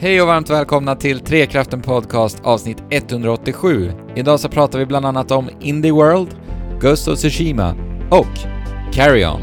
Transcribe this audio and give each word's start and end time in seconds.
Hej 0.00 0.22
och 0.22 0.26
varmt 0.28 0.50
välkomna 0.50 0.96
till 0.96 1.20
Trekraften 1.20 1.82
Podcast 1.82 2.40
avsnitt 2.44 2.82
187. 2.90 3.92
Idag 4.16 4.40
så 4.40 4.48
pratar 4.48 4.78
vi 4.78 4.86
bland 4.86 5.06
annat 5.06 5.30
om 5.30 5.50
Indie 5.60 5.92
World, 5.92 6.28
Ghost 6.80 7.08
of 7.08 7.18
Tsushima 7.18 7.74
och 8.10 8.38
Carry 8.92 9.24
On. 9.24 9.40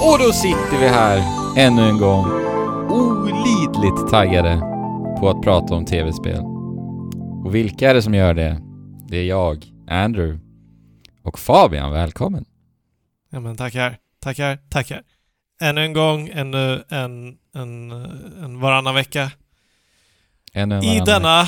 Och 0.00 0.18
då 0.18 0.32
sitter 0.32 0.78
vi 0.80 0.88
här 0.88 1.43
ännu 1.56 1.82
en 1.82 1.98
gång 1.98 2.24
olidligt 2.90 4.10
taggade 4.10 4.58
på 5.20 5.28
att 5.28 5.42
prata 5.42 5.74
om 5.74 5.84
tv-spel. 5.84 6.40
Och 7.44 7.54
vilka 7.54 7.90
är 7.90 7.94
det 7.94 8.02
som 8.02 8.14
gör 8.14 8.34
det? 8.34 8.60
Det 9.08 9.16
är 9.16 9.24
jag, 9.24 9.66
Andrew 9.88 10.40
och 11.22 11.38
Fabian. 11.38 11.92
Välkommen! 11.92 12.44
Ja 13.30 13.40
men 13.40 13.56
tackar, 13.56 13.98
tackar, 14.20 14.58
tackar. 14.70 15.02
Ännu 15.60 15.80
en 15.80 15.92
gång, 15.92 16.28
ännu 16.32 16.84
en, 16.88 17.36
en, 17.54 17.92
en 18.42 18.60
varannan 18.60 18.94
vecka. 18.94 19.30
Ännu 20.52 20.74
en 20.74 20.82
I 20.82 20.86
varannan 20.86 21.06
denna, 21.06 21.44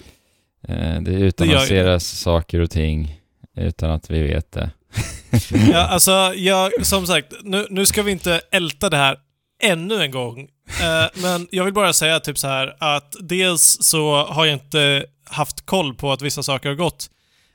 Eh, 0.68 1.02
Det 1.02 1.12
utannonseras 1.12 2.20
saker 2.20 2.60
och 2.60 2.72
ting 2.72 3.20
utan 3.56 3.92
att 3.92 4.10
vi 4.12 4.22
vet 4.24 4.52
det. 4.52 4.70
Ja, 5.72 5.80
alltså, 5.80 6.34
jag, 6.36 6.86
som 6.86 7.08
sagt, 7.08 7.34
nu, 7.44 7.68
nu 7.70 7.86
ska 7.86 8.04
vi 8.04 8.12
inte 8.12 8.42
älta 8.52 8.90
det 8.90 8.98
här 8.98 9.18
ännu 9.64 10.04
en 10.04 10.12
gång. 10.12 10.40
Eh, 10.82 11.22
men 11.22 11.48
jag 11.52 11.66
vill 11.66 11.74
bara 11.74 11.94
säga 11.94 12.20
typ 12.20 12.38
så 12.38 12.48
här 12.48 12.76
att 12.80 13.16
dels 13.20 13.78
så 13.82 14.26
har 14.26 14.46
jag 14.46 14.54
inte 14.56 15.06
haft 15.26 15.66
koll 15.66 15.96
på 15.96 16.12
att 16.12 16.22
vissa 16.22 16.44
saker 16.44 16.70
har 16.70 16.76
gått. 16.76 17.10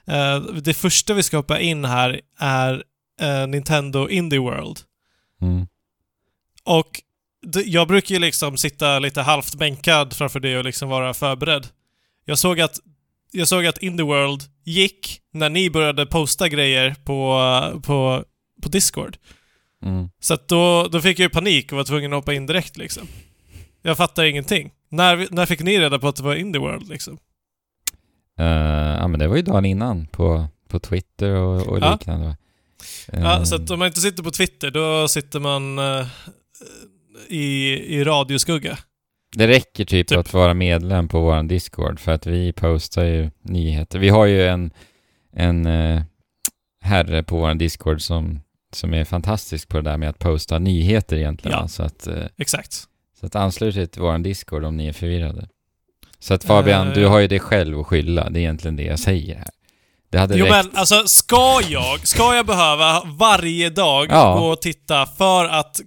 Eh, 0.07 0.41
det 0.41 0.75
första 0.75 1.15
vi 1.15 1.23
ska 1.23 1.37
hoppa 1.37 1.61
in 1.61 1.85
här 1.85 2.21
är 2.39 2.85
eh, 3.21 3.47
Nintendo 3.47 4.09
Indie 4.09 4.39
World. 4.39 4.79
Mm. 5.43 5.67
Och 6.65 7.03
det, 7.47 7.63
jag 7.63 7.89
brukar 7.89 8.15
ju 8.15 8.19
liksom 8.19 8.57
sitta 8.57 8.99
lite 8.99 9.23
halvt 9.23 9.55
bänkad 9.55 10.13
framför 10.13 10.41
det 10.41 10.59
och 10.59 10.65
liksom 10.65 10.89
vara 10.89 11.15
förberedd. 11.15 11.67
Jag 12.25 12.39
såg 12.39 12.61
att, 12.61 12.79
jag 13.37 13.49
såg 13.49 13.67
att 13.67 13.79
Indie 13.83 14.07
World 14.07 14.43
gick 14.65 15.21
när 15.33 15.51
ni 15.51 15.71
började 15.71 16.07
posta 16.07 16.49
grejer 16.49 16.95
på, 17.05 17.41
på, 17.85 18.25
på 18.63 18.69
Discord. 18.69 19.17
Mm. 19.83 20.09
Så 20.21 20.35
att 20.35 20.49
då, 20.49 20.89
då 20.93 21.01
fick 21.01 21.19
jag 21.19 21.25
ju 21.25 21.29
panik 21.31 21.73
och 21.73 21.77
var 21.77 21.85
tvungen 21.85 22.13
att 22.13 22.17
hoppa 22.17 22.35
in 22.35 22.47
direkt 22.47 22.77
liksom. 22.77 23.09
Jag 23.83 23.97
fattar 23.97 24.25
ingenting. 24.25 24.71
När, 24.89 25.27
när 25.31 25.47
fick 25.47 25.61
ni 25.61 25.79
reda 25.79 25.99
på 25.99 26.09
att 26.09 26.17
det 26.17 26.23
var 26.23 26.35
Indie 26.35 26.61
World 26.61 26.89
liksom? 26.89 27.19
Eh, 28.39 28.47
ja 29.01 29.09
men 29.09 29.21
det 29.21 29.29
var 29.29 29.37
ju 29.37 29.43
dagen 29.43 29.65
innan 29.65 30.07
på, 30.07 30.47
på 30.69 30.79
Twitter 30.79 31.31
och, 31.31 31.67
och 31.67 31.79
Ja. 31.79 31.93
liknande. 31.93 32.27
va? 32.27 32.37
Ja, 33.13 33.45
så 33.45 33.55
att 33.55 33.71
om 33.71 33.79
man 33.79 33.87
inte 33.89 34.01
sitter 34.01 34.23
på 34.23 34.31
Twitter, 34.31 34.71
då 34.71 35.09
sitter 35.09 35.41
man 35.41 35.79
eh, 35.79 36.07
i, 37.29 37.67
i 37.97 38.05
radioskugga. 38.05 38.79
Det 39.37 39.47
räcker 39.47 39.85
typ, 39.85 40.09
Typ. 40.09 40.19
att 40.19 40.33
vara 40.33 40.55
medlem 40.55 41.09
på 41.09 41.21
vår 41.21 41.43
Discord 41.43 42.01
för 42.01 42.13
att 42.13 42.27
vi 42.27 42.53
postar 42.53 43.05
ju 43.05 43.31
nyheter. 43.43 43.99
Vi 43.99 44.09
har 44.09 44.27
ju 44.27 44.47
en, 44.47 44.71
en 45.33 45.67
eh, 45.67 46.03
herre 46.81 47.23
på 47.23 47.37
vår 47.37 47.55
Discord 47.55 48.01
som, 48.03 48.41
som 48.73 48.95
är 48.95 49.05
fantastisk 49.05 49.69
på 49.69 49.77
det 49.77 49.91
där 49.91 49.97
med 49.99 50.09
att 50.09 50.19
posta 50.19 50.59
nyheter 50.59 51.17
egentligen. 51.17 51.59
Ja. 51.61 51.69
Så, 51.69 51.83
att, 51.83 52.07
eh, 52.07 52.25
Exakt. 52.39 52.73
så 53.21 53.27
att 53.27 53.37
anslut 53.37 53.77
er 53.77 53.87
till 53.87 54.03
vår 54.03 54.19
Discord 54.19 54.65
om 54.65 54.77
ni 54.77 54.87
är 54.87 54.93
förvirrade. 54.93 55.49
Så 56.19 56.35
att 56.35 56.45
Fabian, 56.45 56.89
Eh, 56.89 56.95
du 56.95 57.01
ja. 57.01 57.09
har 57.09 57.19
ju 57.19 57.27
dig 57.29 57.41
själv 57.41 57.81
att 57.81 57.87
skylla. 57.87 58.31
Det 58.31 58.39
är 58.39 58.41
egentligen 58.41 58.77
det 58.77 58.83
jag 58.85 58.99
säger 58.99 59.35
här. 59.37 59.49
Det 60.11 60.19
hade 60.19 60.37
Jo 60.39 60.45
räckt. 60.45 60.55
men 60.67 60.77
alltså, 60.77 61.07
ska 61.07 61.61
jag, 61.69 62.07
ska 62.09 62.35
jag 62.35 62.47
behöva 62.47 63.03
varje 63.19 63.71
dag 63.71 64.07
Ja. 64.11 64.39
gå 64.39 64.47
och 64.47 64.61
titta 64.61 65.07
för 65.07 65.45
att, 65.45 65.81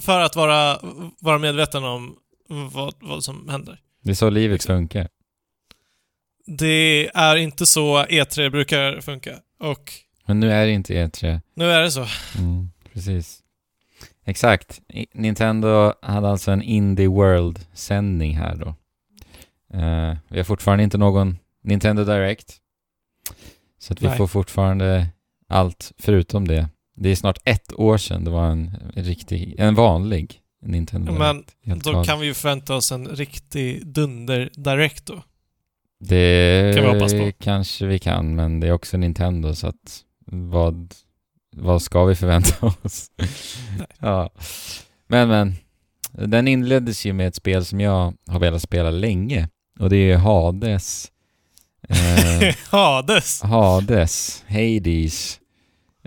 för 0.00 0.20
att 0.20 0.36
vara, 0.36 0.78
vara 1.20 1.38
medveten 1.38 1.84
om 1.84 2.16
vad, 2.48 2.94
vad 3.00 3.24
som 3.24 3.48
händer? 3.48 3.80
Det 4.02 4.10
är 4.10 4.14
så 4.14 4.30
livet 4.30 4.64
funkar. 4.64 5.08
Det 6.46 7.08
är 7.14 7.36
inte 7.36 7.66
så 7.66 8.04
E3 8.04 8.50
brukar 8.50 9.00
funka. 9.00 9.30
Och 9.60 9.92
Men 10.26 10.40
nu 10.40 10.52
är 10.52 10.66
det 10.66 10.72
inte 10.72 10.94
E3. 11.06 11.40
nu 11.54 11.70
är 11.70 11.82
det 11.82 11.90
så. 11.90 12.06
Mm, 12.38 12.70
precis. 12.92 13.42
Exakt. 14.24 14.80
I- 14.88 15.06
Nintendo 15.14 15.92
hade 16.02 16.28
alltså 16.28 16.50
en 16.50 16.62
Indie 16.62 17.08
World-sändning 17.08 18.36
här 18.36 18.56
då. 18.56 18.68
Eh, 19.78 20.16
vi 20.28 20.36
har 20.36 20.44
fortfarande 20.44 20.84
inte 20.84 20.98
någon 20.98 21.38
Nintendo 21.62 22.04
Direct. 22.04 22.56
Så 23.78 23.92
att 23.92 24.02
vi 24.02 24.06
Nej. 24.06 24.16
får 24.16 24.26
fortfarande 24.26 25.06
allt 25.48 25.92
förutom 25.98 26.48
det. 26.48 26.68
Det 26.96 27.08
är 27.08 27.16
snart 27.16 27.38
ett 27.44 27.72
år 27.72 27.98
sedan 27.98 28.24
det 28.24 28.30
var 28.30 28.46
en 28.50 28.76
riktig, 28.94 29.54
en 29.58 29.74
vanlig 29.74 30.40
Nintendo 30.62 31.12
Men 31.12 31.36
Direct. 31.36 31.56
Helt 31.64 31.84
Då 31.84 31.92
galet. 31.92 32.08
kan 32.08 32.20
vi 32.20 32.26
ju 32.26 32.34
förvänta 32.34 32.74
oss 32.74 32.92
en 32.92 33.08
riktig 33.08 33.86
dunder 33.86 34.50
direct 34.56 35.06
då. 35.06 35.22
Det 36.00 36.74
kan 36.76 36.84
vi 36.84 36.90
hoppas 36.90 37.12
på. 37.12 37.32
kanske 37.38 37.86
vi 37.86 37.98
kan, 37.98 38.34
men 38.34 38.60
det 38.60 38.66
är 38.66 38.72
också 38.72 38.96
Nintendo 38.96 39.54
så 39.54 39.66
att 39.66 40.02
vad, 40.26 40.94
vad 41.56 41.82
ska 41.82 42.04
vi 42.04 42.14
förvänta 42.14 42.66
oss? 42.82 43.10
ja. 43.98 44.30
Men 45.08 45.28
men, 45.28 45.54
den 46.12 46.48
inleddes 46.48 47.04
ju 47.06 47.12
med 47.12 47.28
ett 47.28 47.34
spel 47.34 47.64
som 47.64 47.80
jag 47.80 48.14
har 48.26 48.40
velat 48.40 48.62
spela 48.62 48.90
länge 48.90 49.48
och 49.78 49.90
det 49.90 49.96
är 49.96 50.16
Hades. 50.16 51.10
Eh, 51.88 52.54
Hades! 52.70 53.42
Hades, 53.42 54.44
Hades, 54.48 55.40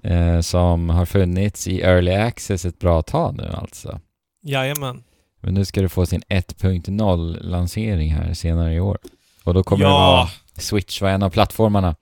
eh, 0.04 0.40
som 0.40 0.90
har 0.90 1.06
funnits 1.06 1.68
i 1.68 1.82
Early 1.82 2.12
Access 2.12 2.66
ett 2.66 2.80
bra 2.80 3.02
tag 3.02 3.36
nu 3.38 3.48
alltså. 3.54 4.00
Jajamän. 4.44 5.04
Men 5.42 5.54
nu 5.54 5.66
ska 5.66 5.82
det 5.82 5.90
få 5.90 6.06
sin 6.06 6.22
1.0-lansering 6.30 8.14
här 8.14 8.34
senare 8.34 8.74
i 8.74 8.80
år. 8.80 8.98
Och 9.44 9.54
då 9.54 9.64
kommer 9.64 9.86
det 9.86 9.92
Ja. 9.92 9.98
vara 9.98 10.30
Switch 10.58 11.02
var 11.02 11.10
en 11.10 11.24
av 11.24 11.30
plattformarna 11.30 11.96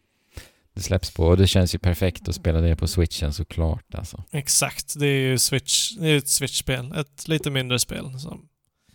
det 0.76 0.82
släpps 0.82 1.12
på. 1.14 1.24
Och 1.28 1.38
det 1.38 1.48
känns 1.48 1.76
ju 1.76 1.80
perfekt 1.80 2.30
att 2.30 2.36
spela 2.36 2.62
det 2.62 2.76
på 2.76 2.88
Switchen 2.88 3.34
såklart 3.34 3.96
alltså. 3.96 4.24
Exakt. 4.32 5.00
Det 5.00 5.08
är 5.08 5.20
ju 5.30 5.38
Switch, 5.38 5.92
det 5.92 6.08
är 6.10 6.18
ett 6.18 6.30
Switch-spel. 6.30 6.94
Ett 6.98 7.28
lite 7.28 7.50
mindre 7.52 7.80
spel 7.80 8.20
som 8.20 8.48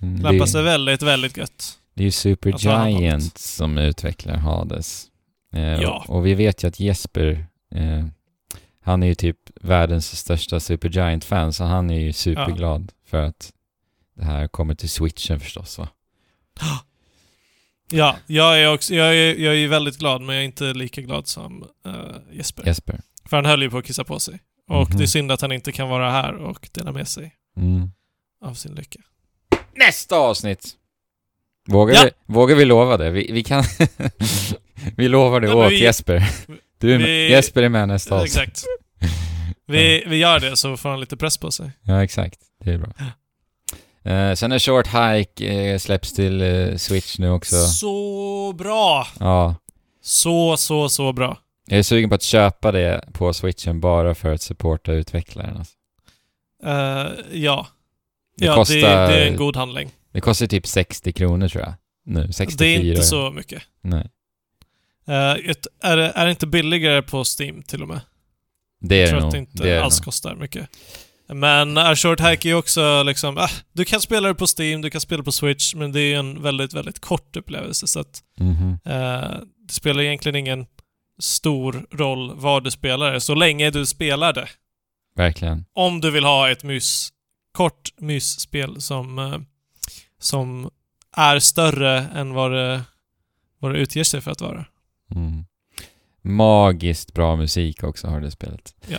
Mm, 0.02 0.14
lämpar 0.22 0.32
det, 0.32 0.46
sig 0.46 0.62
väldigt, 0.62 1.02
väldigt 1.02 1.36
gött. 1.36 1.78
det 1.94 2.02
är 2.02 2.04
ju 2.04 2.10
Super 2.10 2.50
Jag 2.50 2.60
tror 2.60 2.72
han 2.72 2.92
har 2.92 3.00
Giant 3.00 3.38
som 3.38 3.78
utvecklar 3.78 4.36
Hades. 4.36 5.04
Eh, 5.54 5.60
Ja. 5.62 6.04
och, 6.08 6.16
och 6.16 6.26
vi 6.26 6.34
vet 6.34 6.64
ju 6.64 6.68
att 6.68 6.80
Jesper, 6.80 7.46
eh, 7.74 8.06
han 8.82 9.02
är 9.02 9.06
ju 9.06 9.14
typ 9.14 9.36
världens 9.60 10.18
största 10.18 10.60
Super 10.60 10.88
Giant-fan, 10.88 11.52
så 11.52 11.64
han 11.64 11.90
är 11.90 11.98
ju 12.00 12.12
superglad 12.12 12.92
för 13.06 13.22
att 13.22 13.52
det 14.16 14.24
här 14.24 14.48
kommer 14.48 14.74
till 14.74 14.90
Switchen 14.90 15.40
förstås 15.40 15.78
va? 15.78 15.88
Ja, 17.90 18.16
jag 18.26 18.60
är 18.62 18.74
också, 18.74 18.94
jag 18.94 19.16
är, 19.16 19.34
jag 19.38 19.56
är 19.56 19.68
väldigt 19.68 19.98
glad, 19.98 20.22
men 20.22 20.34
jag 20.34 20.42
är 20.42 20.46
inte 20.46 20.64
lika 20.74 21.00
glad 21.00 21.26
som 21.26 21.64
eh, 21.86 21.92
Jesper. 22.36 22.66
Jesper. 22.66 23.00
För 23.24 23.36
han 23.36 23.46
höll 23.46 23.62
ju 23.62 23.70
på 23.70 23.78
att 23.78 23.84
kissa 23.86 24.04
på 24.04 24.20
sig. 24.20 24.40
Och 24.68 24.88
Mhm. 24.90 24.98
det 24.98 25.04
är 25.04 25.06
synd 25.06 25.32
att 25.32 25.40
han 25.40 25.52
inte 25.52 25.72
kan 25.72 25.88
vara 25.88 26.10
här 26.10 26.34
och 26.34 26.68
dela 26.72 26.92
med 26.92 27.08
sig 27.08 27.34
Mm. 27.56 27.90
av 28.44 28.54
sin 28.54 28.74
lycka. 28.74 29.00
Nästa 29.74 30.16
avsnitt! 30.16 30.72
Vågar, 31.66 31.94
Ja. 31.94 32.02
vi, 32.04 32.10
vågar 32.34 32.56
vi 32.56 32.64
lova 32.64 32.96
det? 32.96 33.10
Vi, 33.10 33.32
vi 33.32 33.42
kan... 33.44 33.64
vi 34.96 35.08
lovar 35.08 35.40
det 35.40 35.46
Ja, 35.48 35.54
åt 35.66 35.72
vi- 35.72 35.82
Jesper. 35.82 36.28
Du 36.82 36.94
är 36.94 36.98
med, 36.98 37.06
vi- 37.06 37.30
Jesper 37.30 37.62
är 37.62 37.68
med 37.68 37.88
nästa 37.88 38.14
avsnitt. 38.14 38.30
Exakt. 38.36 38.64
Vi, 39.66 40.04
vi 40.06 40.16
gör 40.16 40.40
det 40.40 40.56
så 40.56 40.76
får 40.76 40.88
han 40.88 41.00
lite 41.00 41.16
press 41.16 41.38
på 41.38 41.50
sig. 41.50 41.70
Ja, 41.82 42.04
exakt. 42.04 42.38
Det 42.64 42.72
är 42.72 42.78
bra. 42.78 42.92
Eh, 44.12 44.34
sen 44.34 44.52
är 44.52 44.58
Short 44.58 44.86
Hike 44.86 45.46
eh, 45.46 45.78
släpps 45.78 46.12
till 46.12 46.42
eh, 46.42 46.76
Switch 46.76 47.18
nu 47.18 47.30
också. 47.30 47.56
Så 47.66 48.54
bra! 48.58 49.06
Ja. 49.20 49.54
Så, 50.02 50.56
så, 50.56 50.88
så 50.88 51.12
bra. 51.12 51.38
Jag 51.66 51.78
är 51.78 51.82
sugen 51.82 52.08
på 52.08 52.14
att 52.14 52.22
köpa 52.22 52.72
det 52.72 53.04
på 53.12 53.32
Switchen 53.32 53.80
bara 53.80 54.14
för 54.14 54.34
att 54.34 54.42
supporta 54.42 54.92
utvecklaren. 54.92 55.56
Alltså. 55.56 55.72
Eh, 56.64 57.06
ja. 57.32 57.66
Det 58.36 58.44
ja, 58.44 58.54
kostar- 58.54 58.74
det, 58.76 59.06
det 59.14 59.24
är 59.24 59.26
en 59.30 59.36
god 59.36 59.56
handling. 59.56 59.90
Det 60.12 60.20
kostar 60.20 60.46
typ 60.46 60.66
60 60.66 61.12
kronor 61.12 61.48
tror 61.48 61.62
jag. 61.64 61.74
Nu, 62.04 62.32
64. 62.32 62.66
Det 62.68 62.74
är 62.74 62.90
inte 62.90 63.02
så 63.02 63.30
mycket. 63.30 63.62
Nej. 63.82 64.10
Ett, 65.06 65.66
är, 65.82 65.96
det, 65.96 66.10
är 66.14 66.24
det 66.24 66.30
inte 66.30 66.46
billigare 66.46 67.02
på 67.02 67.24
Steam 67.40 67.62
till 67.62 67.82
och 67.82 67.88
med? 67.88 68.00
Det 68.80 68.96
är 68.96 69.00
Jag 69.00 69.06
det 69.06 69.10
tror 69.10 69.20
nog. 69.20 69.26
att 69.28 69.32
det 69.32 69.38
inte 69.38 69.62
det 69.62 69.70
är 69.70 69.74
det 69.76 69.84
alls 69.84 70.00
kostar 70.00 70.34
mycket. 70.34 70.68
Men 71.28 71.78
A 71.78 71.96
Short 71.96 72.20
Hike 72.20 72.48
är 72.48 72.50
ju 72.50 72.54
också 72.54 73.02
liksom, 73.02 73.38
ah, 73.38 73.50
du 73.72 73.84
kan 73.84 74.00
spela 74.00 74.28
det 74.28 74.34
på 74.34 74.46
Steam, 74.58 74.80
du 74.82 74.90
kan 74.90 75.00
spela 75.00 75.22
på 75.22 75.32
Switch, 75.32 75.74
men 75.74 75.92
det 75.92 76.00
är 76.00 76.18
en 76.18 76.42
väldigt, 76.42 76.72
väldigt 76.74 77.00
kort 77.00 77.36
upplevelse 77.36 77.86
så 77.86 78.00
att 78.00 78.22
Mhm. 78.38 78.78
eh, 78.84 79.30
det 79.66 79.72
spelar 79.72 80.02
egentligen 80.02 80.36
ingen 80.36 80.66
stor 81.20 81.86
roll 81.90 82.32
vad 82.34 82.64
du 82.64 82.70
spelar 82.70 83.12
det, 83.12 83.20
så 83.20 83.34
länge 83.34 83.70
du 83.70 83.86
spelar 83.86 84.32
det. 84.32 84.48
Verkligen. 85.16 85.64
Om 85.74 86.00
du 86.00 86.10
vill 86.10 86.24
ha 86.24 86.50
ett 86.50 86.62
mys, 86.64 87.08
kort 87.52 87.90
mysspel 87.98 88.80
som, 88.80 89.18
eh, 89.18 89.38
som 90.20 90.70
är 91.16 91.38
större 91.38 91.98
än 92.14 92.32
vad 92.34 92.52
det, 92.52 92.82
vad 93.58 93.72
det 93.74 93.78
utger 93.78 94.04
sig 94.04 94.20
för 94.20 94.30
att 94.30 94.40
vara. 94.40 94.64
Mm. 95.14 95.44
Magiskt 96.22 97.14
bra 97.14 97.36
musik 97.36 97.84
också 97.84 98.06
har 98.06 98.20
det 98.20 98.30
spelet. 98.30 98.74
Ja. 98.86 98.98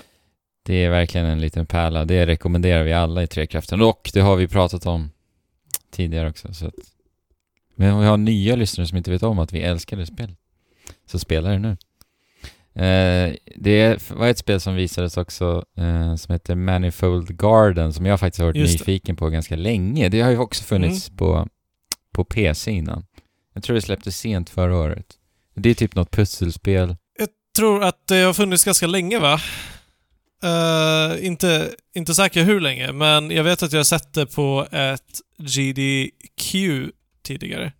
Det 0.64 0.74
är 0.74 0.90
verkligen 0.90 1.28
en 1.28 1.42
liten 1.42 1.66
pärla. 1.66 2.06
Det 2.06 2.26
rekommenderar 2.26 2.84
vi 2.84 2.94
alla 2.94 3.24
i 3.24 3.28
Trekraften. 3.28 3.82
Och 3.82 4.12
det 4.14 4.20
har 4.20 4.36
vi 4.36 4.48
pratat 4.48 4.86
om 4.86 5.12
tidigare 5.92 6.30
också. 6.30 6.54
Så 6.54 6.68
att... 6.68 6.74
Men 7.76 8.00
vi 8.00 8.06
har 8.06 8.18
nya 8.18 8.56
lyssnare 8.56 8.88
som 8.88 8.98
inte 8.98 9.12
vet 9.12 9.24
om 9.24 9.40
att 9.40 9.54
vi 9.54 9.62
älskar 9.62 9.98
det 9.98 10.06
spelet. 10.06 10.38
Så 11.06 11.20
spela 11.20 11.50
det 11.50 11.60
nu. 11.60 11.78
Eh, 12.76 13.36
det 13.56 14.12
var 14.12 14.28
ett 14.28 14.38
spel 14.38 14.60
som 14.60 14.76
visades 14.76 15.18
också 15.18 15.66
eh, 15.78 16.16
som 16.16 16.34
heter 16.34 16.56
Manifold 16.56 17.38
Garden 17.38 17.94
som 17.94 18.06
jag 18.06 18.20
faktiskt 18.20 18.40
har 18.40 18.46
varit 18.46 18.56
Just 18.56 18.80
det. 18.80 18.82
nyfiken 18.82 19.16
på 19.16 19.30
ganska 19.30 19.56
länge. 19.56 20.10
Det 20.10 20.22
har 20.22 20.32
ju 20.32 20.38
också 20.38 20.64
funnits 20.64 21.10
på, 21.10 21.48
på 22.12 22.24
PC 22.24 22.72
innan. 22.72 23.06
Jag 23.54 23.64
tror 23.64 23.76
det 23.76 23.82
släpptes 23.82 24.18
sent 24.18 24.50
förra 24.50 24.78
året. 24.78 25.06
Det 25.54 25.70
är 25.70 25.74
typ 25.74 25.96
något 25.96 26.12
pusselspel. 26.12 26.96
Jag 27.20 27.30
tror 27.56 27.84
att 27.84 28.08
det 28.08 28.22
har 28.22 28.34
funnits 28.34 28.64
ganska 28.64 28.88
länge 28.88 29.20
va? 29.20 29.40
Eh, 30.44 31.26
inte, 31.26 31.76
inte 31.96 32.16
säker 32.16 32.44
hur 32.44 32.60
länge, 32.60 32.92
men 32.92 33.32
jag 33.32 33.44
vet 33.44 33.64
att 33.64 33.72
jag 33.72 33.80
har 33.80 33.84
sett 33.84 34.14
det 34.14 34.26
på 34.26 34.68
ett 34.72 35.20
GDQ 35.38 36.56
tidigare. 37.24 37.74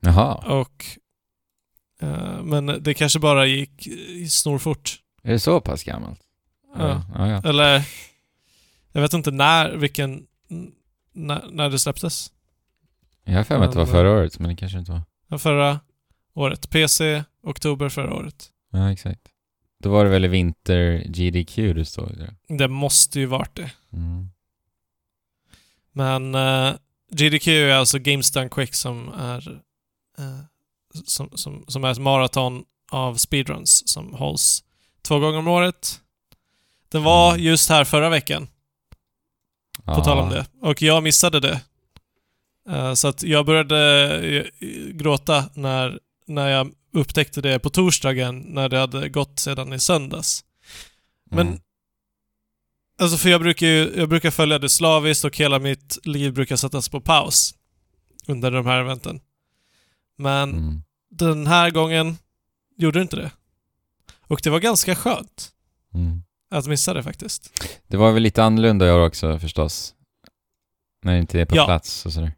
Jaha, 0.00 0.34
Och... 0.34 0.84
eh, 2.00 2.42
men 2.42 2.66
det 2.66 2.94
kanske 2.94 3.18
bara 3.18 3.46
gick 3.46 3.88
uh, 3.88 4.26
snorfort. 4.26 4.98
är 5.22 5.32
det 5.32 5.40
så 5.40 5.60
pass 5.60 5.84
gammalt? 5.84 6.20
Ja. 6.78 7.02
ja. 7.14 7.42
Eller... 7.44 7.82
Jag 8.92 9.00
vet 9.02 9.12
inte 9.12 9.30
när, 9.30 9.76
vilken... 9.76 10.26
När, 11.12 11.50
när 11.50 11.70
det 11.70 11.78
släpptes. 11.78 12.32
Jag 13.24 13.36
har 13.36 13.44
för 13.44 13.58
mig 13.58 13.66
att 13.66 13.72
det 13.72 13.78
var 13.78 13.86
förra 13.86 14.10
året, 14.10 14.38
men 14.38 14.50
det 14.50 14.56
kanske 14.56 14.78
inte 14.78 15.02
var. 15.28 15.38
Förra 15.38 15.80
året. 16.34 16.70
PC, 16.70 17.24
oktober 17.42 17.88
förra 17.88 18.14
året. 18.14 18.50
Ja, 18.72 18.92
exakt. 18.92 19.20
Då 19.82 19.90
var 19.90 20.04
det 20.04 20.10
väl 20.10 20.26
vinter 20.26 21.04
GDQ 21.08 21.56
det 21.56 21.84
stod 21.84 22.18
där. 22.18 22.34
Det 22.58 22.68
måste 22.68 23.20
ju 23.20 23.26
varit 23.26 23.54
det. 23.56 23.70
Mm. 23.92 24.28
Men 25.92 26.34
eh, 26.34 26.74
GDQ 27.12 27.48
är 27.48 27.70
alltså 27.74 27.98
Games 27.98 28.30
Done 28.30 28.48
Quick 28.48 28.74
som 28.74 29.08
är 29.12 29.60
eh, 30.18 30.40
som, 31.04 31.30
som, 31.34 31.64
som 31.68 31.84
är 31.84 31.90
ett 31.90 31.98
maraton 31.98 32.64
av 32.90 33.14
speedruns 33.14 33.88
som 33.88 34.14
hålls 34.14 34.64
två 35.02 35.18
gånger 35.18 35.38
om 35.38 35.48
året. 35.48 36.00
Den 36.88 37.02
var 37.02 37.30
Mm. 37.34 37.44
just 37.44 37.68
här 37.68 37.84
förra 37.84 38.08
veckan, 38.08 38.48
på 39.84 40.00
tal 40.04 40.18
om 40.18 40.30
det. 40.30 40.46
Och 40.60 40.82
jag 40.82 41.02
missade 41.02 41.40
det. 41.40 41.60
Eh, 42.68 42.94
så 42.94 43.08
att 43.08 43.22
jag 43.22 43.46
började 43.46 44.50
gråta 44.92 45.44
när, 45.54 46.00
när 46.26 46.48
jag 46.48 46.72
upptäckte 46.92 47.40
det 47.40 47.58
på 47.58 47.70
torsdagen 47.70 48.38
när 48.40 48.68
det 48.68 48.78
hade 48.78 49.08
gått 49.08 49.38
sedan 49.38 49.72
i 49.72 49.80
söndags. 49.80 50.44
Men 51.30 51.46
Mm. 51.48 51.60
Alltså 52.98 53.16
för 53.16 53.28
jag 53.28 53.40
brukar 53.40 53.66
ju, 53.66 53.92
jag 53.96 54.08
brukar 54.08 54.30
följa 54.30 54.58
det 54.58 54.68
slaviskt 54.68 55.24
och 55.24 55.36
hela 55.36 55.58
mitt 55.58 55.98
liv 56.06 56.32
brukar 56.32 56.56
sättas 56.56 56.88
på 56.88 57.00
paus 57.00 57.54
under 58.26 58.50
de 58.50 58.66
här 58.66 58.80
eventen. 58.80 59.20
Men 60.16 60.50
Mm. 60.52 60.82
den 61.10 61.46
här 61.46 61.70
gången 61.70 62.16
gjorde 62.76 63.02
inte 63.02 63.16
det. 63.16 63.30
Och 64.20 64.40
det 64.44 64.50
var 64.50 64.60
ganska 64.60 64.94
skönt 64.96 65.52
Mm. 65.94 66.22
att 66.50 66.66
missa 66.66 66.94
det 66.94 67.02
faktiskt. 67.02 67.68
Det 67.86 67.96
var 67.96 68.12
väl 68.12 68.22
lite 68.22 68.44
annorlunda 68.44 68.86
i 68.88 68.90
år 68.90 69.06
också 69.06 69.38
förstås. 69.38 69.94
När 71.02 71.12
det 71.12 71.18
inte 71.18 71.40
är 71.40 71.44
på 71.44 71.56
Ja. 71.56 71.64
plats 71.64 72.06
och 72.06 72.12
sådär. 72.12 72.32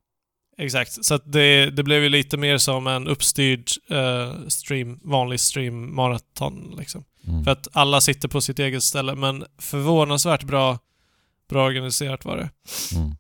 Exakt. 0.59 1.05
Så 1.05 1.19
det, 1.19 1.71
det 1.71 1.83
blev 1.83 2.03
ju 2.03 2.09
lite 2.09 2.37
mer 2.37 2.59
som 2.59 2.87
en 2.87 3.09
uppstyrd 3.09 3.71
eh, 3.91 4.47
stream, 4.49 5.01
vanlig 5.05 5.41
stream 5.41 5.95
maraton 5.97 6.75
liksom. 6.79 7.05
Mm. 7.27 7.45
För 7.45 7.51
att 7.51 7.69
alla 7.73 8.01
sitter 8.01 8.29
på 8.29 8.41
sitt 8.41 8.59
eget 8.59 8.83
ställe, 8.83 9.15
men 9.15 9.45
förvånansvärt 9.59 10.43
bra, 10.43 10.79
bra 11.49 11.67
organiserat 11.67 12.25
var 12.25 12.37
det. 12.37 12.51
Mm. 12.97 13.17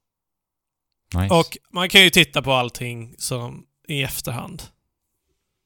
Nice. 1.14 1.34
Och 1.34 1.58
man 1.72 1.88
kan 1.88 2.00
ju 2.00 2.10
titta 2.10 2.42
på 2.42 2.52
allting 2.52 3.14
som 3.18 3.66
i 3.88 4.02
efterhand. 4.02 4.62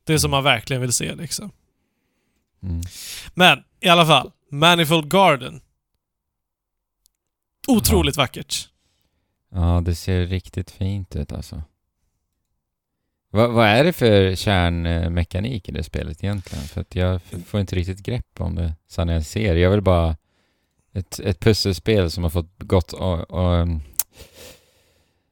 Det 0.04 0.18
som 0.18 0.30
man 0.30 0.44
verkligen 0.44 0.80
vill 0.82 0.92
se 0.92 1.14
liksom. 1.14 1.50
Mm. 2.62 2.82
Men 3.34 3.62
i 3.80 3.88
alla 3.88 4.06
fall, 4.06 4.32
Manifold 4.50 5.10
Garden. 5.10 5.60
Otroligt 7.68 8.16
vackert. 8.16 8.69
Ja, 9.54 9.82
det 9.84 9.94
ser 9.94 10.26
riktigt 10.26 10.70
fint 10.70 11.16
ut 11.16 11.32
alltså. 11.32 11.62
Vad, 13.30 13.50
vad 13.50 13.66
är 13.66 13.84
det 13.84 13.92
för 13.92 14.34
kärnmekanik 14.34 15.68
i 15.68 15.72
det 15.72 15.82
spelet 15.82 16.24
egentligen? 16.24 16.64
För 16.64 16.80
att 16.80 16.94
jag 16.94 17.20
får 17.46 17.60
inte 17.60 17.76
riktigt 17.76 18.02
grepp 18.02 18.40
om 18.40 18.54
det 18.54 18.74
när 19.04 19.12
jag 19.12 19.26
ser. 19.26 19.56
Jag 19.56 19.70
vill 19.70 19.80
bara 19.82 20.16
ett, 20.92 21.18
ett 21.20 21.40
pusselspel 21.40 22.10
som 22.10 22.22
har 22.22 22.30
fått 22.30 22.58
gott 22.58 22.92
och, 22.92 23.30
och 23.30 23.68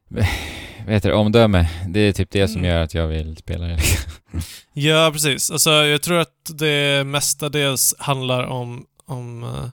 vad 0.85 0.95
heter 0.95 1.09
det, 1.09 1.15
omdöme. 1.15 1.71
Det 1.89 2.01
är 2.01 2.13
typ 2.13 2.31
det 2.31 2.49
som 2.49 2.59
Mm. 2.59 2.71
gör 2.71 2.83
att 2.83 2.95
jag 2.95 3.07
vill 3.07 3.37
spela 3.37 3.67
det. 3.67 3.79
Ja, 4.73 5.11
precis. 5.13 5.51
Alltså, 5.51 5.71
jag 5.71 6.03
tror 6.03 6.19
att 6.19 6.51
det 6.59 7.05
mestadels 7.07 7.95
handlar 7.99 8.45
om, 8.45 8.87
om 9.05 9.43
uh, 9.45 9.69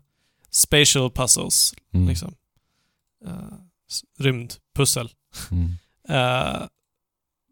spatial 0.51 1.11
puzzles, 1.11 1.73
Mm. 1.93 2.07
liksom. 2.07 2.35
Uh, 3.27 3.53
rymdpussel. 4.19 5.09
Mm. 5.51 5.71
eh, 6.09 6.67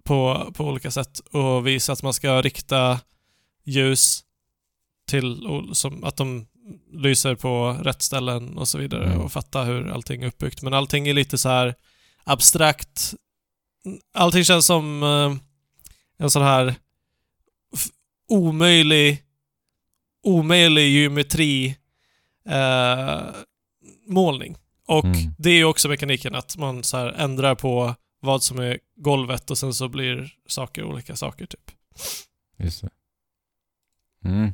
på, 0.04 0.52
på 0.56 0.66
olika 0.66 0.92
sätt 0.92 1.20
och 1.20 1.68
visa 1.68 1.94
att 1.94 2.04
man 2.04 2.14
ska 2.14 2.42
rikta 2.42 3.00
ljus 3.64 4.24
till 5.08 5.48
som 5.74 6.04
att 6.04 6.18
de 6.18 6.48
lyser 6.92 7.36
på 7.36 7.78
rätt 7.84 8.02
ställen 8.02 8.58
och 8.58 8.68
så 8.68 8.78
vidare 8.78 9.06
Mm. 9.06 9.22
och 9.22 9.32
fatta 9.32 9.64
hur 9.64 9.90
allting 9.90 10.24
är 10.24 10.28
uppbyggt. 10.28 10.62
Men 10.62 10.74
allting 10.74 11.08
är 11.08 11.14
lite 11.14 11.38
så 11.38 11.50
här 11.50 11.76
abstrakt. 12.24 13.14
Allting 14.14 14.44
känns 14.44 14.66
som 14.66 15.04
eh, 15.04 15.36
en 16.18 16.30
sån 16.32 16.42
här 16.44 16.76
omöjlig 18.30 19.24
omöjlig 20.24 20.90
geometri 20.92 21.78
eh, 22.50 23.22
målning. 24.08 24.58
Och 24.88 25.06
Mm. 25.06 25.18
det 25.38 25.50
är 25.50 25.56
ju 25.56 25.66
också 25.66 25.90
mekaniken 25.90 26.36
att 26.36 26.58
man 26.58 26.84
så 26.84 26.98
ändrar 27.10 27.56
på 27.56 27.96
vad 28.22 28.44
som 28.44 28.60
är 28.60 28.80
golvet 28.96 29.52
och 29.52 29.58
sen 29.58 29.74
så 29.74 29.88
blir 29.90 30.34
saker 30.48 30.84
olika 30.84 31.16
saker 31.16 31.46
typ. 31.46 31.72
Just 32.58 32.82
det. 32.82 32.90
Mm. 34.26 34.54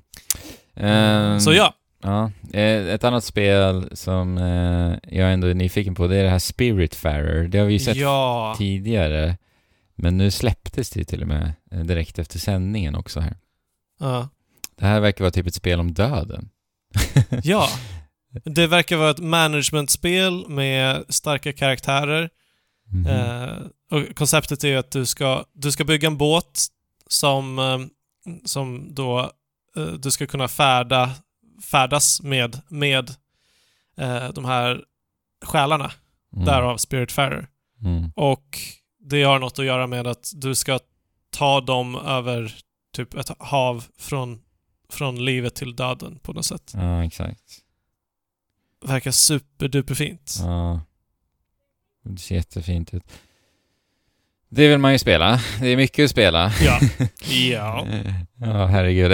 Ehm, 0.75 1.39
så 1.39 1.53
ja, 1.53 1.73
Ja, 2.01 2.31
eh, 2.53 2.87
ett 2.87 3.03
annat 3.03 3.23
spel 3.23 3.89
som 3.93 4.37
eh, 4.37 5.17
jag 5.17 5.33
ändå 5.33 5.47
är 5.47 5.53
nyfiken 5.53 5.95
på 5.95 6.07
det 6.07 6.17
är 6.17 6.23
det 6.23 6.29
här 6.29 6.39
Spiritfarer. 6.39 7.47
Det 7.47 7.57
har 7.57 7.65
vi 7.65 7.73
ju 7.73 7.79
sett 7.79 7.97
ja, 7.97 8.55
tidigare. 8.57 9.37
Men 9.95 10.17
nu 10.17 10.31
släpptes 10.31 10.89
det 10.89 11.03
till 11.05 11.21
och 11.21 11.27
med 11.27 11.53
eh, 11.71 11.79
direkt 11.79 12.19
efter 12.19 12.39
sändningen 12.39 12.95
också 12.95 13.19
här. 13.19 13.37
ja, 13.99 14.29
Det 14.75 14.85
här 14.85 14.99
verkar 14.99 15.23
vara 15.23 15.31
typ 15.31 15.47
ett 15.47 15.53
spel 15.55 15.79
om 15.79 15.93
döden. 15.93 16.49
ja. 17.43 17.67
Det 18.43 18.67
verkar 18.67 18.97
vara 18.97 19.09
ett 19.09 19.19
managementspel 19.19 20.49
med 20.49 21.05
starka 21.09 21.53
karaktärer. 21.53 22.29
Mhm. 22.91 23.05
Eh, 23.07 23.57
och 23.91 24.15
konceptet 24.15 24.63
är 24.63 24.67
ju 24.67 24.75
att 24.77 24.91
du 24.91 25.05
ska, 25.05 25.45
du 25.53 25.71
ska 25.71 25.83
bygga 25.83 26.07
en 26.07 26.17
båt 26.17 26.65
som, 27.07 27.59
eh, 27.59 27.79
som 28.45 28.95
då 28.95 29.31
eh, 29.75 29.85
du 29.85 30.11
ska 30.11 30.27
kunna 30.27 30.47
färda, 30.47 31.11
färdas 31.71 32.21
med, 32.21 32.61
med 32.67 33.09
eh, 33.97 34.29
de 34.29 34.45
här 34.45 34.83
själarna, 35.45 35.91
Mm. 36.33 36.45
därav 36.45 36.77
Spiritfarer. 36.77 37.47
Mm. 37.85 38.11
Och 38.15 38.59
det 38.99 39.23
har 39.23 39.39
något 39.39 39.59
att 39.59 39.65
göra 39.65 39.87
med 39.87 40.07
att 40.07 40.31
du 40.35 40.55
ska 40.55 40.79
ta 41.31 41.61
dem 41.61 41.95
över 41.95 42.55
typ 42.93 43.13
ett 43.13 43.31
hav 43.39 43.83
från, 43.97 44.39
från 44.89 45.25
livet 45.25 45.55
till 45.55 45.75
döden 45.75 46.19
på 46.19 46.33
något 46.33 46.45
sätt. 46.45 46.71
Ja, 46.75 47.03
exakt. 47.03 47.41
Verkar 48.85 49.11
superduperfint. 49.11 50.35
Ja. 50.39 50.81
Det 52.03 52.17
ser 52.17 52.35
jättefint 52.35 52.93
ut. 52.93 53.03
Det 54.49 54.67
vill 54.67 54.77
man 54.77 54.91
ju 54.91 54.99
spela. 54.99 55.39
Det 55.61 55.67
är 55.67 55.77
mycket 55.77 56.03
att 56.05 56.11
spela. 56.11 56.51
Ja. 56.61 56.79
ja. 57.51 57.87
ja, 58.35 58.65
herregud. 58.65 59.11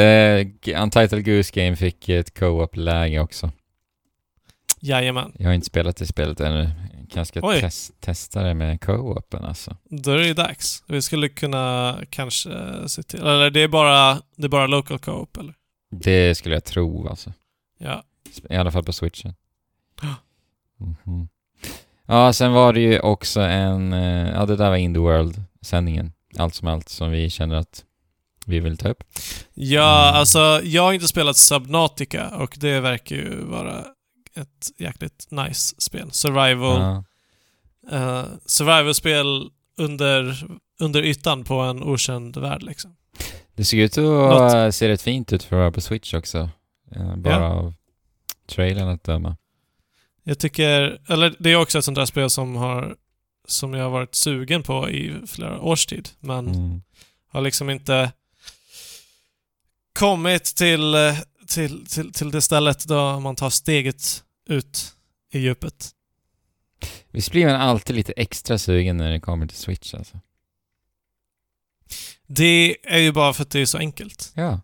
Untitled 0.78 1.26
Goose 1.26 1.52
Game 1.54 1.76
fick 1.76 2.10
ett 2.10 2.40
co-op-läge 2.40 3.20
också. 3.20 3.52
Jajamän. 4.80 5.32
Jag 5.40 5.48
har 5.48 5.54
inte 5.54 5.68
spelat 5.68 5.98
det 5.98 6.06
spelet 6.08 6.40
ännu. 6.40 6.70
Kanske 7.10 7.26
ska 7.40 7.48
Oj. 7.48 7.62
tes- 7.62 7.92
testa 8.00 8.44
det 8.44 8.54
med 8.54 8.82
co-open 8.82 9.46
alltså. 9.46 9.78
Då 9.90 10.12
är 10.12 10.18
det 10.18 10.34
dags. 10.34 10.84
Vi 10.88 11.02
skulle 11.02 11.30
kunna 11.30 11.98
kanske 12.10 12.50
se 12.88 13.04
till... 13.04 13.20
Eller 13.20 13.50
det 13.50 13.60
är 13.60 13.68
bara, 13.68 14.22
det 14.36 14.44
är 14.46 14.50
bara 14.50 14.68
local 14.68 15.00
co-op, 15.00 15.38
eller? 15.38 15.54
Det 15.92 16.36
skulle 16.36 16.56
jag 16.56 16.64
tro 16.64 17.08
alltså. 17.08 17.34
Ja. 17.78 18.04
I 18.50 18.56
alla 18.56 18.72
fall 18.72 18.84
på 18.84 18.94
switchen. 18.94 19.34
Ja. 20.02 20.16
Mhm. 21.06 21.28
Ja, 22.06 22.34
sen 22.34 22.52
var 22.54 22.74
det 22.74 22.80
ju 22.80 23.00
också 23.00 23.42
en... 23.42 23.94
eh, 23.94 24.30
Ja, 24.30 24.46
det 24.46 24.56
där 24.56 24.70
var 24.70 24.76
Indie 24.78 25.02
World-sändningen. 25.02 26.12
Allt 26.38 26.56
som 26.56 26.68
allt 26.68 26.90
som 26.90 27.12
vi 27.12 27.30
känner 27.30 27.56
att 27.56 27.84
vi 28.46 28.60
vill 28.60 28.78
ta 28.78 28.90
upp. 28.90 29.04
Ja, 29.54 30.08
Mm. 30.08 30.20
alltså 30.20 30.62
jag 30.64 30.82
har 30.84 30.94
inte 30.94 31.08
spelat 31.08 31.38
Subnautica 31.38 32.30
och 32.30 32.56
det 32.60 32.80
verkar 32.80 33.16
ju 33.16 33.44
vara 33.46 33.80
ett 34.36 34.72
jäkligt 34.78 35.28
nice 35.32 35.76
spel. 35.78 36.12
Survival. 36.12 36.82
Ja. 36.82 37.04
eh, 37.98 38.26
survival-spel 38.46 39.50
under, 39.78 40.46
under 40.80 41.04
ytan 41.04 41.44
på 41.44 41.56
en 41.60 41.84
okänd 41.84 42.38
värld 42.38 42.64
liksom. 42.64 42.96
Det 43.56 43.66
ser 43.66 43.78
ut 43.78 43.98
att 43.98 44.04
Något. 44.04 44.76
se 44.76 44.88
rätt 44.90 45.02
fint 45.02 45.34
ut 45.34 45.44
för 45.44 45.56
att 45.56 45.60
vara 45.60 45.72
på 45.72 45.82
Switch 45.82 46.14
också. 46.14 46.50
Eh, 46.96 47.16
Bara 47.16 47.34
Ja. 47.34 47.44
av 47.50 47.74
trailern 48.50 48.88
att 48.88 49.04
döma. 49.04 49.38
Jag 50.28 50.40
tycker, 50.40 51.02
eller 51.08 51.36
det 51.40 51.52
är 51.52 51.56
också 51.56 51.78
ett 51.78 51.86
sånt 51.86 51.96
där 51.96 52.06
spel 52.06 52.30
som 52.30 52.56
har 52.56 52.96
som 53.48 53.74
jag 53.74 53.84
har 53.84 53.90
varit 53.90 54.16
sugen 54.16 54.64
på 54.64 54.90
i 54.90 55.14
flera 55.28 55.62
års 55.62 55.86
tid, 55.86 56.10
men 56.20 56.48
Mm. 56.48 56.82
har 57.28 57.42
liksom 57.42 57.70
inte 57.70 58.12
kommit 59.94 60.44
till, 60.44 60.94
eh, 60.96 61.18
till, 61.48 61.86
till, 61.86 62.14
till 62.14 62.32
det 62.32 62.42
stället 62.42 62.86
då 62.88 63.20
man 63.20 63.36
tar 63.36 63.50
steget 63.50 64.24
ut 64.50 64.96
i 65.32 65.40
djupet. 65.40 65.92
Visst 67.12 67.32
blir 67.32 67.46
man 67.46 67.56
alltid 67.56 67.96
lite 67.96 68.14
extra 68.14 68.58
sugen 68.58 68.98
när 68.98 69.12
det 69.12 69.20
kommer 69.20 69.48
till 69.48 69.58
Switch 69.58 69.94
alltså? 69.94 70.20
Det 72.28 72.78
är 72.84 73.00
ju 73.00 73.12
bara 73.12 73.34
för 73.34 73.42
att 73.44 73.50
det 73.50 73.60
är 73.60 73.66
så 73.66 73.78
enkelt. 73.78 74.32
Ja. 74.36 74.62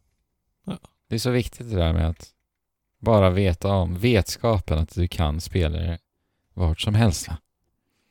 Ja. 0.65 0.77
Det 1.09 1.15
är 1.15 1.19
så 1.19 1.29
viktigt 1.31 1.69
det 1.69 1.75
där 1.75 1.93
med 1.93 2.09
att 2.09 2.29
bara 3.01 3.29
veta 3.29 3.67
om 3.67 3.97
vetskapen 3.97 4.77
att 4.77 4.95
du 4.95 5.07
kan 5.07 5.41
spela 5.41 5.77
det 5.77 5.97
vart 6.53 6.81
som 6.81 6.95
helst 6.95 7.27
va? 7.27 7.37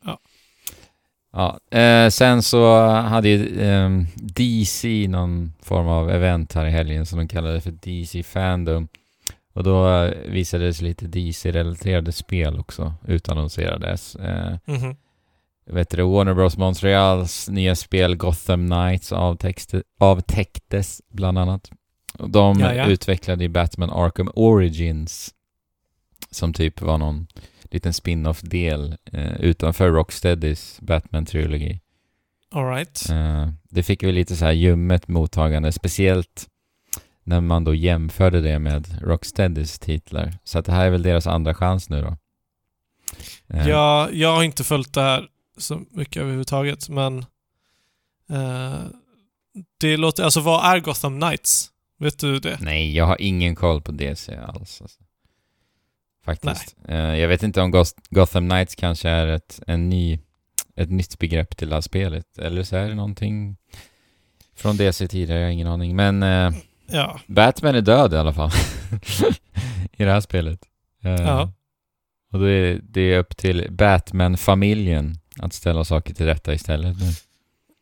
Ja. 0.04 0.18
Ja, 1.32 1.78
eh, 1.78 2.08
sen 2.08 2.42
så 2.42 2.86
hade 2.86 3.28
ju 3.28 3.62
ehm, 3.62 4.06
DC 4.16 5.06
någon 5.08 5.52
form 5.62 5.86
av 5.88 6.10
event 6.10 6.54
här 6.54 6.66
i 6.66 6.70
helgen 6.70 7.06
som 7.06 7.18
de 7.18 7.28
kallade 7.28 7.60
för 7.60 7.70
DC 7.70 8.22
Fandom. 8.22 8.88
Och 9.52 9.62
då 9.64 9.88
eh, 9.88 10.30
visades 10.30 10.80
lite 10.80 11.06
DC-relaterade 11.06 12.12
spel 12.12 12.58
också 12.60 12.94
utannonserades. 13.06 14.16
Eh, 14.16 14.56
Mhm. 14.66 14.96
vet 15.66 15.90
du, 15.90 16.02
Warner 16.02 16.34
Bros 16.34 16.56
Montreals 16.56 17.48
nya 17.48 17.74
spel 17.76 18.16
Gotham 18.16 18.66
Knights 18.70 19.12
avtäcktes 19.98 21.02
bland 21.08 21.38
annat. 21.38 21.70
De 22.18 22.60
Ja, 22.60 22.74
ja. 22.74 22.86
utvecklade 22.86 23.44
i 23.44 23.48
Batman 23.48 23.90
Arkham 23.90 24.30
Origins 24.34 25.34
som 26.30 26.52
typ 26.52 26.80
var 26.80 26.98
någon 26.98 27.26
liten 27.62 27.92
spin-off-del 27.92 28.96
eh, 29.12 29.32
utanför 29.40 29.90
Rocksteadys 29.90 30.80
Batman-trilogi. 30.80 31.78
All 32.50 32.70
right. 32.70 33.10
Eh, 33.10 33.48
det 33.70 33.82
fick 33.82 34.02
väl 34.02 34.14
lite 34.14 34.36
så 34.36 34.44
här 34.44 34.52
ljummet 34.52 35.08
mottagande, 35.08 35.72
speciellt 35.72 36.46
när 37.24 37.40
man 37.40 37.64
då 37.64 37.74
jämförde 37.74 38.40
det 38.40 38.58
med 38.58 39.02
Rocksteadys 39.02 39.78
titlar. 39.78 40.34
Så 40.44 40.58
att 40.58 40.64
det 40.64 40.72
här 40.72 40.86
är 40.86 40.90
väl 40.90 41.02
deras 41.02 41.26
andra 41.26 41.54
chans 41.54 41.88
nu 41.88 42.02
då. 42.02 42.16
Eh, 43.56 43.68
Ja, 43.68 44.08
jag 44.12 44.34
har 44.34 44.42
inte 44.42 44.64
följt 44.64 44.94
det 44.94 45.00
här 45.02 45.28
så 45.58 45.82
mycket 45.90 46.16
överhuvudtaget, 46.22 46.88
men 46.88 47.18
eh, 48.30 48.80
det 49.80 49.96
låter... 49.96 50.24
Alltså 50.24 50.40
vad 50.40 50.74
är 50.74 50.80
Gotham 50.80 51.20
Knights? 51.20 51.70
Vet 52.00 52.18
du 52.18 52.38
det? 52.38 52.58
Nej, 52.60 52.96
jag 52.96 53.06
har 53.06 53.16
ingen 53.20 53.54
koll 53.54 53.82
på 53.82 53.92
DC 53.92 54.36
alls. 54.36 54.82
Alltså. 54.82 55.00
Faktiskt. 56.24 56.76
Eh, 56.88 56.96
jag 57.18 57.28
vet 57.28 57.42
inte 57.42 57.60
om 57.60 57.74
Goth- 57.74 57.98
Gotham 58.10 58.48
Knights 58.48 58.74
kanske 58.74 59.08
är 59.08 59.26
ett, 59.26 59.60
en 59.66 59.88
ny, 59.88 60.18
ett 60.76 60.90
nytt 60.90 61.18
begrepp 61.18 61.56
till 61.56 61.68
det 61.68 61.74
här 61.76 61.80
spelet. 61.80 62.38
Eller 62.38 62.62
så 62.62 62.76
är 62.76 62.88
det 62.88 62.94
någonting 62.94 63.56
från 64.56 64.76
DC 64.76 65.08
tidigare, 65.08 65.40
jag 65.40 65.46
har 65.46 65.52
ingen 65.52 65.66
aning. 65.66 65.96
Men 65.96 66.22
eh, 66.22 66.52
Ja. 66.92 67.20
Batman 67.26 67.74
är 67.74 67.80
död 67.80 68.12
i 68.12 68.16
alla 68.16 68.32
fall. 68.32 68.50
I 69.92 70.04
det 70.04 70.12
här 70.12 70.20
spelet. 70.20 70.60
Eh, 71.04 71.10
Ja. 71.12 71.52
Och 72.32 72.38
det 72.38 72.50
är, 72.52 72.80
det 72.82 73.00
är 73.00 73.18
upp 73.18 73.36
till 73.36 73.66
Batman-familjen 73.70 75.14
att 75.38 75.52
ställa 75.52 75.84
saker 75.84 76.14
till 76.14 76.26
rätta 76.26 76.54
istället 76.54 76.96
nu. 77.00 77.06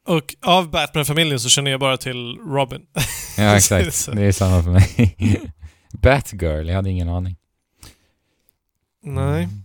Och 0.08 0.36
av 0.40 0.70
Batman-familjen 0.70 1.40
så 1.40 1.48
känner 1.48 1.70
jag 1.70 1.80
bara 1.80 1.96
till 1.96 2.38
Robin. 2.38 2.86
Ja, 3.36 3.56
exakt. 3.56 4.08
Det 4.12 4.22
är 4.22 4.32
samma 4.32 4.62
för 4.62 4.70
mig. 4.70 5.52
Batgirl, 5.92 6.68
jag 6.68 6.76
hade 6.76 6.90
ingen 6.90 7.08
aning. 7.08 7.36
Nej. 9.02 9.44
Mm. 9.44 9.64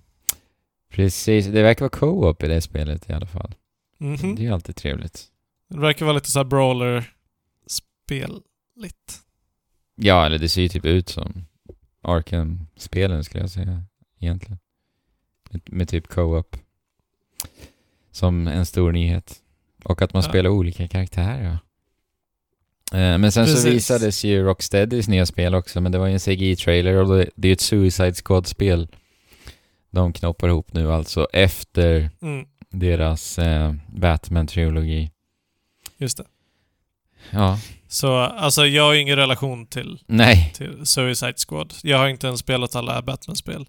Precis, 0.91 1.45
det 1.45 1.63
verkar 1.63 1.81
vara 1.81 1.89
co-op 1.89 2.43
i 2.43 2.47
det 2.47 2.61
spelet 2.61 3.09
i 3.09 3.13
alla 3.13 3.25
fall. 3.25 3.55
Mhm. 3.97 4.35
Det 4.35 4.41
är 4.41 4.45
ju 4.45 4.53
alltid 4.53 4.75
trevligt. 4.75 5.25
Det 5.69 5.79
verkar 5.79 6.05
vara 6.05 6.15
lite 6.15 6.31
så 6.31 6.39
här 6.39 6.45
brawler-speligt. 6.45 9.21
Ja, 9.95 10.25
eller 10.25 10.39
det 10.39 10.49
ser 10.49 10.61
ju 10.61 10.69
typ 10.69 10.85
ut 10.85 11.09
som 11.09 11.45
Arkham-spelen 12.01 13.23
skulle 13.23 13.43
jag 13.43 13.49
säga, 13.49 13.83
egentligen. 14.19 14.59
Med, 15.51 15.61
med 15.65 15.89
typ 15.89 16.07
co-op. 16.07 16.57
Som 18.11 18.47
en 18.47 18.65
stor 18.65 18.91
nyhet. 18.91 19.42
Och 19.83 20.01
att 20.01 20.13
man 20.13 20.23
Ja. 20.23 20.29
spelar 20.29 20.49
olika 20.49 20.87
karaktärer. 20.87 21.43
Ja. 21.43 22.97
Eh, 22.99 23.17
Men 23.17 23.31
sen 23.31 23.47
så 23.47 23.53
Precis. 23.53 23.73
visades 23.73 24.23
ju 24.23 24.43
Rocksteadys 24.43 25.07
nya 25.07 25.25
spel 25.25 25.55
också, 25.55 25.81
men 25.81 25.91
det 25.91 25.97
var 25.97 26.07
ju 26.07 26.13
en 26.13 26.19
CGI-trailer 26.19 26.93
och 26.95 27.07
det, 27.35 27.45
är 27.47 27.49
ju 27.49 27.53
ett 27.53 27.61
Suicide 27.61 28.13
Squad-spel. 28.13 28.87
De 29.91 30.13
knoppar 30.13 30.47
ihop 30.47 30.73
nu 30.73 30.91
alltså 30.93 31.27
efter 31.33 32.09
Mm, 32.21 32.45
deras 32.69 33.39
eh, 33.39 33.73
Batman-trilogi. 33.87 35.09
just 35.97 36.17
det. 36.17 36.23
Ja, 37.31 37.59
Så 37.87 38.15
alltså 38.17 38.65
jag 38.65 38.83
har 38.83 38.93
ingen 38.93 39.15
relation 39.15 39.65
till, 39.65 39.99
nej. 40.07 40.51
till 40.55 40.85
Suicide 40.85 41.33
Squad. 41.47 41.73
Jag 41.83 41.97
har 41.97 42.07
inte 42.07 42.27
ens 42.27 42.39
spelat 42.39 42.75
alla 42.75 43.01
Batman-spel. 43.01 43.65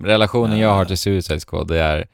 Relationen 0.00 0.58
jag 0.58 0.68
har 0.74 0.82
Eh. 0.82 0.86
till 0.86 0.98
Suicide 0.98 1.40
Squad 1.40 1.68
det 1.68 1.78
är 1.82 2.06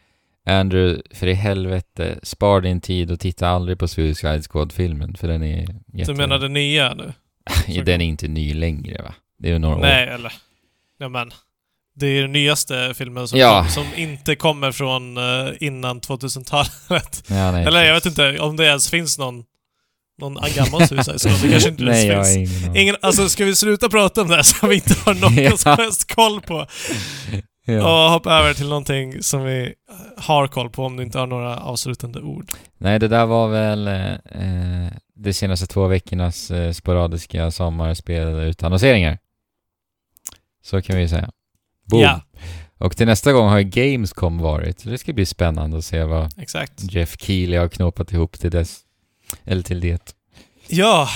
Andrew, 0.47 1.03
för 1.15 1.27
i 1.27 1.35
helvete, 1.35 2.19
spar 2.23 2.61
din 2.61 2.81
tid 2.81 3.11
och 3.11 3.21
titta 3.21 3.49
aldrig 3.49 3.79
på 3.79 3.89
Suicide 3.89 4.43
Squad-filmen 4.43 5.15
för 5.15 5.29
den 5.29 5.43
är 5.43 5.67
jätte... 5.95 6.13
Du 6.13 6.19
menar 6.19 6.39
det 6.39 6.49
nya 6.49 6.95
nu? 6.95 7.13
den 7.85 8.01
är 8.01 8.05
inte 8.07 8.29
ny 8.29 8.55
längre 8.55 9.03
va? 9.03 9.15
Det 9.39 9.49
är 9.49 9.53
ju 9.53 9.59
några 9.59 9.77
år. 9.77 9.81
Nej, 9.81 10.09
eller... 10.09 10.33
Ja, 10.99 11.09
men. 11.09 11.31
Det 11.95 12.07
är 12.07 12.23
den 12.23 12.33
nyaste 12.33 12.95
filmen 12.97 13.29
som, 13.29 13.39
Ja. 13.39 13.67
som 13.69 13.85
inte 13.97 14.37
kommer 14.37 14.73
från 14.73 15.17
eh, 15.17 15.53
innan 15.61 16.01
2000-talet. 16.01 17.25
Ja, 17.29 17.53
nej, 17.53 17.65
eller 17.67 17.85
jag 17.85 17.95
vet 17.95 18.07
inte 18.07 18.39
om 18.39 18.57
det 18.57 18.65
ens 18.65 18.91
finns 18.91 19.19
någon, 19.19 19.45
någon 20.21 20.35
gammal 20.55 20.89
Suicide 20.89 21.19
Squad. 21.19 21.41
Det 21.43 21.51
kanske 21.51 21.69
inte 21.69 21.83
Nej, 21.85 22.07
ens 22.09 22.35
finns. 22.35 22.63
ingen. 22.63 22.77
Ingen, 22.77 22.97
alltså 23.03 23.29
ska 23.29 23.45
vi 23.45 23.55
sluta 23.55 23.89
prata 23.89 24.23
om 24.23 24.29
det 24.29 24.37
här 24.37 24.43
som 24.43 24.69
vi 24.69 24.75
inte 24.75 24.95
har 25.05 25.15
någon 25.21 25.35
Ja. 25.35 25.57
som 25.57 25.77
helst 25.79 26.15
koll 26.15 26.41
på? 26.41 26.67
Ja. 27.65 28.05
Och 28.05 28.11
hoppa 28.13 28.33
över 28.33 28.55
till 28.55 28.69
någonting 28.69 29.23
som 29.23 29.45
vi 29.45 29.75
har 30.17 30.47
koll 30.47 30.71
på 30.71 30.85
om 30.85 30.97
du 30.97 31.03
inte 31.03 31.19
har 31.19 31.27
några 31.27 31.57
avslutande 31.57 32.21
ord. 32.21 32.51
Nej, 32.79 32.99
det 32.99 33.09
där 33.09 33.27
var 33.27 33.49
väl 33.49 33.89
eh, 33.89 34.13
eh, 34.13 34.93
de 35.15 35.33
senaste 35.33 35.67
två 35.67 35.87
veckornas 35.87 36.51
eh, 36.51 36.73
sporadiska 36.73 37.51
sommarspel 37.51 38.29
utannonseringar. 38.35 39.19
Så 40.65 40.83
kan 40.83 40.97
vi 40.97 41.09
säga. 41.09 41.31
Boom. 41.91 42.01
Ja, 42.01 42.21
Och 42.79 42.97
till 42.97 43.07
nästa 43.07 43.33
gång 43.33 43.49
har 43.49 43.61
Gamescom 43.61 44.39
varit. 44.39 44.81
Så 44.81 44.89
det 44.89 44.99
ska 44.99 45.13
bli 45.13 45.27
spännande 45.27 45.79
att 45.79 45.85
se 45.85 46.05
vad 46.05 46.39
exakt. 46.39 46.93
Jeff 46.93 47.17
Keely 47.21 47.57
har 47.57 47.69
knåpat 47.69 48.13
ihop 48.13 48.39
till 48.41 48.51
dess. 48.51 48.81
Eller 49.45 49.63
till 49.63 49.81
det. 49.81 50.15
Ja, 50.69 51.09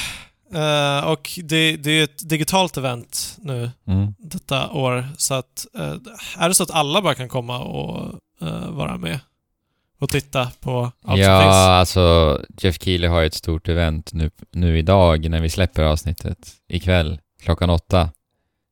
eh, 0.54 1.06
och 1.10 1.30
det, 1.44 1.76
det 1.76 1.90
är 1.90 2.04
ett 2.04 2.28
digitalt 2.28 2.76
event 2.76 3.36
nu 3.42 3.70
Mm. 3.86 4.14
detta 4.18 4.70
år. 4.70 5.08
Så 5.18 5.34
att, 5.34 5.66
eh, 5.78 5.94
är 6.38 6.48
det 6.48 6.54
så 6.54 6.62
att 6.62 6.70
alla 6.70 7.02
bara 7.02 7.14
kan 7.14 7.28
komma 7.28 7.58
och 7.58 8.20
eh, 8.40 8.70
vara 8.70 8.96
med 8.96 9.20
och 10.00 10.08
titta 10.10 10.50
på 10.60 10.80
allt 10.80 10.92
som 11.04 11.18
Ja, 11.32 11.40
finns? 11.42 11.54
alltså 11.54 12.40
Jeff 12.60 12.78
Keely 12.82 13.06
har 13.08 13.20
ju 13.20 13.26
ett 13.26 13.34
stort 13.34 13.68
event 13.68 14.12
nu, 14.12 14.30
nu 14.52 14.78
idag 14.78 15.30
när 15.30 15.40
vi 15.40 15.50
släpper 15.50 15.82
avsnittet. 15.82 16.52
Ikväll 16.68 17.20
klockan 17.42 17.70
åtta. 17.70 18.10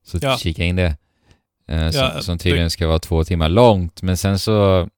Så 0.06 0.18
Ja. 0.22 0.36
kika 0.36 0.64
in 0.64 0.76
det. 0.76 0.96
eh, 1.68 1.90
som, 1.90 2.00
Ja, 2.00 2.20
som 2.22 2.38
tydligen 2.38 2.70
ska 2.70 2.86
vara 2.88 2.98
två 2.98 3.24
timmar 3.24 3.48
långt. 3.48 4.02
Men 4.02 4.16
sen 4.16 4.38
så 4.38 4.88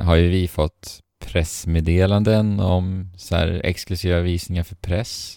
har 0.00 0.14
ju 0.14 0.28
vi 0.28 0.48
fått 0.48 1.00
pressmeddelanden 1.24 2.60
om 2.60 3.10
så 3.16 3.36
här 3.36 3.60
exklusiva 3.64 4.20
visningar 4.20 4.62
för 4.64 4.74
press. 4.76 5.36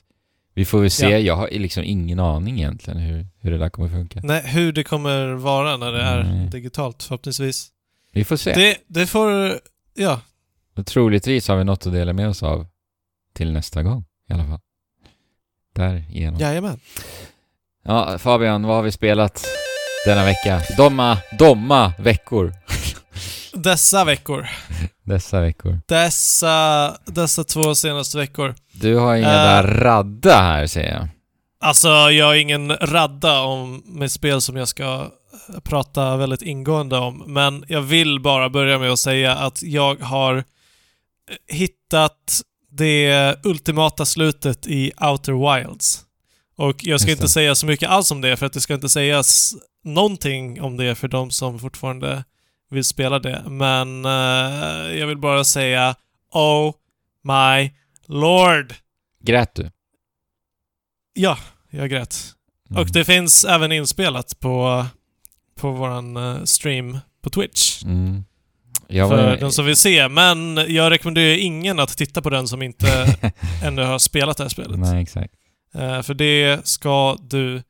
Vi 0.54 0.66
får 0.66 0.82
väl 0.82 0.92
se. 0.92 1.10
Ja. 1.10 1.18
Jag 1.18 1.36
har 1.36 1.48
liksom 1.52 1.84
ingen 1.84 2.20
aning 2.20 2.58
egentligen 2.58 3.00
hur, 3.00 3.28
hur 3.40 3.52
det 3.52 3.58
där 3.58 3.70
kommer 3.70 3.90
funka. 3.90 4.20
Nej, 4.24 4.42
hur 4.46 4.72
det 4.72 4.84
kommer 4.84 5.28
vara 5.34 5.78
när 5.78 5.92
det 5.92 6.02
är 6.02 6.24
Nej. 6.24 6.48
digitalt 6.50 7.04
förhoppningsvis. 7.04 7.68
Vi 8.12 8.24
får 8.26 8.38
se. 8.38 8.54
Det, 8.54 8.78
det 8.88 9.08
får... 9.08 9.60
Ja, 9.96 10.22
Och 10.76 10.86
troligtvis 10.86 11.48
har 11.48 11.56
vi 11.58 11.64
något 11.64 11.88
att 11.88 11.94
dela 11.94 12.14
med 12.14 12.30
oss 12.30 12.44
av 12.44 12.68
till 13.34 13.52
nästa 13.52 13.84
gång 13.84 14.06
i 14.30 14.34
alla 14.34 14.46
fall. 14.48 14.60
Därigenom. 15.76 16.40
jajamän. 16.40 16.80
Ja, 17.84 18.18
Fabian, 18.18 18.64
vad 18.64 18.76
har 18.76 18.84
vi 18.84 18.92
spelat 18.92 19.46
denna 20.06 20.26
vecka? 20.26 20.62
Domma, 20.78 21.18
domma 21.40 21.94
veckor. 22.00 22.54
Dessa 23.54 24.06
veckor. 24.06 24.48
Dessa 25.04 25.42
veckor. 25.42 25.82
Dessa, 25.88 26.98
dessa 27.06 27.44
två 27.44 27.76
senaste 27.76 28.18
veckor. 28.18 28.56
Du 28.74 28.96
har 28.96 29.16
inga 29.16 29.28
Eh. 29.28 29.34
där 29.34 29.64
radda 29.64 30.42
här, 30.42 30.68
säger 30.68 30.94
jag. 30.94 31.08
Alltså, 31.62 31.88
jag 31.88 32.26
har 32.26 32.36
ingen 32.36 32.72
radda 32.78 33.42
om 33.42 33.84
med 33.86 34.12
spel 34.12 34.42
som 34.42 34.56
jag 34.56 34.68
ska 34.68 35.08
prata 35.64 36.18
väldigt 36.18 36.42
ingående 36.42 36.98
om, 36.98 37.24
men 37.28 37.66
jag 37.68 37.82
vill 37.82 38.20
bara 38.20 38.50
börja 38.50 38.80
med 38.80 38.92
att 38.92 39.00
säga 39.00 39.36
att 39.36 39.64
jag 39.64 39.96
har 40.02 40.44
hittat 41.48 42.42
det 42.72 43.36
ultimata 43.44 44.06
slutet 44.06 44.68
i 44.68 44.92
Outer 45.02 45.58
Wilds. 45.58 46.02
Och 46.58 46.76
jag 46.84 47.02
ska 47.02 47.12
inte 47.12 47.30
säga 47.30 47.56
så 47.56 47.66
mycket 47.66 47.90
alls 47.90 48.12
om 48.12 48.22
det, 48.22 48.38
för 48.38 48.46
att 48.46 48.54
det 48.54 48.62
ska 48.62 48.74
inte 48.74 48.90
sägas 48.90 49.54
någonting 49.84 50.62
om 50.62 50.78
det 50.78 50.96
för 50.96 51.08
de 51.08 51.32
som 51.32 51.60
fortfarande 51.60 52.24
vill 52.70 52.84
spela 52.84 53.20
det. 53.20 53.44
Men 53.48 54.06
eh, 54.06 55.00
jag 55.00 55.08
vill 55.08 55.18
bara 55.18 55.44
säga 55.44 55.96
Oh 56.32 56.74
my 57.24 57.72
Lord! 58.06 58.74
Grät 59.24 59.56
du? 59.56 59.72
Ja, 61.14 61.38
jag 61.70 61.90
grät. 61.90 62.18
Mm. 62.70 62.82
Och 62.82 62.88
det 62.88 63.06
finns 63.06 63.46
även 63.46 63.72
inspelat 63.72 64.40
på, 64.40 64.86
på 65.56 65.72
våran 65.72 66.18
eh, 66.18 66.44
stream 66.44 66.98
på 67.22 67.30
Twitch. 67.30 67.84
Mm. 67.84 68.24
Jag 68.88 69.10
för 69.10 69.38
den 69.38 69.52
som 69.52 69.66
vill 69.66 69.76
se. 69.76 70.10
Men 70.10 70.56
jag 70.68 70.92
rekommenderar 70.92 71.38
ingen 71.38 71.80
att 71.80 71.98
titta 71.98 72.22
på 72.22 72.30
den 72.30 72.48
som 72.48 72.62
inte 72.62 73.18
ännu 73.64 73.82
har 73.82 74.00
spelat 74.00 74.38
det 74.38 74.44
här 74.44 74.50
spelet. 74.50 74.80
Nej, 74.80 75.04
exakt. 75.04 75.34
Eh, 75.74 76.02
för 76.02 76.14
det 76.14 76.68
ska 76.68 77.18
du 77.22 77.64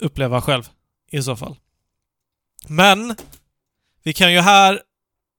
uppleva 0.00 0.40
själv 0.40 0.68
i 1.10 1.22
så 1.22 1.36
fall. 1.36 1.56
Men 2.68 3.14
vi 4.04 4.12
kan 4.12 4.32
ju 4.32 4.40
här 4.40 4.80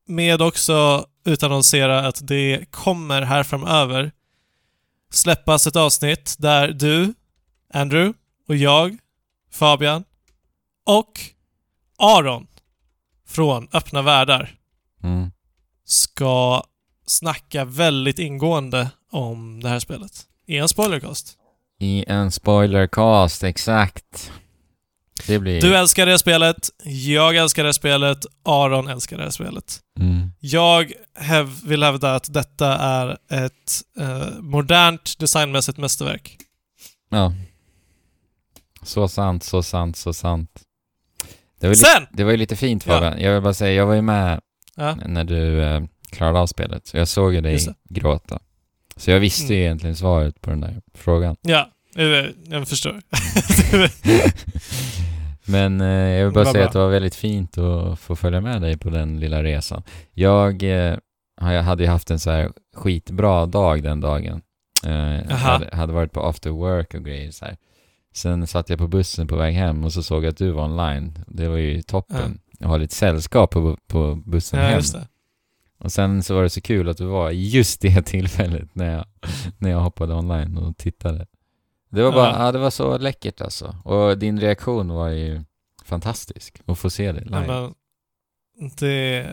med 0.07 0.41
också 0.41 1.07
utannonsera 1.25 2.07
att 2.07 2.27
det 2.27 2.65
kommer 2.71 3.21
här 3.21 3.43
framöver 3.43 4.11
släppas 5.11 5.67
ett 5.67 5.75
avsnitt 5.75 6.35
där 6.39 6.67
du, 6.67 7.13
Andrew 7.73 8.13
och 8.47 8.55
jag, 8.55 8.97
Fabian 9.51 10.03
och 10.85 11.11
Aron 11.97 12.47
från 13.27 13.67
Öppna 13.73 14.01
Världar 14.01 14.55
Mm. 15.03 15.31
ska 15.85 16.63
snacka 17.05 17.65
väldigt 17.65 18.19
ingående 18.19 18.89
om 19.11 19.63
det 19.63 19.69
här 19.69 19.79
spelet. 19.79 20.11
I 20.45 20.57
en 20.57 20.69
spoilercast. 20.69 21.37
I 21.79 22.05
en 22.07 22.31
spoilercast, 22.31 23.43
exakt. 23.43 24.31
Det 25.27 25.39
blir... 25.39 25.61
Du 25.61 25.75
älskar 25.77 26.05
det 26.05 26.19
spelet, 26.19 26.69
jag 26.83 27.35
älskar 27.35 27.63
det 27.63 27.73
spelet, 27.73 28.25
Aron 28.43 28.87
älskar 28.87 29.17
det 29.17 29.31
spelet. 29.31 29.79
Mm. 29.99 30.31
Jag 30.39 30.93
häv, 31.19 31.49
vill 31.65 31.83
hävda 31.83 32.15
att 32.15 32.33
detta 32.33 32.67
är 32.77 33.17
ett 33.29 33.81
eh, 33.99 34.27
modernt 34.39 35.19
designmässigt 35.19 35.77
mästerverk. 35.77 36.37
Ja. 37.09 37.33
Så 38.83 39.07
sant, 39.07 39.43
så 39.43 39.63
sant, 39.63 39.97
så 39.97 40.13
sant. 40.13 40.49
Det 41.59 41.67
var, 41.67 41.73
li- 41.75 41.79
Sen! 41.79 42.07
det 42.11 42.23
var 42.23 42.31
ju 42.31 42.37
lite 42.37 42.55
fint 42.55 42.85
Ja. 42.87 42.93
Fabian. 42.93 43.21
Jag 43.21 43.33
vill 43.33 43.41
bara 43.41 43.53
säga, 43.53 43.73
jag 43.73 43.85
var 43.85 43.93
ju 43.95 44.01
med 44.01 44.41
Ja, 44.75 44.95
när 45.05 45.23
du 45.23 45.63
eh, 45.63 45.83
klarade 46.09 46.39
av 46.39 46.47
spelet. 46.47 46.87
Så 46.87 46.97
jag 46.97 47.07
såg 47.07 47.33
ju 47.33 47.41
dig 47.41 47.59
gråta. 47.89 48.39
Så 48.97 49.11
jag 49.11 49.19
visste 49.19 49.53
ju 49.53 49.59
Mm. 49.59 49.65
egentligen 49.65 49.95
svaret 49.95 50.41
på 50.41 50.49
den 50.49 50.61
där 50.61 50.81
frågan. 50.93 51.35
ja 51.41 51.69
jag, 52.49 52.67
förstår. 52.67 53.01
Men 55.45 55.81
eh, 55.81 55.87
jag 55.87 56.25
vill 56.25 56.33
bara 56.33 56.45
säga 56.45 56.65
att 56.65 56.73
det 56.73 56.79
var 56.79 56.89
väldigt 56.89 57.15
fint 57.15 57.57
att 57.57 57.99
få 57.99 58.15
följa 58.15 58.41
med 58.41 58.61
dig 58.61 58.77
på 58.77 58.89
den 58.89 59.19
lilla 59.19 59.43
resan. 59.43 59.83
Jag, 60.13 60.63
eh, 60.63 60.97
jag 61.41 61.63
hade 61.63 61.83
ju 61.83 61.89
haft 61.89 62.11
en 62.11 62.19
så 62.19 62.31
här 62.31 62.51
skitbra 62.75 63.45
dag 63.45 63.83
den 63.83 64.01
dagen. 64.01 64.41
Eh, 64.85 65.31
hade, 65.31 65.75
hade 65.75 65.93
varit 65.93 66.11
på 66.11 66.25
after 66.25 66.49
work 66.49 66.93
och 66.93 67.05
grejer 67.05 67.31
så 67.31 67.45
här. 67.45 67.57
Sen 68.13 68.47
satt 68.47 68.69
jag 68.69 68.79
på 68.79 68.87
bussen 68.87 69.27
på 69.27 69.35
väg 69.35 69.55
hem 69.55 69.83
och 69.83 69.93
så 69.93 70.03
såg 70.03 70.23
jag 70.23 70.29
att 70.29 70.37
du 70.37 70.51
var 70.51 70.63
online. 70.63 71.19
Det 71.27 71.47
var 71.47 71.57
ju 71.57 71.81
toppen. 71.81 72.39
Jag 72.59 72.67
har 72.67 72.79
lite 72.79 72.95
sällskap 72.95 73.51
på, 73.51 73.77
på 73.87 74.15
bussen 74.25 74.59
ja, 74.59 74.65
hem. 74.65 74.81
Och 75.77 75.91
sen 75.91 76.23
så 76.23 76.35
var 76.35 76.43
det 76.43 76.49
så 76.49 76.61
kul 76.61 76.89
att 76.89 76.97
du 76.97 77.05
var 77.05 77.31
just 77.31 77.81
det 77.81 78.01
tillfället 78.05 78.75
när 78.75 78.91
jag, 78.91 79.05
när 79.57 79.69
jag 79.69 79.79
hoppade 79.79 80.13
online 80.13 80.57
och 80.57 80.77
tittade. 80.77 81.25
Det 81.95 82.03
var 82.03 82.11
bara, 82.11 82.31
Ja. 82.31 82.45
ja. 82.45 82.51
det 82.51 82.59
var 82.59 82.69
så 82.69 82.97
läckert 82.97 83.41
alltså. 83.41 83.75
Och 83.83 84.17
din 84.17 84.39
reaktion 84.39 84.93
var 84.93 85.09
ju 85.09 85.41
fantastisk 85.85 86.61
att 86.65 86.79
få 86.79 86.89
se 86.89 87.11
det 87.11 87.23
live. 87.23 87.45
Ja, 87.47 87.73
men 88.59 88.71
det, 88.79 89.27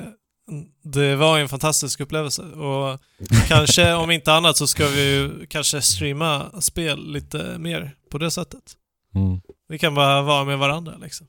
det 0.83 1.17
var 1.17 1.37
ju 1.37 1.43
en 1.43 1.49
fantastisk 1.49 2.01
upplevelse 2.01 2.43
och 2.43 3.01
kanske 3.49 3.95
om 3.95 4.11
inte 4.11 4.33
annat 4.33 4.57
så 4.57 4.67
ska 4.67 4.87
vi 4.87 5.15
ju 5.15 5.47
kanske 5.47 5.83
streama 5.83 6.61
spel 6.61 7.13
lite 7.13 7.59
mer 7.59 7.97
på 8.11 8.19
det 8.19 8.31
sättet. 8.31 8.77
Mm. 9.15 9.41
Vi 9.69 9.79
kan 9.79 9.95
bara 9.95 10.23
vara 10.23 10.45
med 10.45 10.59
varandra 10.59 10.95
liksom. 11.03 11.27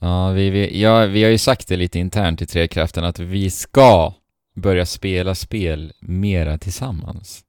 Ja, 0.00 0.30
vi, 0.30 0.50
vi, 0.50 0.80
ja, 0.80 1.06
vi 1.06 1.22
har 1.22 1.30
ju 1.30 1.38
sagt 1.38 1.68
det 1.68 1.76
lite 1.76 1.98
internt 1.98 2.42
i 2.42 2.46
Trekraften 2.46 3.04
att 3.04 3.18
vi 3.18 3.50
ska 3.50 4.14
börja 4.54 4.86
spela 4.86 5.34
spel 5.34 5.92
mera 6.00 6.58
tillsammans. 6.58 7.44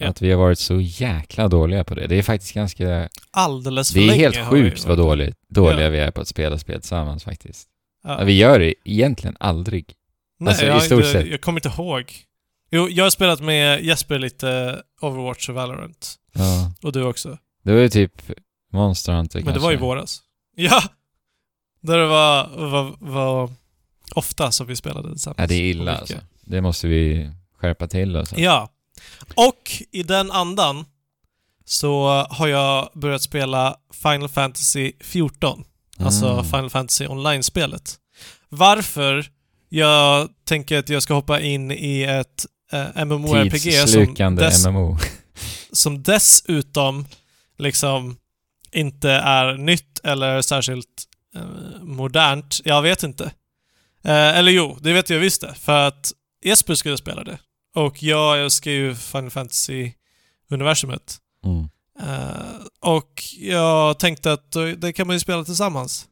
Ja. 0.00 0.08
Att 0.08 0.22
vi 0.22 0.30
har 0.30 0.38
varit 0.38 0.58
så 0.58 0.80
jäkla 0.80 1.48
dåliga 1.48 1.84
på 1.84 1.94
det. 1.94 2.06
Det 2.06 2.18
är 2.18 2.22
faktiskt 2.22 2.54
ganska... 2.54 3.08
Alldeles 3.30 3.92
för 3.92 3.98
Det 3.98 4.04
är 4.04 4.06
länge 4.06 4.20
helt 4.20 4.50
sjukt 4.50 4.86
vad 4.86 4.98
dåligt, 4.98 5.36
dåliga 5.48 5.84
Ja. 5.84 5.90
vi 5.90 5.98
är 5.98 6.10
på 6.10 6.20
att 6.20 6.28
spela 6.28 6.58
spel 6.58 6.80
tillsammans 6.80 7.24
faktiskt. 7.24 7.68
Ja. 8.04 8.24
Vi 8.24 8.32
gör 8.32 8.58
det 8.58 8.74
egentligen 8.84 9.36
aldrig. 9.40 9.94
Nej, 10.40 10.48
alltså, 10.48 10.64
i 10.64 10.68
jag, 10.68 10.74
har 10.74 10.80
stort 10.80 10.98
inte, 10.98 11.12
sett. 11.12 11.26
jag 11.26 11.40
kommer 11.40 11.66
inte 11.66 11.80
ihåg. 11.82 12.12
Jo, 12.70 12.88
jag 12.88 13.04
har 13.04 13.10
spelat 13.10 13.40
med 13.40 13.84
Jesper 13.84 14.18
lite 14.18 14.82
Overwatch 15.00 15.48
och 15.48 15.54
Valorant. 15.54 16.14
Ja. 16.34 16.72
Och 16.82 16.92
du 16.92 17.02
också. 17.04 17.38
Det 17.62 17.72
var 17.72 17.80
ju 17.80 17.88
typ 17.88 18.22
Monster 18.72 19.12
Hunter 19.12 19.38
Men 19.38 19.44
kanske. 19.44 19.60
det 19.60 19.64
var 19.64 19.72
i 19.72 19.76
våras. 19.76 20.20
Ja! 20.56 20.82
Där 21.80 21.98
det 21.98 22.06
var, 22.06 22.48
var, 22.70 22.96
var 22.98 23.50
ofta 24.14 24.50
som 24.50 24.66
vi 24.66 24.76
spelade 24.76 25.08
tillsammans. 25.10 25.38
Ja, 25.38 25.46
det 25.46 25.54
är 25.54 25.62
illa 25.62 25.96
alltså. 25.96 26.14
Det 26.40 26.60
måste 26.60 26.86
vi 26.88 27.30
skärpa 27.58 27.88
till 27.88 28.16
oss. 28.16 28.34
Ja. 28.36 28.68
Och 29.34 29.82
i 29.92 30.02
den 30.02 30.30
andan 30.30 30.84
så 31.64 32.26
har 32.30 32.48
jag 32.48 32.88
börjat 32.94 33.22
spela 33.22 33.76
Final 34.02 34.28
Fantasy 34.28 34.92
14. 35.00 35.64
Alltså 35.98 36.26
Mm. 36.28 36.44
Final 36.44 36.70
Fantasy 36.70 37.06
Online-spelet. 37.06 37.96
Varför 38.48 39.26
jag 39.68 40.28
tänker 40.44 40.78
att 40.78 40.88
jag 40.88 41.02
ska 41.02 41.14
hoppa 41.14 41.40
in 41.40 41.70
i 41.70 42.02
ett 42.02 42.46
eh, 42.72 43.04
MMORPG 43.04 43.88
som, 43.88 44.36
dess, 44.36 44.66
MMO. 44.66 44.98
som 45.72 46.02
dessutom 46.02 47.06
liksom 47.58 48.16
inte 48.72 49.10
är 49.10 49.54
nytt 49.56 50.00
eller 50.04 50.42
särskilt 50.42 51.04
eh, 51.34 51.42
modernt. 51.82 52.60
Jag 52.64 52.82
vet 52.82 53.02
inte. 53.02 53.24
Eh, 54.04 54.38
eller 54.38 54.52
jo, 54.52 54.78
det 54.80 54.92
vet 54.92 55.10
jag 55.10 55.18
visst 55.18 55.40
det. 55.40 55.54
För 55.54 55.86
att 55.86 56.12
Jesper 56.44 56.74
skulle 56.74 56.96
spela 56.96 57.24
det. 57.24 57.38
Och 57.78 58.02
jag 58.02 58.40
älskar 58.40 58.70
ju 58.70 58.94
Final 58.94 59.30
Fantasy-universumet. 59.30 61.18
Mm. 61.44 61.68
Eh, 62.00 62.60
och 62.80 63.22
jag 63.38 63.98
tänkte 63.98 64.32
att 64.32 64.52
det 64.76 64.92
kan 64.92 65.06
man 65.06 65.16
ju 65.16 65.20
spela 65.20 65.44
tillsammans. 65.44 66.06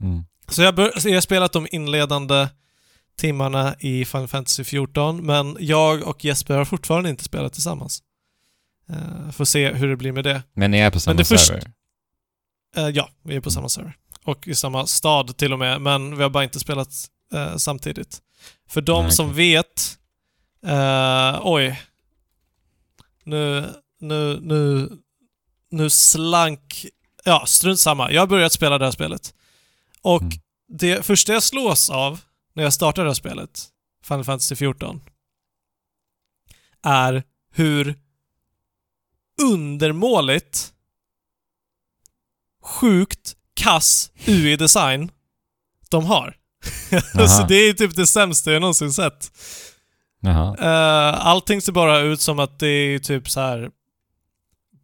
Mm. 0.00 0.24
Så 0.48 0.62
jag, 0.62 0.72
har 0.72 1.20
spelat 1.20 1.52
de 1.52 1.66
inledande 1.70 2.48
timmarna 3.18 3.74
i 3.78 4.04
Final 4.04 4.28
Fantasy 4.28 4.64
14, 4.64 5.26
men 5.26 5.56
jag 5.60 6.02
och 6.02 6.24
Jesper 6.24 6.56
har 6.56 6.64
fortfarande 6.64 7.10
inte 7.10 7.24
spelat 7.24 7.52
tillsammans. 7.52 8.02
Uh, 8.90 9.30
får 9.30 9.44
se 9.44 9.72
hur 9.72 9.88
det 9.88 9.96
blir 9.96 10.12
med 10.12 10.24
det. 10.24 10.42
Men 10.54 10.70
ni 10.70 10.78
är 10.78 10.90
på 10.90 11.00
samma 11.00 11.24
server? 11.24 11.72
Eh, 12.76 12.88
ja, 12.88 13.10
vi 13.22 13.36
är 13.36 13.40
på 13.40 13.50
samma 13.50 13.68
server. 13.68 13.96
Och 14.24 14.48
i 14.48 14.54
samma 14.54 14.86
stad 14.86 15.36
till 15.36 15.52
och 15.52 15.58
med, 15.58 15.80
men 15.80 16.16
vi 16.16 16.22
har 16.22 16.30
bara 16.30 16.44
inte 16.44 16.60
spelat 16.60 16.88
eh, 17.34 17.56
samtidigt. 17.56 18.18
För 18.68 18.80
de 18.80 19.02
Nej, 19.02 19.12
som 19.12 19.26
okej. 19.30 19.36
vet... 19.36 19.99
eh, 20.66 21.40
oj. 21.42 21.82
Nu, 23.24 23.74
nu, 24.00 24.40
nu, 24.40 24.88
nu 25.70 25.90
slank... 25.90 26.86
Ja, 27.24 27.44
strunt 27.46 27.80
samma. 27.80 28.12
Jag 28.12 28.22
har 28.22 28.26
börjat 28.26 28.52
spela 28.52 28.78
det 28.78 28.84
här 28.84 28.92
spelet. 28.92 29.34
Och 30.02 30.22
Mm. 30.22 30.32
det 30.68 31.06
första 31.06 31.32
jag 31.32 31.42
slås 31.42 31.90
av 31.90 32.20
när 32.54 32.62
jag 32.62 32.72
startar 32.72 33.02
det 33.04 33.08
här 33.08 33.14
spelet, 33.14 33.68
Final 34.04 34.24
Fantasy 34.24 34.56
14, 34.56 35.00
är 36.82 37.22
hur 37.52 37.98
undermåligt, 39.42 40.72
sjukt 42.62 43.36
kass 43.54 44.10
UI-design 44.26 45.10
de 45.90 46.04
har. 46.04 46.36
Aha. 47.14 47.46
det 47.48 47.54
är 47.54 47.72
typ 47.72 47.96
det 47.96 48.06
sämsta 48.06 48.52
jag 48.52 48.60
någonsin 48.60 48.92
sett. 48.92 49.32
Jaha. 50.20 50.56
Uh, 50.58 51.26
allting 51.26 51.60
ser 51.60 51.72
bara 51.72 51.98
ut 51.98 52.20
som 52.20 52.38
att 52.38 52.58
det 52.58 52.66
är 52.68 52.98
typ 52.98 53.30
så 53.30 53.40
här 53.40 53.70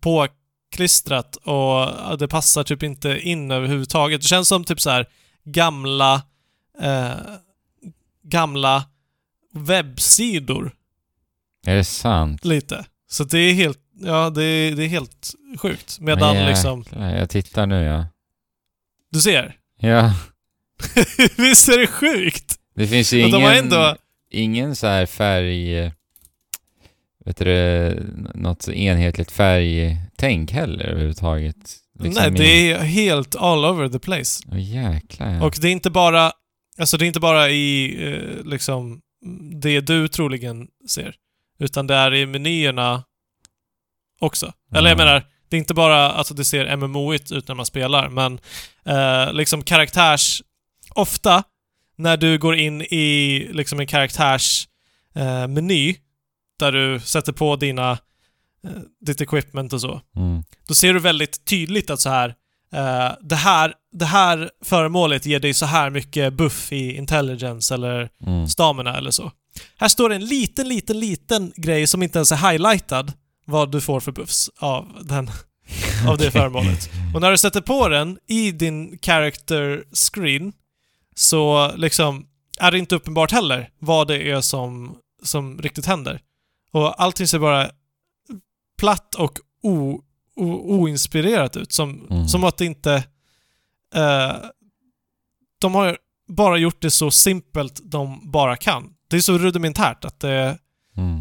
påklistrat 0.01 1.37
och 1.37 2.19
det 2.19 2.29
passar 2.29 2.65
typ 2.65 2.83
inte 2.83 3.21
in 3.21 3.51
överhuvudtaget. 3.51 4.21
Det 4.21 4.27
känns 4.29 4.49
som 4.49 4.65
typ 4.65 4.81
så 4.81 4.91
här 4.91 5.07
gamla 5.45 6.23
eh, 6.81 7.11
gamla 8.23 8.85
webbsidor 9.53 10.73
Är 11.67 11.77
det 11.77 11.85
sant? 11.85 12.45
lite. 12.45 12.85
Så 13.11 13.25
det 13.25 13.39
är 13.39 13.53
helt, 13.55 13.79
ja 14.01 14.31
det 14.31 14.45
är, 14.45 14.77
det 14.77 14.85
är 14.85 14.89
helt 14.89 15.35
sjukt. 15.59 16.01
Medan 16.01 16.37
Ja, 16.37 16.49
liksom, 16.49 16.79
jäklar, 16.79 17.15
Jag 17.17 17.31
tittar 17.31 17.67
nu 17.67 17.83
ja. 17.85 18.07
du 19.11 19.21
ser. 19.21 19.57
Ja. 19.81 20.15
Visst 21.37 21.69
är 21.69 21.79
det 21.79 21.87
sjukt? 21.87 22.55
Det 22.75 22.87
finns 22.87 23.13
ju 23.13 23.25
Och 23.25 23.31
de 23.31 23.37
ingen, 23.37 23.49
har 23.49 23.57
ändå, 23.57 23.97
ingen 24.31 24.77
så 24.77 24.87
här 24.87 25.07
färg... 25.07 25.93
Vet 27.25 27.37
du 27.37 28.13
något 28.35 28.69
enhetligt 28.69 29.33
färgtänk 29.33 30.53
heller 30.53 30.85
överhuvudtaget. 30.85 31.57
Liksom 32.01 32.23
nej 32.23 32.31
det 32.39 32.71
är 32.73 32.79
helt 32.79 33.37
all 33.37 33.65
over 33.65 33.89
the 33.89 33.99
place. 33.99 34.43
Åh 34.53 34.61
jäklar. 34.63 35.43
Och 35.43 35.57
det 35.61 35.69
är 35.69 35.73
inte 35.73 35.91
bara, 35.91 36.33
alltså 36.79 36.97
det 36.97 37.05
är 37.05 37.07
inte 37.07 37.21
bara 37.21 37.51
i 37.51 37.97
eh, 38.13 38.45
liksom 38.45 39.01
det 39.63 39.81
du 39.81 40.09
troligen 40.09 40.69
ser. 40.89 41.15
Utan 41.59 41.87
det 41.87 41.95
är 41.95 42.15
i 42.15 42.27
menyerna 42.27 43.05
också. 44.21 44.53
Eller 44.75 44.91
jag 44.91 45.01
Ja. 45.01 45.05
menar, 45.05 45.27
det 45.49 45.57
är 45.57 45.59
inte 45.59 45.75
bara 45.75 46.11
att 46.13 46.37
det 46.37 46.45
ser 46.45 46.77
MMO-igt 46.77 47.33
ut 47.33 47.49
när 47.49 47.55
man 47.55 47.67
spelar, 47.67 48.09
men 48.09 48.39
eh, 48.85 49.33
liksom 49.33 49.63
karaktärs... 49.63 50.43
Ofta 50.95 51.43
när 51.97 52.17
du 52.17 52.39
går 52.39 52.57
in 52.57 52.83
i 52.83 53.49
liksom 53.53 53.81
en 53.81 53.87
karaktärs 53.87 54.69
eh, 55.15 55.47
där 56.59 56.73
du 56.73 57.01
sätter 57.01 57.33
på 57.33 57.57
dina 57.57 57.91
eh, 58.65 58.71
ditt 59.07 59.21
equipment 59.21 59.73
och 59.73 59.81
så 59.81 60.01
Mm. 60.17 60.43
då 60.69 60.75
ser 60.75 60.95
du 60.95 61.01
väldigt 61.01 61.45
tydligt 61.45 61.91
att 61.91 62.01
så 62.01 62.09
här, 62.11 62.29
eh, 62.73 63.13
det 63.23 63.37
här 63.37 63.75
det 63.93 64.05
här 64.05 64.51
föremålet 64.65 65.27
ger 65.27 65.41
dig 65.41 65.55
så 65.55 65.67
här 65.67 65.91
mycket 65.91 66.33
buff 66.33 66.73
i 66.73 66.97
intelligence 66.97 67.75
eller 67.75 68.09
Mm. 68.27 68.49
stamina 68.49 68.97
eller 68.99 69.11
så. 69.11 69.33
Här 69.79 69.89
står 69.89 70.09
det 70.09 70.15
en 70.15 70.25
liten, 70.27 70.69
liten, 70.69 71.01
liten 71.01 71.53
grej 71.57 71.87
som 71.87 72.03
inte 72.03 72.19
ens 72.19 72.33
är 72.33 72.51
highlightad 72.51 73.13
vad 73.45 73.73
du 73.73 73.81
får 73.81 74.01
för 74.01 74.13
buffs 74.13 74.51
av, 74.59 74.93
den, 75.05 75.31
av 76.09 76.19
det 76.19 76.31
föremålet. 76.39 76.91
Och 77.15 77.21
när 77.21 77.31
du 77.31 77.39
sätter 77.39 77.61
på 77.61 77.89
den 77.89 78.19
i 78.29 78.53
din 78.53 78.99
character 79.03 79.85
screen 80.13 80.53
så 81.19 81.73
liksom 81.77 82.27
är 82.61 82.71
det 82.71 82.79
inte 82.79 82.95
uppenbart 82.97 83.33
heller 83.33 83.71
vad 83.79 84.09
det 84.09 84.31
är 84.31 84.41
som, 84.41 84.97
som 85.23 85.59
riktigt 85.63 85.87
händer. 85.87 86.21
Och 86.73 87.03
allting 87.03 87.27
ser 87.27 87.39
bara 87.39 87.71
platt 88.79 89.15
och 89.15 89.39
o, 89.63 90.03
o, 90.37 90.45
oinspirerat 90.81 91.57
ut. 91.57 91.73
Som, 91.73 92.07
Mm. 92.11 92.29
som 92.29 92.45
att 92.45 92.59
det 92.59 92.65
inte... 92.65 92.95
eh, 93.95 94.33
de 95.59 95.75
har 95.75 95.99
bara 96.29 96.57
gjort 96.57 96.81
det 96.83 96.91
så 96.91 97.11
simpelt 97.11 97.81
de 97.85 98.31
bara 98.31 98.57
kan. 98.57 98.95
Det 99.09 99.17
är 99.17 99.21
så 99.21 99.39
rudimentärt 99.39 100.05
att 100.05 100.21
det... 100.21 100.59
Mm. 100.97 101.21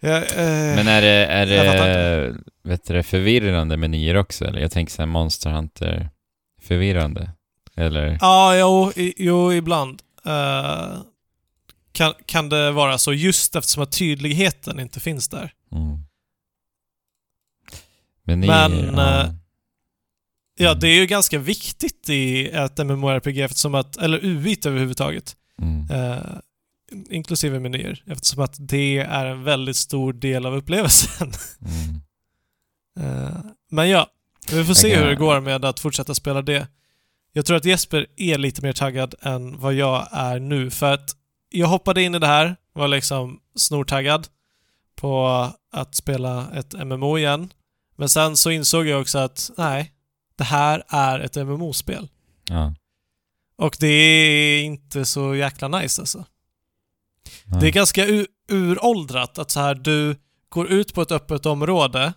Ja, 0.00 0.16
eh, 0.16 0.74
Men 0.76 0.88
är 0.88 1.02
det, 1.02 1.08
är 1.26 1.46
jag 1.46 1.76
det 1.86 2.38
vet 2.62 2.84
du, 2.84 3.02
förvirrande 3.02 3.76
menyer 3.76 4.14
också? 4.16 4.44
Eller 4.44 4.60
jag 4.60 4.70
tänker 4.70 4.92
såhär 4.92 5.06
Monster 5.06 5.50
Hunter 5.50 6.10
förvirrande? 6.62 7.30
Eller? 7.80 8.18
Ja, 8.20 8.56
jo, 8.56 8.92
jo 9.16 9.52
ibland. 9.52 10.02
Eh, 10.26 10.98
kan, 11.92 12.14
kan 12.26 12.48
det 12.48 12.70
vara 12.72 12.98
så 12.98 13.12
just 13.12 13.56
eftersom 13.56 13.82
att 13.82 13.92
tydligheten 13.92 14.80
inte 14.80 15.00
finns 15.00 15.28
där. 15.28 15.52
Mm. 15.72 15.98
Menyer, 18.24 18.68
Men, 18.68 18.94
ja. 18.94 19.20
eh, 19.24 19.32
Ja, 20.58 20.74
det 20.74 20.88
är 20.88 20.94
ju 21.00 21.06
ganska 21.06 21.38
viktigt 21.38 22.08
i 22.08 22.48
ett 22.48 22.78
MMORPG 22.78 23.38
eftersom 23.40 23.74
att, 23.74 23.96
eller 23.96 24.24
UIT 24.24 24.66
överhuvudtaget, 24.66 25.36
Mm. 25.62 25.90
eh, 25.90 26.22
inklusive 27.10 27.60
menyer, 27.60 28.02
eftersom 28.06 28.44
att 28.44 28.56
det 28.58 28.98
är 28.98 29.26
en 29.26 29.42
väldigt 29.44 29.76
stor 29.76 30.12
del 30.12 30.46
av 30.46 30.54
upplevelsen. 30.54 31.32
Mm. 32.96 33.42
Men 33.70 33.88
ja, 33.90 34.06
vi 34.52 34.64
får 34.64 34.74
se 34.74 34.90
kan- 34.90 34.98
hur 35.02 35.08
det 35.08 35.14
går 35.16 35.40
med 35.40 35.64
att 35.64 35.80
fortsätta 35.80 36.14
spela 36.14 36.42
det. 36.42 36.68
Jag 37.32 37.46
tror 37.46 37.56
att 37.56 37.64
Jesper 37.64 38.06
är 38.16 38.38
lite 38.38 38.62
mer 38.62 38.72
taggad 38.72 39.14
än 39.20 39.58
vad 39.58 39.74
jag 39.74 40.08
är 40.10 40.40
nu, 40.40 40.70
för 40.70 40.92
att 40.92 41.16
jag 41.48 41.66
hoppade 41.66 42.02
in 42.02 42.14
i 42.14 42.18
det 42.18 42.26
här, 42.26 42.56
var 42.72 42.88
liksom 42.88 43.40
snortaggad 43.56 44.28
på 44.96 45.26
att 45.72 45.94
spela 45.94 46.50
ett 46.54 46.72
MMO 46.86 47.18
igen. 47.18 47.52
Men 47.96 48.08
sen 48.08 48.36
så 48.36 48.50
insåg 48.50 48.86
jag 48.86 49.00
också 49.00 49.18
att 49.18 49.50
nej, 49.56 49.92
det 50.36 50.44
här 50.44 50.82
är 50.88 51.20
ett 51.20 51.36
MMO-spel. 51.36 52.08
Ja. 52.48 52.74
Och 53.56 53.76
det 53.80 53.86
är 53.86 54.62
inte 54.62 55.04
så 55.04 55.34
jäkla 55.34 55.68
nice 55.68 56.02
alltså. 56.02 56.24
Ja. 57.44 57.56
Det 57.56 57.66
är 57.66 57.72
ganska 57.72 58.06
uråldrat 58.48 59.38
att 59.38 59.50
så 59.50 59.60
här 59.60 59.74
du 59.74 60.16
går 60.48 60.70
ut 60.70 60.94
på 60.94 61.02
ett 61.02 61.12
öppet 61.12 61.46
område 61.46 62.12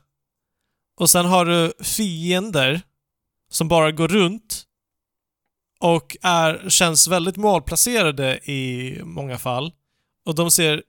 och 0.99 1.10
sen 1.10 1.26
har 1.26 1.45
du 1.45 1.73
fiender 1.84 2.82
som 3.49 3.67
bara 3.67 3.91
går 3.91 4.08
runt 4.08 4.65
och 5.83 6.17
är, 6.21 6.69
känns 6.69 7.07
väldigt 7.07 7.37
målplacerade 7.37 8.37
i 8.51 8.99
många 9.03 9.37
fall. 9.37 9.71
Och 10.25 10.35
de 10.35 10.51
ser 10.51 10.83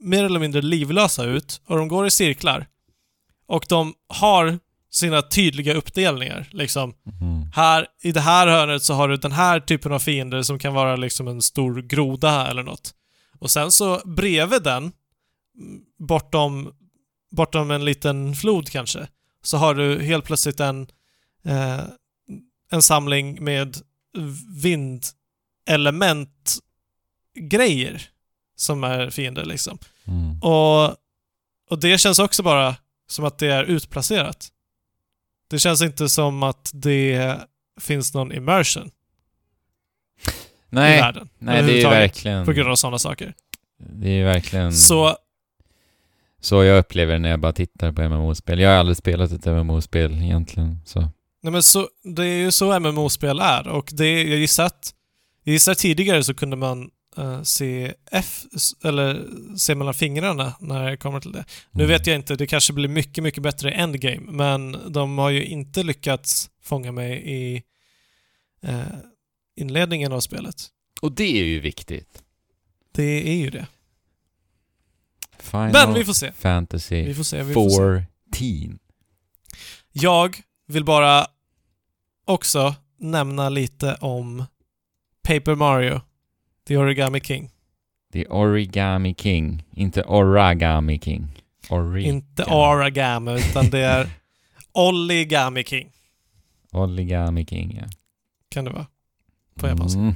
mer 0.00 0.24
eller 0.24 0.40
mindre 0.40 0.62
livlösa 0.62 1.24
ut 1.24 1.60
och 1.66 1.76
de 1.76 1.88
går 1.88 2.06
i 2.06 2.10
cirklar. 2.10 2.66
Och 3.46 3.66
de 3.68 3.94
har 4.08 4.58
sina 4.92 5.22
tydliga 5.22 5.74
uppdelningar. 5.74 6.48
Liksom, 6.50 6.94
Mm. 7.20 7.50
här, 7.54 7.86
I 8.02 8.12
det 8.12 8.20
här 8.20 8.46
hörnet 8.46 8.82
så 8.82 8.94
har 8.94 9.08
du 9.08 9.16
den 9.16 9.32
här 9.32 9.60
typen 9.60 9.92
av 9.92 9.98
fiender 9.98 10.42
som 10.42 10.58
kan 10.58 10.74
vara 10.74 10.96
liksom 10.96 11.28
en 11.28 11.42
stor 11.42 11.82
groda 11.82 12.46
eller 12.50 12.62
något. 12.62 12.94
Och 13.38 13.50
sen 13.50 13.70
så 13.70 14.00
bredvid 14.04 14.62
den, 14.62 14.92
bortom, 15.98 16.72
bortom 17.30 17.70
en 17.70 17.84
liten 17.84 18.34
flod 18.34 18.70
kanske, 18.70 19.08
så 19.42 19.56
har 19.56 19.74
du 19.74 20.02
helt 20.02 20.24
plötsligt 20.24 20.60
en, 20.60 20.86
eh, 21.44 21.80
en 22.70 22.82
samling 22.82 23.44
med 23.44 23.76
vindelement-grejer 25.66 28.02
som 28.56 28.84
är 28.84 29.10
fiender 29.10 29.44
liksom. 29.44 29.78
Mm. 30.04 30.42
Och, 30.42 30.84
och 31.70 31.80
det 31.80 31.98
känns 31.98 32.18
också 32.18 32.42
bara 32.42 32.76
som 33.08 33.24
att 33.24 33.38
det 33.38 33.46
är 33.46 33.64
utplacerat. 33.64 34.48
Det 35.48 35.58
känns 35.58 35.82
inte 35.82 36.08
som 36.08 36.42
att 36.42 36.70
det 36.74 37.36
finns 37.80 38.14
någon 38.14 38.32
immersion 38.32 38.90
i 40.26 40.30
Nej, 40.68 41.00
världen. 41.00 41.28
nej 41.38 41.62
det 41.62 41.72
är 41.72 41.76
ju 41.76 41.82
verkligen... 41.82 42.46
På 42.46 42.52
grund 42.52 42.70
av 42.70 42.76
sådana 42.76 42.98
saker. 42.98 43.34
Det 43.78 44.08
är 44.08 44.12
ju 44.12 44.24
verkligen 44.24 44.72
Så, 44.72 45.16
så 46.40 46.64
jag 46.64 46.78
upplever 46.78 47.12
det 47.12 47.18
när 47.18 47.30
jag 47.30 47.40
bara 47.40 47.52
tittar 47.52 47.92
på 47.92 48.08
MMO-spel. 48.08 48.60
Jag 48.60 48.70
har 48.70 48.76
aldrig 48.76 48.96
spelat 48.96 49.32
ett 49.32 49.46
MMO-spel 49.46 50.22
egentligen, 50.22 50.78
så... 50.86 51.08
nej 51.42 51.52
men 51.52 51.62
så, 51.62 51.88
det 52.02 52.24
är 52.26 52.38
ju 52.38 52.50
så 52.50 52.80
MMO-spel 52.80 53.38
är 53.40 53.68
och 53.68 53.90
det, 53.92 54.22
jag 54.22 54.38
gissar 54.38 54.64
att, 54.64 54.94
jag 55.42 55.52
gissar 55.52 55.74
tidigare 55.74 56.24
så 56.24 56.34
kunde 56.34 56.56
man 56.56 56.90
eh, 57.16 57.42
se 57.42 57.94
F, 58.10 58.42
eller 58.84 59.26
se 59.56 59.74
mellan 59.74 59.94
fingrarna 59.94 60.54
när 60.60 60.90
det 60.90 60.96
kommer 60.96 61.20
till 61.20 61.32
det. 61.32 61.44
Nu 61.70 61.84
Mm. 61.84 61.88
vet 61.96 62.06
jag 62.06 62.16
inte, 62.16 62.34
det 62.36 62.46
kanske 62.46 62.72
blir 62.72 62.88
mycket, 62.88 63.24
mycket 63.24 63.42
bättre 63.42 63.70
i 63.70 63.74
endgame, 63.74 64.20
men 64.32 64.92
de 64.92 65.18
har 65.18 65.30
ju 65.30 65.44
inte 65.44 65.82
lyckats 65.82 66.50
fånga 66.62 66.92
mig 66.92 67.22
i 67.32 67.62
eh, 68.62 68.80
inledningen 69.56 70.12
av 70.12 70.20
spelet. 70.20 70.66
Och 71.00 71.12
det 71.12 71.40
är 71.40 71.44
ju 71.44 71.60
viktigt. 71.60 72.22
Det 72.92 73.28
är 73.30 73.36
ju 73.36 73.50
det. 73.50 73.66
Final 75.38 75.72
Men 75.72 75.94
vi 75.94 76.04
får 76.04 76.12
se. 76.12 76.32
Fantasy 76.32 77.02
Vi 77.02 77.14
får 77.14 77.24
se. 77.24 77.42
Vi 77.42 77.54
får 77.54 77.70
se. 77.70 78.04
14. 78.38 78.78
Jag 79.92 80.42
vill 80.70 80.84
bara 80.84 81.26
också 82.24 82.74
nämna 82.98 83.48
lite 83.48 83.94
om 83.94 84.44
Paper 85.22 85.54
Mario, 85.54 86.00
The 86.68 86.76
Origami 86.76 87.20
King. 87.20 87.50
The 88.12 88.26
Origami 88.26 89.14
King. 89.14 89.64
Inte 89.74 90.02
Origami 90.02 90.98
King. 90.98 91.42
Ori 91.68 92.04
Inte 92.04 92.44
Origami, 92.44 93.32
utan 93.32 93.70
det 93.70 93.78
är 93.80 94.10
Oligami 94.72 95.64
King, 95.64 95.92
Origami 96.72 97.46
King, 97.46 97.78
ja. 97.82 97.88
kan 98.48 98.64
det 98.64 98.70
vara. 98.70 98.86
på 99.54 99.68
japanska. 99.68 100.00
Mm. 100.00 100.14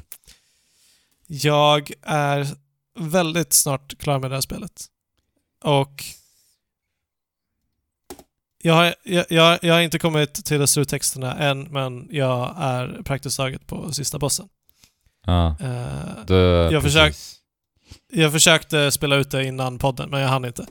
Jag 1.27 1.91
är 2.03 2.47
väldigt 2.99 3.53
snart 3.53 3.99
klar 3.99 4.19
med 4.19 4.31
det 4.31 4.37
här 4.37 4.41
spelet. 4.41 4.85
Och 5.65 6.05
jag 8.67 8.75
har, 8.75 8.95
jag, 9.05 9.27
jag, 9.29 9.59
jag 9.63 9.75
har 9.75 9.81
inte 9.81 9.99
kommit 9.99 10.35
till 10.45 10.67
sluttexterna 10.67 11.35
än, 11.35 11.63
men 11.63 12.09
jag 12.11 12.55
är 12.59 13.03
praktiskt 13.05 13.37
taget 13.37 13.67
på 13.67 13.93
sista 13.93 14.19
bossen. 14.19 14.49
Ja, 15.27 15.57
Eh, 15.61 16.25
då, 16.27 16.35
Jag 16.73 16.83
försökt- 16.83 17.19
jag 18.13 18.33
försökte 18.33 18.91
spela 18.91 19.17
ut 19.17 19.31
det 19.31 19.45
innan 19.45 19.79
podden, 19.79 20.11
men 20.11 20.21
jag 20.21 20.29
hann 20.29 20.45
inte. 20.45 20.67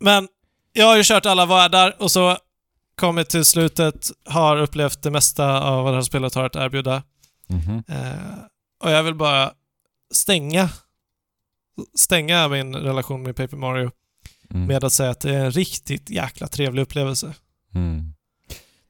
Men 0.00 0.28
jag 0.72 0.86
har 0.86 0.96
ju 0.96 1.02
kört 1.04 1.26
alla 1.26 1.46
världar 1.46 1.94
och 1.98 2.10
så 2.10 2.38
kommit 2.96 3.28
till 3.28 3.44
slutet, 3.44 4.10
har 4.24 4.56
upplevt 4.56 5.02
det 5.02 5.10
mesta 5.10 5.60
av 5.62 5.84
vad 5.84 5.92
det 5.92 5.96
här 5.96 6.02
spelet 6.02 6.34
har 6.34 6.44
att 6.44 6.56
erbjuda. 6.56 7.02
Mhm. 7.48 7.82
Eh, 7.88 8.34
och 8.84 8.90
jag 8.90 9.02
vill 9.02 9.14
bara 9.14 9.52
stänga 10.14 10.68
stänga 11.94 12.48
min 12.48 12.76
relation 12.76 13.22
med 13.22 13.36
Paper 13.36 13.56
Mario 13.56 13.90
Mm. 14.54 14.66
med 14.66 14.84
att 14.84 14.92
säga 14.92 15.10
att 15.10 15.20
det 15.20 15.34
är 15.34 15.44
en 15.44 15.50
riktigt 15.50 16.10
jäkla 16.10 16.48
trevlig 16.48 16.82
upplevelse. 16.82 17.34
Mm. 17.74 18.12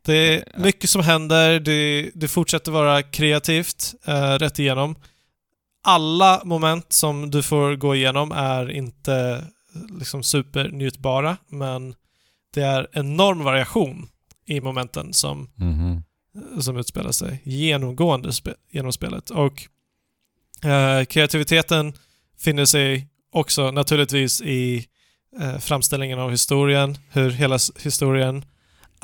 Det 0.03 0.14
är 0.14 0.45
mycket 0.62 0.90
som 0.90 1.03
händer, 1.03 1.61
det, 1.61 2.11
det 2.14 2.29
fortsätter 2.29 2.73
vara 2.73 3.03
kreativt 3.03 3.95
eh, 4.05 4.33
rätt 4.35 4.59
igenom. 4.59 4.97
Alla 5.83 6.42
moment 6.45 6.92
som 6.92 7.31
du 7.31 7.42
får 7.42 7.77
gå 7.77 7.95
igenom 7.95 8.33
är 8.33 8.71
inte 8.71 9.45
liksom 10.01 10.23
supernjutbara, 10.23 11.37
men 11.49 11.95
det 12.55 12.62
är 12.62 12.88
enorm 12.92 13.38
variation 13.45 14.09
i 14.47 14.61
momenten 14.61 15.12
som 15.12 15.51
Mhm. 15.57 16.03
som 16.61 16.77
utspelar 16.77 17.12
sig 17.12 17.40
genomgående 17.45 18.33
spe, 18.33 18.55
genom 18.71 18.92
spelet. 18.92 19.31
Och 19.31 19.62
eh, 20.64 21.05
kreativiteten 21.05 21.92
finner 22.38 22.64
sig 22.64 23.09
också 23.33 23.71
naturligtvis 23.71 24.42
i 24.42 24.87
eh, 25.40 25.59
framställningen 25.59 26.18
av 26.18 26.31
historien, 26.31 26.99
hur 27.11 27.31
hela 27.31 27.59
historien 27.83 28.44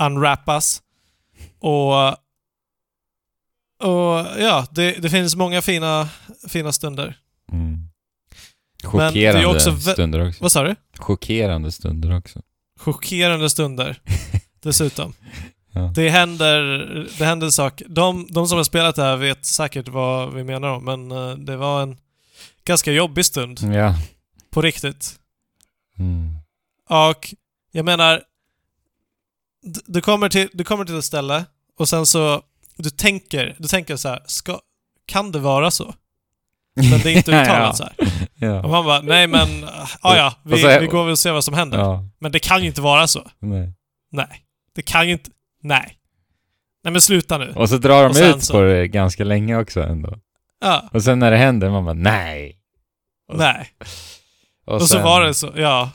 unwrappas. 0.00 0.82
Och, 1.58 2.08
och 3.88 4.26
ja, 4.38 4.66
det, 4.70 5.02
det 5.02 5.10
finns 5.10 5.36
många 5.36 5.62
fina, 5.62 6.08
fina 6.48 6.72
stunder. 6.72 7.18
Mm. 7.52 7.88
Men 8.92 9.12
det 9.12 9.26
är 9.26 9.32
Chockerande 9.32 9.46
också 9.46 9.76
stunder 9.76 10.28
också. 10.28 10.42
Vad 10.42 10.52
sa 10.52 10.62
du? 10.62 10.74
Chockerande 10.98 11.72
stunder 11.72 12.16
också. 12.16 12.42
Chockerande 12.80 13.50
stunder 13.50 14.00
dessutom. 14.62 15.14
Ja. 15.72 15.92
Det 15.94 16.08
händer, 16.08 16.60
det 17.18 17.24
händer 17.24 17.50
saker. 17.50 17.86
De, 17.88 18.26
de 18.30 18.48
som 18.48 18.56
har 18.56 18.64
spelat 18.64 18.96
det 18.96 19.02
här 19.02 19.16
vet 19.16 19.46
säkert 19.46 19.88
vad 19.88 20.34
vi 20.34 20.44
menar 20.44 20.68
om, 20.68 20.84
men 20.84 21.10
eh, 21.10 21.36
det 21.36 21.56
var 21.56 21.82
en 21.82 21.96
ganska 22.64 22.92
jobbig 22.92 23.24
stund. 23.24 23.60
Ja. 23.74 23.94
På 24.50 24.62
riktigt. 24.62 25.18
Mm. 25.98 26.36
Och 26.88 27.34
jag 27.72 27.84
menar, 27.84 28.22
du 29.86 30.00
kommer 30.00 30.28
till, 30.28 30.48
du 30.52 30.64
kommer 30.64 30.84
till 30.84 30.98
ett 30.98 31.04
ställe 31.04 31.44
och 31.78 31.88
sen 31.88 32.06
så, 32.06 32.42
du 32.76 32.90
tänker, 32.90 33.56
du 33.58 33.68
tänker 33.68 33.96
så 33.96 34.08
här, 34.08 34.22
ska, 34.26 34.60
kan 35.06 35.32
det 35.32 35.38
vara 35.38 35.70
så? 35.70 35.94
Men 36.74 37.00
det 37.00 37.06
är 37.12 37.16
inte 37.16 37.30
uttalat 37.42 37.48
Ja. 37.60 37.72
så 37.74 37.84
här. 37.84 37.94
Och 37.98 38.64
Ja. 38.64 38.68
man 38.68 38.84
bara, 38.84 39.00
nej 39.00 39.26
men, 39.26 39.64
ah, 40.00 40.16
ja, 40.16 40.34
vi, 40.42 40.52
Och 40.54 40.82
vi 40.82 40.86
går 40.86 41.02
väl 41.04 41.12
och 41.12 41.18
ser 41.18 41.32
vad 41.32 41.44
som 41.44 41.54
händer. 41.54 41.78
ja. 41.78 42.04
Men 42.18 42.32
det 42.32 42.38
kan 42.38 42.60
ju 42.62 42.66
inte 42.66 42.80
vara 42.80 43.06
så. 43.06 43.30
Nej. 43.38 43.72
Nej. 44.10 44.44
Det 44.74 44.82
kan 44.82 45.06
ju 45.06 45.12
inte, 45.12 45.30
nej. 45.62 45.98
Nej 46.84 46.92
men 46.92 47.00
sluta 47.00 47.38
nu. 47.38 47.52
Och 47.56 47.68
så 47.68 47.76
drar 47.78 48.08
Och 48.08 48.14
de 48.14 48.20
ut 48.22 48.44
så- 48.44 48.52
på 48.52 48.60
det 48.60 48.88
ganska 48.88 49.24
länge 49.24 49.56
också 49.58 49.82
ändå. 49.82 50.18
Ja, 50.60 50.88
Och 50.92 51.02
sen 51.02 51.18
när 51.18 51.30
det 51.30 51.36
händer, 51.36 51.70
man 51.70 51.84
bara 51.84 51.94
nej. 51.94 52.58
Och- 53.28 53.38
nej. 53.38 53.70
Och, 54.72 54.76
Och 54.76 54.88
så 54.88 54.94
sen- 54.94 55.02
var 55.04 55.22
det 55.22 55.34
så, 55.34 55.52
ja. 55.56 55.90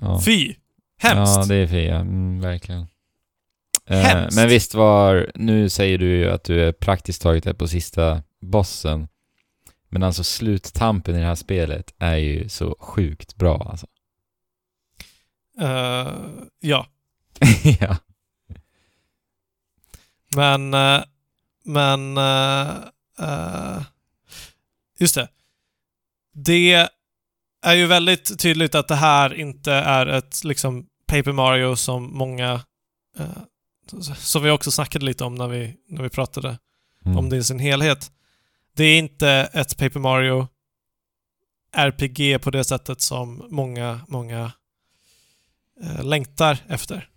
Ja. 0.00 0.22
Fy! 0.24 0.54
Hemskt! 0.98 1.36
Ja, 1.36 1.44
det 1.48 1.54
är 1.54 1.66
Fia. 1.66 1.96
Mm, 1.96 2.40
verkligen. 2.40 2.86
Eh, 3.86 3.98
Hemskt. 3.98 4.36
men 4.36 4.48
visst 4.48 4.74
var, 4.74 5.32
nu 5.34 5.68
säger 5.68 5.98
du 5.98 6.06
ju 6.16 6.30
att 6.30 6.44
du 6.44 6.64
är 6.68 6.72
praktiskt 6.72 7.22
taget 7.22 7.46
är 7.46 7.52
på 7.52 7.68
sista 7.68 8.22
bossen. 8.40 9.08
Men 9.88 10.02
alltså 10.02 10.24
sluttampen 10.24 11.16
i 11.16 11.18
det 11.20 11.26
här 11.26 11.34
spelet 11.34 11.94
är 11.98 12.16
ju 12.16 12.48
så 12.48 12.76
sjukt 12.80 13.36
bra 13.36 13.66
alltså. 13.70 13.86
Eh, 15.60 16.12
ja. 16.60 16.86
ja. 17.80 17.96
Men, 20.36 20.74
eh, 20.74 21.02
men, 21.64 22.16
eh, 22.18 22.70
eh, 23.18 23.82
just 24.98 25.14
det. 25.14 25.28
Det 26.32 26.88
är 27.62 27.74
ju 27.74 27.86
väldigt 27.86 28.38
tydligt 28.38 28.74
att 28.74 28.88
det 28.88 28.94
här 28.94 29.34
inte 29.34 29.72
är 29.72 30.06
ett 30.06 30.44
liksom 30.44 30.86
Paper 31.06 31.32
Mario 31.32 31.76
som 31.76 32.18
många, 32.18 32.60
eh, 33.18 34.04
som 34.16 34.42
vi 34.42 34.50
också 34.50 34.70
snackade 34.70 35.04
lite 35.04 35.24
om 35.24 35.34
när 35.34 35.48
vi, 35.48 35.76
när 35.88 36.02
vi 36.02 36.08
pratade 36.08 36.58
Mm. 37.04 37.18
om 37.18 37.28
det 37.28 37.36
i 37.36 37.44
sin 37.44 37.58
helhet. 37.58 38.12
Det 38.76 38.84
är 38.84 38.98
inte 38.98 39.30
ett 39.52 39.76
Paper 39.76 40.00
Mario 40.00 40.48
RPG 41.72 42.38
på 42.38 42.50
det 42.50 42.64
sättet 42.64 43.00
som 43.00 43.46
många, 43.50 44.00
många 44.08 44.52
eh, 45.82 46.04
längtar 46.04 46.58
efter. 46.68 47.08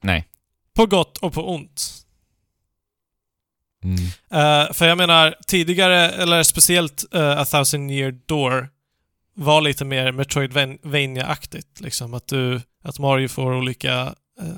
Nej. 0.00 0.28
På 0.74 0.86
gott 0.86 1.18
och 1.18 1.32
på 1.32 1.54
ont. 1.54 2.06
Mm. 3.84 3.96
Eh, 4.30 4.72
för 4.72 4.86
jag 4.86 4.98
menar, 4.98 5.34
tidigare, 5.46 6.10
eller 6.10 6.42
speciellt 6.42 7.04
uh, 7.14 7.38
A 7.38 7.44
Thousand 7.44 7.90
Year 7.90 8.10
Door, 8.26 8.68
var 9.34 9.60
lite 9.60 9.84
mer 9.84 10.12
Metroidvania-aktigt. 10.12 11.80
Liksom, 11.80 12.14
att, 12.14 12.26
du, 12.28 12.60
att 12.82 12.98
Mario 12.98 13.28
får 13.28 13.54
olika, 13.54 14.14
eh, 14.40 14.56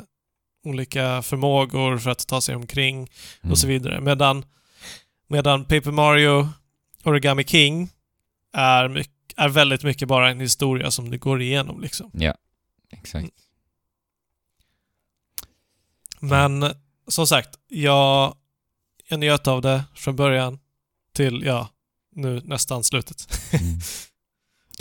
olika 0.65 1.23
förmågor 1.23 1.99
för 1.99 2.11
att 2.11 2.27
ta 2.27 2.41
sig 2.41 2.55
omkring 2.57 2.97
Mm. 2.97 3.53
och 3.53 3.59
så 3.59 3.67
vidare. 3.67 4.01
Medan, 4.01 4.45
medan 5.29 5.65
Paper 5.65 5.91
Mario 5.91 6.49
Origami 7.05 7.45
King 7.45 7.89
är, 8.53 8.89
myck, 8.89 9.11
är 9.37 9.49
väldigt 9.49 9.83
mycket 9.83 10.09
bara 10.09 10.31
en 10.31 10.41
historia 10.41 10.91
som 10.91 11.11
du 11.11 11.19
går 11.19 11.43
igenom. 11.43 11.81
Liksom. 11.81 12.11
Ja, 12.15 12.35
exakt. 12.91 13.29
Men 16.21 16.75
som 17.09 17.27
sagt, 17.27 17.59
jag, 17.69 18.35
jag 19.09 19.21
njöt 19.21 19.47
av 19.47 19.63
det 19.63 19.85
från 19.95 20.17
början 20.17 20.59
till, 21.15 21.43
ja, 21.45 21.69
nu 22.13 22.41
nästan 22.45 22.85
slutet. 22.85 23.29
Mm. 23.53 23.79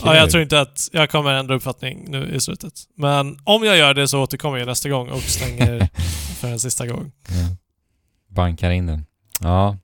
Ja, 0.04 0.16
jag 0.16 0.30
tror 0.32 0.44
inte 0.44 0.62
att 0.62 0.90
jag 0.92 1.10
kommer 1.10 1.34
ändra 1.34 1.56
uppfattning 1.56 2.06
nu 2.12 2.30
i 2.36 2.40
slutet. 2.40 2.74
Men 2.96 3.40
om 3.44 3.64
jag 3.64 3.78
gör 3.78 3.94
det 3.94 4.08
så 4.08 4.22
återkommer 4.24 4.58
jag 4.58 4.66
nästa 4.66 4.90
gång 4.90 5.10
och 5.10 5.22
stänger 5.22 5.90
för 6.40 6.48
en 6.48 6.60
sista 6.60 6.88
gång. 6.88 7.12
Ja. 7.28 7.56
Bankar 8.28 8.72
in 8.72 8.86
den. 8.86 9.06
Ja, 9.40 9.78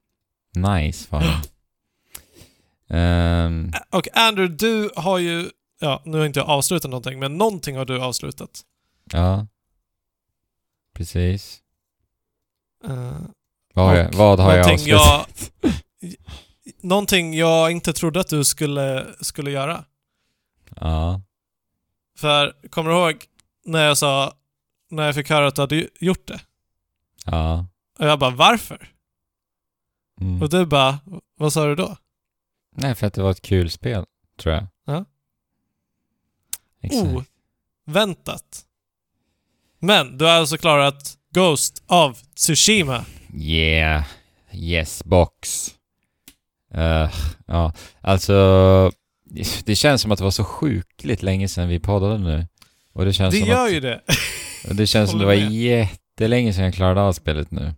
nice 0.56 1.08
fan. 1.08 1.24
Ehm, 2.90 3.72
Och 3.90 4.08
Andrew, 4.18 4.56
du 4.58 4.90
har 4.96 5.18
ju, 5.18 5.50
ja, 5.80 6.02
nu 6.06 6.18
har 6.18 6.26
inte 6.26 6.40
jag 6.40 6.50
avslutat 6.50 6.92
någonting, 6.92 7.20
men 7.20 7.38
någonting 7.38 7.78
har 7.78 7.86
du 7.86 8.02
avslutat. 8.02 8.62
ja. 9.14 9.48
Precis. 10.96 11.60
Eh, 12.88 13.14
Vad 13.74 13.86
har, 13.86 13.96
jag, 13.96 14.14
vad 14.14 14.40
har 14.40 14.56
jag 14.58 14.72
avslutat? 14.74 15.52
jag, 15.62 15.72
någonting 16.82 17.34
jag 17.34 17.72
inte 17.72 17.94
trodde 17.94 18.20
att 18.20 18.28
du 18.28 18.44
skulle, 18.44 19.06
skulle 19.22 19.52
göra. 19.52 19.84
Ja. 20.76 21.22
För, 22.18 22.70
kommer 22.70 22.92
du 22.92 22.98
ihåg 22.98 23.26
när 23.66 23.86
jag 23.86 23.98
sa, 23.98 24.34
när 24.90 25.06
jag 25.06 25.16
fick 25.16 25.30
höra 25.30 25.48
att 25.48 25.56
du 25.56 25.62
hade 25.62 25.90
gjort 26.00 26.28
det? 26.28 26.42
Ja. 27.26 27.68
Och 28.00 28.06
jag 28.06 28.20
bara, 28.20 28.32
varför? 28.36 28.90
Mm. 30.22 30.42
Och 30.42 30.50
du 30.50 30.66
bara, 30.66 31.00
vad 31.38 31.54
sa 31.54 31.66
du 31.66 31.76
då? 31.76 31.98
Nej, 32.76 32.96
för 32.96 33.08
att 33.08 33.14
det 33.14 33.22
var 33.22 33.32
ett 33.32 33.42
kul 33.42 33.70
spel, 33.70 34.06
tror 34.40 34.56
jag. 34.56 34.68
Ja. 34.86 35.06
Exakt. 36.82 37.04
Oh. 37.04 37.24
Väntat. 37.86 38.66
Men 39.80 40.18
du 40.18 40.26
har 40.26 40.32
alltså 40.32 40.58
klarat 40.58 41.18
Ghost 41.34 41.84
av 41.88 42.18
Tsushima. 42.36 43.06
Yeah. 43.34 44.06
Yes, 44.52 45.04
box. 45.04 45.70
Eh, 46.74 47.12
ja, 47.46 47.74
alltså... 48.02 48.92
Det 49.66 49.76
känns 49.76 50.02
som 50.02 50.12
att 50.12 50.18
det 50.18 50.24
var 50.24 50.32
så 50.32 50.44
sjukligt 50.44 51.24
länge 51.24 51.48
sedan 51.48 51.70
vi 51.70 51.80
poddade 51.80 52.18
nu. 52.18 52.48
Och 52.94 53.06
det 53.06 53.14
känns 53.14 53.34
Det 53.36 53.40
som 53.40 53.50
gör 53.50 53.66
att, 53.66 53.74
ju 53.74 53.80
det. 53.80 54.02
och 54.70 54.76
det 54.76 54.88
känns 54.88 55.10
som 55.10 55.20
det 55.20 55.26
var 55.26 55.36
med. 55.36 55.52
jättelänge 55.52 56.54
sedan 56.54 56.64
jag 56.66 56.74
klarade 56.74 57.02
av 57.02 57.14
spelet 57.14 57.52
nu. 57.52 57.74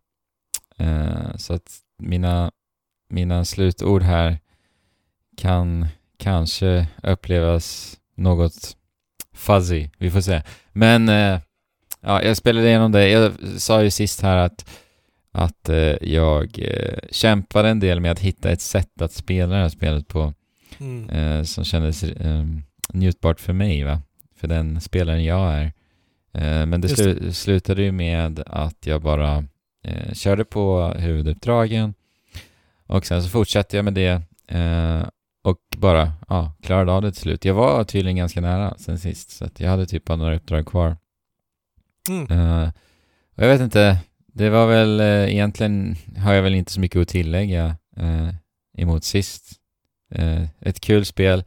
Eh, 0.77 1.35
så 1.37 1.53
att 1.53 1.79
mina, 1.99 2.51
mina 3.09 3.45
slutord 3.45 4.03
här 4.03 4.39
kan 5.37 5.87
kanske 6.19 6.87
upplevas 7.03 7.97
något 8.17 8.77
fuzzy. 9.33 9.89
Vi 9.97 10.11
får 10.11 10.21
se. 10.21 10.41
Men 10.71 11.09
eh, 11.09 11.39
ja, 12.01 12.23
jag 12.23 12.37
spelade 12.37 12.67
igenom 12.67 12.91
det. 12.91 13.09
Jag 13.09 13.33
sa 13.57 13.83
ju 13.83 13.91
sist 13.91 14.21
här 14.21 14.37
att 14.37 14.69
att 15.35 15.69
eh, 15.69 15.95
jag 16.01 16.59
kämpade 17.11 17.69
en 17.69 17.79
del 17.79 17.99
med 17.99 18.11
att 18.11 18.19
hitta 18.19 18.51
ett 18.51 18.61
sätt 18.61 19.01
att 19.01 19.11
spela 19.11 19.55
det 19.55 19.61
här 19.61 19.69
spelet 19.69 20.07
på 20.07 20.33
Mm. 20.83 21.09
eh, 21.09 21.43
som 21.43 21.63
kändes 21.63 22.03
eh, 22.03 22.45
njutbart 22.93 23.39
för 23.39 23.53
mig, 23.53 23.83
va? 23.83 24.01
För 24.35 24.47
den 24.47 24.81
spelaren 24.81 25.23
jag 25.23 25.53
är. 25.53 25.65
Eh, 26.33 26.65
men 26.65 26.81
det 26.81 26.87
slu- 26.87 27.31
slutade 27.31 27.81
ju 27.83 27.91
med 27.91 28.43
att 28.47 28.85
jag 28.85 29.01
bara 29.01 29.45
eh, 29.83 30.13
körde 30.13 30.45
på 30.45 30.87
huvuduppdragen 30.97 31.93
och 32.87 33.05
sen 33.05 33.23
så 33.23 33.29
fortsatte 33.29 33.75
jag 33.75 33.85
med 33.85 33.93
det 33.93 34.21
eh, 34.47 35.07
och 35.43 35.57
bara 35.77 36.11
ja, 36.29 36.53
klarade 36.63 36.91
av 36.91 37.01
det 37.01 37.11
till 37.11 37.21
slut. 37.21 37.45
Jag 37.45 37.53
var 37.53 37.83
tydligen 37.83 38.15
ganska 38.17 38.41
nära 38.41 38.75
sen 38.77 38.99
sist, 38.99 39.29
så 39.31 39.49
jag 39.57 39.69
hade 39.69 39.85
typ 39.85 40.05
bara 40.05 40.15
några 40.17 40.35
uppdrag 40.35 40.65
kvar. 40.65 40.97
Mm. 42.09 42.31
Eh, 42.31 42.69
och 43.35 43.43
jag 43.43 43.47
vet 43.47 43.61
inte, 43.61 43.97
det 44.27 44.49
var 44.49 44.67
väl 44.67 44.99
eh, 44.99 45.33
egentligen 45.33 45.95
har 46.17 46.33
jag 46.33 46.41
väl 46.43 46.55
inte 46.55 46.71
så 46.71 46.79
mycket 46.79 47.01
att 47.01 47.07
tillägga 47.07 47.75
eh, 47.97 48.29
emot 48.77 49.03
sist. 49.03 49.59
Eh, 50.15 50.43
ett 50.61 50.79
kul 50.81 51.05
spel, 51.05 51.43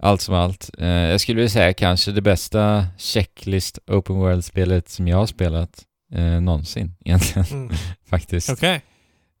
allt 0.00 0.20
som 0.20 0.34
allt. 0.34 0.70
Eh, 0.78 0.88
jag 0.88 1.20
skulle 1.20 1.36
vilja 1.36 1.50
säga 1.50 1.72
kanske 1.72 2.12
det 2.12 2.22
bästa 2.22 2.86
checklist 2.98 3.78
open 3.86 4.16
world-spelet 4.16 4.88
som 4.88 5.08
jag 5.08 5.16
har 5.16 5.26
spelat 5.26 5.84
eh, 6.12 6.40
någonsin 6.40 6.94
egentligen, 7.04 7.46
Mm. 7.52 7.76
faktiskt. 8.06 8.50
Okej. 8.50 8.82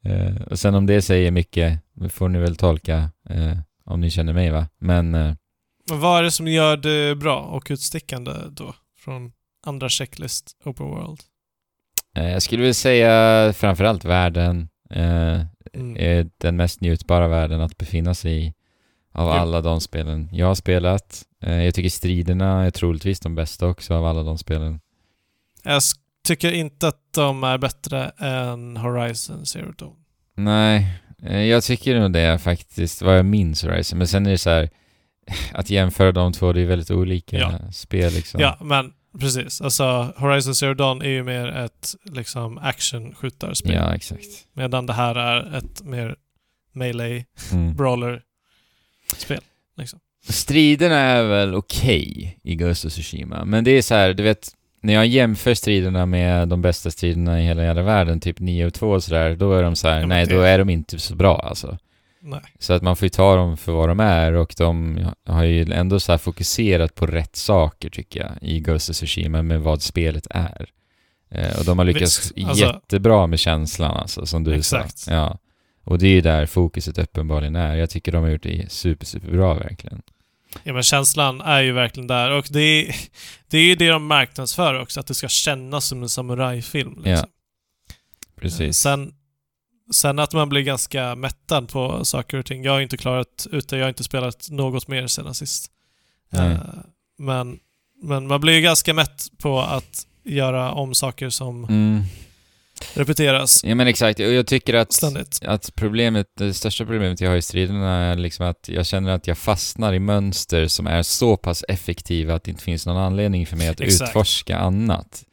Eh, 0.04 0.42
och 0.50 0.58
sen 0.58 0.74
om 0.74 0.86
det 0.86 1.02
säger 1.02 1.30
mycket, 1.30 1.80
det 1.92 2.08
får 2.08 2.28
ni 2.28 2.38
väl 2.38 2.56
tolka 2.56 3.10
om 3.84 4.00
ni 4.00 4.10
känner 4.10 4.32
mig 4.32 4.50
va. 4.50 4.66
Men 4.80 5.36
vad 5.90 6.18
är 6.18 6.22
det 6.22 6.30
som 6.30 6.48
gör 6.48 6.76
det 6.76 7.14
bra 7.16 7.40
och 7.40 7.66
utstickande 7.70 8.32
då? 8.50 8.74
Från 8.98 9.32
andra 9.66 9.88
checklist 9.88 10.56
Open 10.64 10.86
World? 10.86 11.20
jag 12.12 12.42
skulle 12.42 12.60
vilja 12.62 12.74
säga 12.74 13.52
framförallt 13.52 14.04
världen. 14.04 14.68
Eh, 14.90 15.40
Mm. 15.72 15.96
är 16.00 16.30
den 16.38 16.56
mest 16.56 16.80
njutbara 16.80 17.28
världen 17.28 17.60
att 17.60 17.78
befinna 17.78 18.14
sig 18.14 18.44
i 18.46 18.54
av 19.12 19.26
Jo. 19.26 19.32
alla 19.32 19.60
de 19.60 19.80
spelen 19.80 20.28
jag 20.32 20.46
har 20.46 20.54
spelat. 20.54 21.22
Eh, 21.42 21.64
jag 21.64 21.74
tycker 21.74 21.90
striderna 21.90 22.64
är 22.64 22.70
troligtvis 22.70 23.20
de 23.20 23.34
bästa 23.34 23.66
också 23.66 23.94
av 23.94 24.06
alla 24.06 24.22
de 24.22 24.38
spelen. 24.38 24.80
Jag 25.62 25.82
tycker 26.26 26.52
inte 26.52 26.88
att 26.88 27.00
de 27.14 27.44
är 27.44 27.58
bättre 27.58 28.08
än 28.18 28.76
Horizon 28.76 29.46
Zero 29.46 29.72
Dawn. 29.72 29.96
Nej, 30.34 30.86
eh, 31.22 31.42
jag 31.42 31.62
tycker 31.64 32.00
nog 32.00 32.12
det 32.12 32.38
faktiskt, 32.38 33.02
vad 33.02 33.18
jag 33.18 33.26
minns 33.26 33.62
Horizon. 33.64 33.98
Men 33.98 34.08
sen 34.08 34.26
är 34.26 34.30
det 34.30 34.38
så 34.38 34.50
här, 34.50 34.70
att 35.52 35.70
jämföra 35.70 36.12
de 36.12 36.32
två, 36.32 36.52
det 36.52 36.60
är 36.60 36.66
väldigt 36.66 36.90
olika 36.90 37.36
Ja. 37.38 37.72
spel 37.72 38.12
liksom. 38.12 38.40
Ja, 38.40 38.58
men 38.60 38.92
precis. 39.20 39.60
Alltså, 39.60 40.12
Horizon 40.16 40.54
Zero 40.54 40.74
Dawn 40.74 41.02
är 41.02 41.08
ju 41.08 41.22
mer 41.22 41.48
ett 41.48 41.94
liksom 42.04 42.58
action-skjutarspel. 42.58 43.74
Ja, 43.74 43.94
exakt. 43.94 44.26
Medan 44.52 44.86
det 44.86 44.92
här 44.92 45.14
är 45.14 45.56
ett 45.58 45.82
mer 45.82 46.16
melee, 46.72 47.24
Mm. 47.52 47.74
brawler-spel. 47.76 49.40
Liksom. 49.76 49.98
Striderna 50.28 50.96
är 50.96 51.22
väl 51.24 51.54
okej 51.54 52.38
i 52.42 52.54
Ghost 52.54 52.84
of 52.84 52.92
Tsushima, 52.92 53.44
men 53.44 53.64
det 53.64 53.70
är 53.70 53.82
så 53.82 53.94
här, 53.94 54.14
du 54.14 54.22
vet, 54.22 54.48
när 54.82 54.94
jag 54.94 55.06
jämför 55.06 55.54
striderna 55.54 56.06
med 56.06 56.48
de 56.48 56.62
bästa 56.62 56.90
striderna 56.90 57.40
i 57.40 57.44
hela 57.44 57.62
jävla 57.64 57.82
världen, 57.82 58.20
typ 58.20 58.38
9 58.40 58.66
och 58.66 58.74
2 58.74 58.90
och 58.90 59.04
sådär, 59.04 59.36
då 59.36 59.52
är 59.52 59.62
de 59.62 59.76
så 59.76 59.88
här, 59.88 60.00
Ja, 60.00 60.06
nej 60.06 60.26
det- 60.26 60.34
då 60.34 60.40
är 60.40 60.58
de 60.58 60.70
inte 60.70 60.98
så 60.98 61.14
bra 61.14 61.38
alltså. 61.38 61.78
Nej. 62.20 62.40
Så 62.58 62.72
att 62.72 62.82
man 62.82 62.96
får 62.96 63.06
ju 63.06 63.10
ta 63.10 63.36
dem 63.36 63.56
för 63.56 63.72
vad 63.72 63.88
de 63.88 64.00
är 64.00 64.32
och 64.32 64.54
de 64.56 64.98
har 65.26 65.44
ju 65.44 65.72
ändå 65.72 66.00
så 66.00 66.12
här 66.12 66.18
fokuserat 66.18 66.94
på 66.94 67.06
rätt 67.06 67.36
saker 67.36 67.90
tycker 67.90 68.20
jag 68.20 68.32
i 68.40 68.60
Ghost 68.60 68.90
of 68.90 68.96
Tsushima 68.96 69.42
med 69.42 69.60
vad 69.60 69.82
spelet 69.82 70.26
är. 70.30 70.70
Eh, 71.30 71.58
och 71.58 71.64
de 71.64 71.78
har 71.78 71.84
lyckats 71.84 72.32
Visst, 72.36 72.48
alltså- 72.48 72.64
jättebra 72.64 73.26
med 73.26 73.38
känslan 73.40 73.96
alltså, 73.96 74.26
som 74.26 74.44
du 74.44 74.54
Exakt. 74.54 74.98
sa. 74.98 75.12
Ja. 75.12 75.38
Och 75.84 75.98
det 75.98 76.06
är 76.06 76.10
ju 76.10 76.20
där 76.20 76.46
fokuset 76.46 76.98
uppenbarligen 76.98 77.56
är. 77.56 77.76
Jag 77.76 77.90
tycker 77.90 78.12
de 78.12 78.22
har 78.22 78.30
gjort 78.30 78.42
det 78.42 78.72
super, 78.72 79.06
superbra 79.06 79.54
verkligen. 79.54 80.02
Ja, 80.62 80.72
men 80.72 80.82
känslan 80.82 81.40
är 81.40 81.60
ju 81.62 81.72
verkligen 81.72 82.06
där. 82.06 82.30
Och 82.30 82.46
det 82.50 82.60
är, 82.60 82.94
det 83.48 83.58
är 83.58 83.62
ju 83.62 83.74
det 83.74 83.88
de 83.88 84.06
marknadsför 84.06 84.80
också, 84.80 85.00
att 85.00 85.06
det 85.06 85.14
ska 85.14 85.28
kännas 85.28 85.84
som 85.86 86.02
en 86.02 86.08
samurajfilm. 86.08 86.94
Liksom. 86.94 87.10
Ja, 87.12 87.26
Precis. 88.40 88.78
Sen, 88.78 89.12
sen 89.94 90.18
att 90.18 90.32
man 90.32 90.48
blir 90.48 90.62
ganska 90.62 91.14
mättad 91.14 91.68
på 91.68 92.04
saker 92.04 92.38
och 92.38 92.46
ting. 92.46 92.64
Jag 92.64 92.72
har 92.72 92.80
inte 92.80 92.96
klarat 92.96 93.46
ut 93.52 93.68
det, 93.68 93.76
jag 93.76 93.84
har 93.84 93.88
inte 93.88 94.04
spelat 94.04 94.46
något 94.50 94.88
mer 94.88 95.06
sedan 95.06 95.34
sist. 95.34 95.70
Eh, 96.32 96.56
men, 97.18 97.58
men 98.02 98.26
man 98.26 98.40
blir 98.40 98.54
ju 98.54 98.60
ganska 98.60 98.94
mätt 98.94 99.26
på 99.38 99.60
att 99.60 100.06
göra 100.24 100.72
om 100.72 100.94
saker 100.94 101.30
som 101.30 101.64
Mm. 101.64 102.02
repeteras 102.94 103.64
Ja 103.64 103.74
men 103.74 103.86
exakt, 103.88 104.20
och 104.20 104.26
jag 104.32 104.46
tycker 104.46 104.74
att, 104.74 104.92
ständigt. 104.92 105.38
att 105.44 105.74
problemet, 105.74 106.26
det 106.36 106.54
största 106.54 106.84
problemet 106.84 107.20
jag 107.20 107.30
har 107.30 107.36
i 107.36 107.42
striderna 107.42 107.90
är 107.96 108.16
liksom 108.16 108.46
att 108.46 108.68
jag 108.68 108.86
känner 108.86 109.10
att 109.10 109.26
jag 109.26 109.38
fastnar 109.38 109.92
i 109.94 109.98
mönster 109.98 110.66
som 110.68 110.86
är 110.86 111.02
så 111.02 111.36
pass 111.36 111.64
effektiva 111.68 112.34
att 112.34 112.44
det 112.44 112.50
inte 112.50 112.64
finns 112.64 112.86
någon 112.86 112.96
anledning 112.96 113.46
för 113.46 113.56
mig 113.56 113.68
att 113.68 113.80
Exakt. 113.80 114.08
utforska 114.10 114.58
annat. 114.58 115.24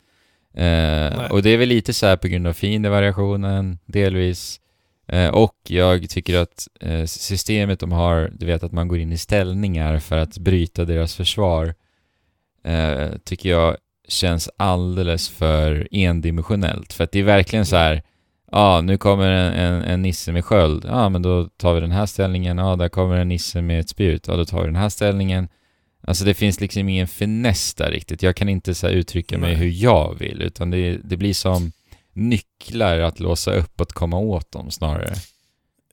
Eh, 0.57 1.31
och 1.31 1.43
det 1.43 1.49
är 1.49 1.57
väl 1.57 1.69
lite 1.69 1.93
så 1.93 2.05
här 2.05 2.17
på 2.17 2.27
grund 2.27 2.47
av 2.47 2.53
fiendevariationen, 2.53 3.79
delvis. 3.85 4.59
Eh, 5.07 5.29
och 5.29 5.55
jag 5.67 6.09
tycker 6.09 6.37
att 6.37 6.67
eh, 6.79 7.05
systemet 7.05 7.79
de 7.79 7.91
har, 7.91 8.31
du 8.33 8.45
vet 8.45 8.63
att 8.63 8.71
man 8.71 8.87
går 8.87 8.99
in 8.99 9.11
i 9.11 9.17
ställningar 9.17 9.99
för 9.99 10.17
att 10.17 10.37
bryta 10.37 10.85
deras 10.85 11.15
försvar, 11.15 11.73
eh, 12.63 13.09
tycker 13.23 13.49
jag 13.49 13.77
känns 14.07 14.49
alldeles 14.57 15.29
för 15.29 15.87
endimensionellt. 15.91 16.93
För 16.93 17.03
att 17.03 17.11
det 17.11 17.19
är 17.19 17.23
verkligen 17.23 17.65
så 17.65 17.75
här, 17.75 18.03
ja 18.51 18.81
nu 18.81 18.97
kommer 18.97 19.29
en, 19.29 19.53
en, 19.53 19.81
en 19.81 20.01
nisse 20.01 20.31
med 20.31 20.45
sköld, 20.45 20.85
ja 20.87 21.09
men 21.09 21.21
då 21.21 21.49
tar 21.57 21.73
vi 21.73 21.81
den 21.81 21.91
här 21.91 22.05
ställningen, 22.05 22.57
ja 22.57 22.75
där 22.75 22.89
kommer 22.89 23.15
en 23.15 23.27
nisse 23.27 23.61
med 23.61 23.79
ett 23.79 23.89
spjut, 23.89 24.27
ja 24.27 24.35
då 24.35 24.45
tar 24.45 24.59
vi 24.59 24.65
den 24.65 24.75
här 24.75 24.89
ställningen. 24.89 25.47
Alltså 26.07 26.25
det 26.25 26.33
finns 26.33 26.59
liksom 26.61 26.89
ingen 26.89 27.07
finess 27.07 27.73
där 27.73 27.91
riktigt. 27.91 28.23
Jag 28.23 28.35
kan 28.35 28.49
inte 28.49 28.75
så 28.75 28.87
uttrycka 28.87 29.37
mig 29.37 29.49
Nej. 29.51 29.59
hur 29.59 29.83
jag 29.83 30.15
vill, 30.19 30.41
utan 30.41 30.71
det, 30.71 30.97
det 31.03 31.17
blir 31.17 31.33
som 31.33 31.71
nycklar 32.13 32.99
att 32.99 33.19
låsa 33.19 33.53
upp 33.53 33.73
och 33.75 33.81
att 33.81 33.93
komma 33.93 34.17
åt 34.17 34.51
dem 34.51 34.71
snarare. 34.71 35.13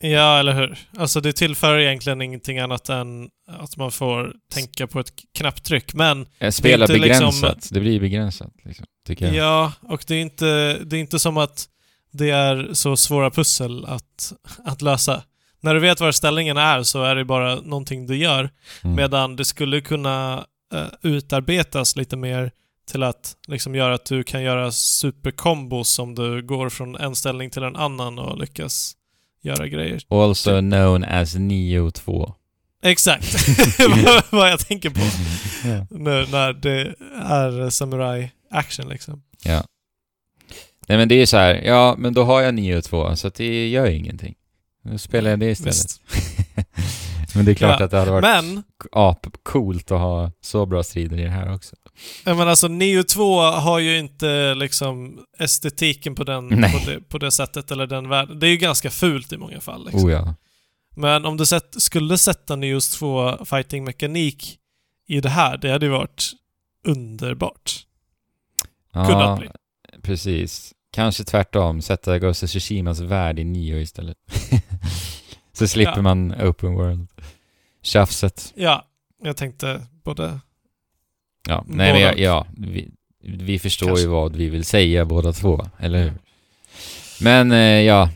Ja, 0.00 0.38
eller 0.38 0.52
hur? 0.52 0.78
Alltså 0.98 1.20
det 1.20 1.32
tillför 1.32 1.78
egentligen 1.78 2.22
ingenting 2.22 2.58
annat 2.58 2.88
än 2.88 3.28
att 3.48 3.76
man 3.76 3.92
får 3.92 4.32
tänka 4.52 4.86
på 4.86 5.00
ett 5.00 5.12
knapptryck. 5.34 5.94
Men 5.94 6.26
Eh, 6.38 6.50
Spela 6.50 6.84
inte 6.84 6.96
liksom- 6.98 7.30
begränsat, 7.40 7.68
det 7.70 7.80
blir 7.80 8.00
begränsat 8.00 8.52
liksom, 8.64 8.86
tycker 9.06 9.26
jag. 9.26 9.34
Ja, 9.34 9.72
och 9.82 10.04
det 10.06 10.14
är, 10.14 10.20
inte, 10.20 10.78
det 10.84 10.96
är 10.96 11.00
inte 11.00 11.18
som 11.18 11.36
att 11.36 11.68
det 12.12 12.30
är 12.30 12.68
så 12.72 12.96
svåra 12.96 13.30
pussel 13.30 13.84
att, 13.84 14.32
att 14.64 14.82
lösa. 14.82 15.22
När 15.62 15.74
du 15.74 15.80
vet 15.80 16.00
var 16.00 16.12
ställningen 16.12 16.56
är 16.56 16.82
så 16.82 17.02
är 17.04 17.14
det 17.16 17.24
bara 17.24 17.54
någonting 17.54 18.06
du 18.06 18.16
gör. 18.16 18.50
Mm. 18.84 18.96
Medan 18.96 19.36
det 19.36 19.44
skulle 19.44 19.80
kunna 19.80 20.46
eh, 20.74 20.86
utarbetas 21.02 21.96
lite 21.96 22.16
mer 22.16 22.50
till 22.90 23.02
att 23.02 23.36
liksom 23.48 23.74
göra 23.74 23.94
att 23.94 24.04
du 24.04 24.24
kan 24.24 24.42
göra 24.42 24.72
superkombos 24.72 25.98
om 25.98 26.14
du 26.14 26.42
går 26.42 26.68
från 26.68 26.96
en 26.96 27.14
ställning 27.14 27.50
till 27.50 27.62
en 27.62 27.76
annan 27.76 28.18
och 28.18 28.38
lyckas 28.38 28.92
göra 29.42 29.68
grejer. 29.68 30.00
Also 30.08 30.60
known 30.60 31.04
as 31.04 31.34
Neo 31.34 31.90
2. 31.90 32.34
Exakt 32.82 33.34
vad- 33.78 34.22
vad 34.30 34.50
jag 34.50 34.58
tänker 34.60 34.90
på 34.90 35.00
ja. 35.68 35.86
nu 35.90 36.26
när 36.30 36.52
det 36.52 36.94
är 37.22 37.70
samurai 37.70 38.30
action 38.50 38.88
liksom. 38.88 39.22
ja. 39.44 39.64
Nej 40.88 40.98
men 40.98 41.08
det 41.08 41.14
är 41.14 41.26
så 41.26 41.36
här, 41.36 41.54
ja 41.54 41.94
men 41.98 42.14
då 42.14 42.24
har 42.24 42.40
jag 42.42 42.54
Neo 42.54 42.82
2 42.82 43.16
så 43.16 43.28
det 43.28 43.68
gör 43.68 43.86
ju 43.86 43.96
ingenting. 43.96 44.34
Nu 44.82 44.98
spelar 44.98 45.30
jag 45.30 45.40
det 45.40 45.50
istället. 45.50 45.74
Visst. 45.74 46.00
men 47.34 47.44
det 47.44 47.50
är 47.52 47.54
klart 47.54 47.80
Ja, 47.80 47.84
att 47.84 47.90
det 47.90 47.98
hade 47.98 48.10
varit 48.10 48.22
Men, 48.22 48.62
apcoolt 48.92 49.90
att 49.90 49.98
ha 50.00 50.30
så 50.40 50.66
bra 50.66 50.82
strider 50.82 51.18
i 51.18 51.22
det 51.22 51.28
här 51.30 51.54
också. 51.54 51.76
jag 52.24 52.36
menar 52.36 52.50
alltså 52.50 52.68
Neo 52.68 53.02
2 53.02 53.40
har 53.40 53.78
ju 53.78 53.98
inte 53.98 54.54
liksom 54.54 55.20
estetiken 55.38 56.14
på, 56.14 56.24
den, 56.24 56.48
på, 56.48 56.78
det, 56.86 57.00
på 57.08 57.18
det 57.18 57.30
sättet 57.30 57.70
eller 57.70 57.86
den 57.86 58.08
världen. 58.08 58.38
Det 58.38 58.46
är 58.46 58.50
ju 58.50 58.56
ganska 58.56 58.90
fult 58.90 59.32
i 59.32 59.36
många 59.36 59.60
fall. 59.60 59.84
Liksom. 59.84 60.04
Oh 60.04 60.12
ja. 60.12 60.34
Men 60.96 61.24
om 61.24 61.36
du 61.36 61.46
sätt, 61.46 61.74
skulle 61.82 62.18
sätta 62.18 62.56
Neos 62.56 62.90
2 62.90 63.44
fighting-mekanik 63.44 64.58
i 65.08 65.20
det 65.20 65.28
här, 65.28 65.56
det 65.56 65.70
hade 65.70 65.86
ju 65.86 65.92
varit 65.92 66.30
underbart. 66.86 67.72
Ja, 68.92 69.06
Kunnat 69.06 69.38
bli. 69.38 69.48
precis. 70.02 70.72
Kanske 70.92 71.24
tvärtom, 71.24 71.82
sätta 71.82 72.18
Ghost 72.18 72.42
of 72.42 72.50
Tsushimas 72.50 73.00
värld 73.00 73.38
i 73.38 73.44
Neo 73.44 73.78
istället. 73.78 74.16
så 75.52 75.68
slipper 75.68 75.96
Ja. 75.96 76.02
man 76.02 76.34
open 76.42 76.74
world. 76.74 77.08
Tjafset. 77.82 78.52
Ja, 78.56 78.86
jag 79.22 79.36
tänkte 79.36 79.86
både... 80.04 80.40
Ja, 81.48 81.64
nej 81.68 81.92
Båda. 81.92 82.00
ja, 82.04 82.12
ja 82.18 82.46
vi, 82.56 82.90
vi 83.20 83.58
förstår 83.58 83.86
Kanske. 83.86 84.02
ju 84.02 84.08
vad 84.08 84.36
vi 84.36 84.48
vill 84.50 84.64
säga 84.64 85.04
båda 85.04 85.32
två, 85.32 85.66
eller 85.78 86.02
hur? 86.02 86.12
Men 87.20 87.52
eh, 87.52 87.58
ja, 87.58 88.10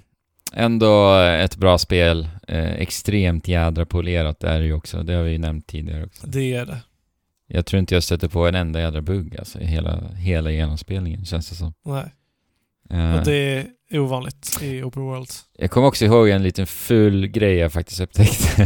ändå 0.53 1.14
ett 1.18 1.57
bra 1.57 1.79
spel. 1.79 2.29
Eh, 2.49 2.72
extremt 2.72 3.49
jädra 3.49 3.87
polerat 3.87 4.45
är 4.45 4.59
det 4.61 4.66
ju 4.66 4.72
också. 4.72 5.03
Det 5.03 5.12
har 5.14 5.22
vi 5.22 5.31
ju 5.33 5.39
nämnt 5.39 5.66
tidigare 5.66 6.05
också. 6.05 6.27
Det 6.27 6.55
är 6.55 6.66
det. 6.66 6.79
Jag 7.47 7.66
tror 7.66 7.81
inte 7.81 7.95
jag 7.95 8.03
stöter 8.03 8.29
på 8.29 8.47
en 8.49 8.55
enda 8.55 8.81
jädra 8.81 9.01
bugg 9.03 9.37
alltså 9.39 9.61
i 9.61 9.64
hela, 9.66 10.09
hela 10.09 10.51
genomspelningen, 10.51 11.24
känns 11.24 11.49
det 11.49 11.55
som. 11.55 11.74
Nej. 11.85 12.05
Eh, 12.91 13.14
Och 13.18 13.24
det 13.24 13.66
är 13.91 13.99
ovanligt 13.99 14.59
i 14.62 14.82
Open 14.82 15.03
World. 15.03 15.28
Jag 15.59 15.70
kommer 15.70 15.87
också 15.87 16.05
ihåg 16.05 16.28
en 16.28 16.43
liten 16.43 16.66
ful 16.66 17.26
grej 17.26 17.55
jag 17.55 17.72
faktiskt 17.72 18.01
upptäckte. 18.01 18.62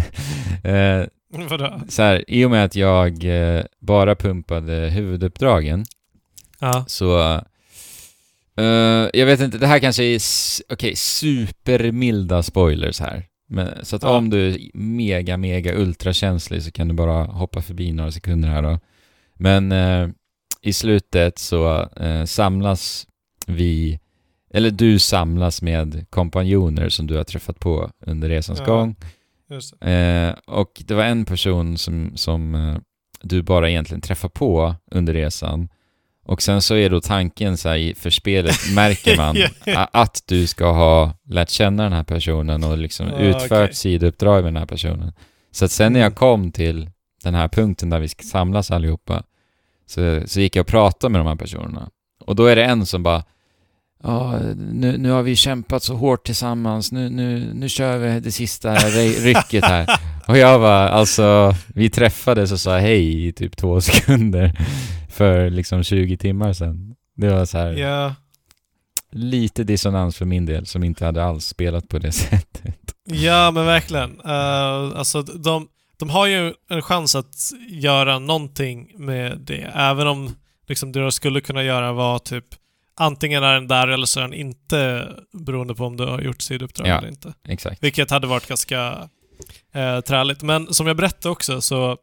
eh, 0.71 1.07
Vadå? 1.49 1.81
så 1.89 2.03
här, 2.03 2.25
I 2.29 2.45
och 2.45 2.51
med 2.51 2.65
att 2.65 2.77
jag 2.77 3.25
eh, 3.25 3.65
bara 3.81 4.15
pumpade 4.17 4.73
huvuduppdragen 4.91 5.85
Ja. 6.59 6.85
så... 6.87 7.21
eh, 8.57 9.09
jag 9.15 9.27
vet 9.27 9.41
inte, 9.41 9.59
det 9.59 9.67
här 9.67 9.79
kanske 9.79 10.05
är 10.05 10.21
okej, 10.73 10.97
supermilda 10.97 12.43
spoilers 12.43 13.01
här. 13.01 13.27
Men, 13.49 13.85
så 13.85 13.97
att 13.97 14.03
Ja. 14.03 14.17
om 14.17 14.31
du 14.31 14.49
är 14.49 14.59
mega, 14.75 15.37
mega 15.37 15.75
ultrakänslig 15.75 16.63
så 16.63 16.71
kan 16.71 16.89
du 16.89 16.95
bara 16.95 17.25
hoppa 17.25 17.63
förbi 17.63 17.93
några 17.93 18.13
sekunder 18.13 18.49
här 18.49 18.63
då. 18.63 18.79
Men 19.35 19.73
eh, 19.73 20.09
i 20.63 20.73
slutet 20.73 21.39
så 21.39 21.89
eh, 21.97 22.25
samlas 22.25 23.07
vi, 23.47 24.01
eller 24.55 24.71
du 24.71 24.99
samlas 24.99 25.63
med 25.63 26.07
kompanjoner 26.11 26.89
som 26.89 27.07
du 27.07 27.17
har 27.17 27.25
träffat 27.25 27.59
på 27.61 27.91
under 28.07 28.29
resans 28.29 28.59
Ja. 28.59 28.65
gång. 28.67 28.97
Det. 29.81 29.91
Eh, 29.91 30.35
och 30.57 30.83
det 30.87 30.95
var 30.95 31.05
en 31.05 31.25
person 31.25 31.79
som, 31.79 32.13
som 32.15 32.55
eh, 32.55 32.77
du 33.23 33.43
bara 33.43 33.71
egentligen 33.71 34.01
träffar 34.01 34.29
på 34.29 34.75
under 34.91 35.13
resan. 35.15 35.69
Och 36.27 36.43
sen 36.43 36.63
så 36.63 36.75
är 36.75 36.91
då 36.91 37.01
tanken 37.01 37.57
så 37.57 37.69
här, 37.69 37.95
för 37.95 38.11
spelet 38.11 38.57
märker 38.75 39.17
man 39.17 39.37
att 39.93 40.23
du 40.27 40.47
ska 40.47 40.73
ha 40.73 41.15
lärt 41.29 41.51
känna 41.51 41.83
den 41.83 41.93
här 41.93 42.05
personen 42.05 42.65
och 42.65 42.79
liksom 42.79 43.07
Ja, 43.09 43.19
utfört 43.19 43.53
okej. 43.65 43.75
sidouppdrag 43.75 44.45
med 44.45 44.53
den 44.53 44.57
här 44.61 44.67
personen. 44.67 45.13
Så 45.53 45.65
att 45.65 45.71
sen 45.71 45.93
när 45.93 46.01
jag 46.01 46.15
kom 46.15 46.53
till 46.53 46.91
den 47.25 47.35
här 47.35 47.49
punkten 47.49 47.91
där 47.91 48.01
vi 48.01 48.09
ska 48.09 48.23
samlas 48.23 48.71
allihopa 48.71 49.23
så, 49.87 50.23
så 50.27 50.41
gick 50.41 50.57
jag 50.57 50.61
och 50.63 50.67
pratade 50.67 51.13
med 51.13 51.21
de 51.21 51.27
här 51.27 51.37
personerna. 51.37 51.91
Och 52.27 52.37
då 52.37 52.47
är 52.47 52.57
det 52.57 52.65
en 52.65 52.87
som 52.87 53.03
bara 53.03 53.25
Ja, 54.03 54.39
nu, 54.57 54.99
nu 54.99 55.11
har 55.11 55.23
vi 55.23 55.37
kämpat 55.37 55.83
så 55.83 55.95
hårt 55.95 56.27
tillsammans, 56.27 56.93
nu, 56.93 57.09
nu, 57.11 57.51
nu 57.55 57.69
kör 57.69 57.99
vi 57.99 58.21
det 58.21 58.33
sista 58.33 58.75
ry- 58.75 59.25
rycket 59.25 59.65
här. 59.65 59.87
Och 60.29 60.39
jag 60.39 60.61
bara, 60.61 60.89
alltså, 60.89 61.55
vi 61.75 61.91
träffades 61.91 62.53
och 62.53 62.61
sa 62.61 62.79
hej 62.79 63.27
i 63.27 63.33
typ 63.33 63.57
två 63.57 63.81
sekunder 63.81 64.53
för 65.09 65.51
liksom 65.51 65.83
20 65.83 66.17
timmar 66.17 66.53
sedan. 66.53 66.95
Det 67.17 67.31
var 67.33 67.45
så 67.45 67.59
här, 67.59 67.73
Ja. 67.73 68.15
lite 69.13 69.65
dissonans 69.65 70.17
för 70.17 70.25
min 70.25 70.47
del 70.47 70.67
som 70.67 70.85
inte 70.85 71.05
hade 71.05 71.25
alls 71.25 71.47
spelat 71.47 71.89
på 71.89 71.99
det 71.99 72.13
sättet. 72.13 72.77
ja, 73.05 73.51
men 73.51 73.67
verkligen. 73.67 74.11
Uh, 74.21 74.99
alltså, 74.99 75.23
de, 75.23 75.69
de 75.99 76.11
har 76.11 76.27
ju 76.27 76.53
en 76.71 76.83
chans 76.83 77.15
att 77.15 77.35
göra 77.69 78.19
någonting 78.19 78.93
med 78.97 79.39
det. 79.39 79.71
Även 79.75 80.07
om 80.07 80.31
liksom, 80.69 80.93
det 80.93 81.01
de 81.01 81.13
skulle 81.13 81.41
kunna 81.41 81.63
göra 81.63 81.93
var 81.93 82.19
typ 82.19 82.45
antingen 83.01 83.43
är 83.43 83.55
den 83.55 83.69
där 83.69 83.89
eller 83.89 84.07
så 84.07 84.21
är 84.21 84.25
den 84.25 84.35
inte 84.35 85.09
beroende 85.33 85.75
på 85.75 85.85
om 85.85 85.97
du 85.97 86.05
har 86.07 86.21
gjort 86.21 86.43
sidouppdrag 86.43 86.89
Ja. 86.89 86.99
eller 86.99 87.09
inte. 87.09 87.35
Exakt. 87.49 87.83
Vilket 87.83 88.11
hade 88.11 88.27
varit 88.27 88.47
ganska 88.47 89.09
eh, 89.75 90.01
träligt. 90.01 90.43
Men 90.43 90.75
som 90.75 90.87
jag 90.87 90.97
berättade 90.97 91.33
också 91.33 91.61
så 91.61 91.97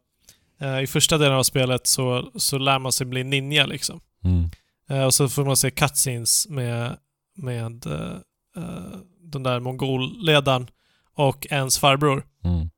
eh, 0.60 0.80
i 0.80 0.86
första 0.86 1.18
delen 1.18 1.36
av 1.36 1.42
spelet 1.42 1.86
så, 1.86 2.30
så 2.34 2.58
lär 2.58 2.78
man 2.78 2.92
sig 2.92 3.06
bli 3.06 3.24
ninja 3.24 3.66
liksom. 3.66 4.00
Mm. 4.24 4.50
Eh, 4.90 5.04
och 5.04 5.14
så 5.14 5.28
får 5.28 5.44
man 5.44 5.56
se 5.56 5.70
cutscenes 5.70 6.48
med, 6.48 6.96
med 7.36 7.86
eh, 7.86 8.16
eh, 8.56 8.98
den 9.32 9.42
där 9.42 9.60
mongolledaren 9.60 10.68
och 11.14 11.46
ens 11.50 11.78
farbror. 11.78 12.24
Mm. 12.44 12.70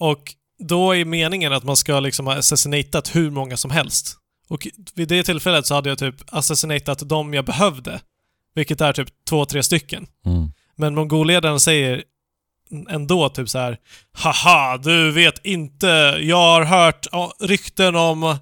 Och 0.00 0.34
då 0.58 0.96
är 0.96 1.04
meningen 1.04 1.52
att 1.52 1.64
man 1.64 1.76
ska 1.76 2.00
liksom 2.00 2.26
ha 2.26 2.34
assassinatat 2.38 3.16
hur 3.16 3.30
många 3.30 3.56
som 3.56 3.70
helst. 3.70 4.16
Och 4.48 4.68
vid 4.94 5.08
det 5.08 5.22
tillfället 5.22 5.66
så 5.66 5.74
hade 5.74 5.88
jag 5.88 5.98
typ 5.98 6.14
assassinatat 6.26 7.08
de 7.08 7.34
jag 7.34 7.44
behövde. 7.44 8.00
Vilket 8.54 8.80
är 8.80 8.92
typ 8.92 9.08
två, 9.28 9.44
tre 9.44 9.62
stycken. 9.62 10.06
Mm. 10.26 10.52
Men 10.76 10.94
mongolledaren 10.94 11.60
säger 11.60 12.02
ändå 12.88 13.28
typ 13.28 13.48
så 13.48 13.58
här 13.58 13.78
Haha, 14.12 14.76
du 14.78 15.12
vet 15.12 15.46
inte. 15.46 15.86
Jag 16.20 16.36
har 16.36 16.64
hört 16.64 17.06
rykten 17.40 17.96
om, 17.96 18.36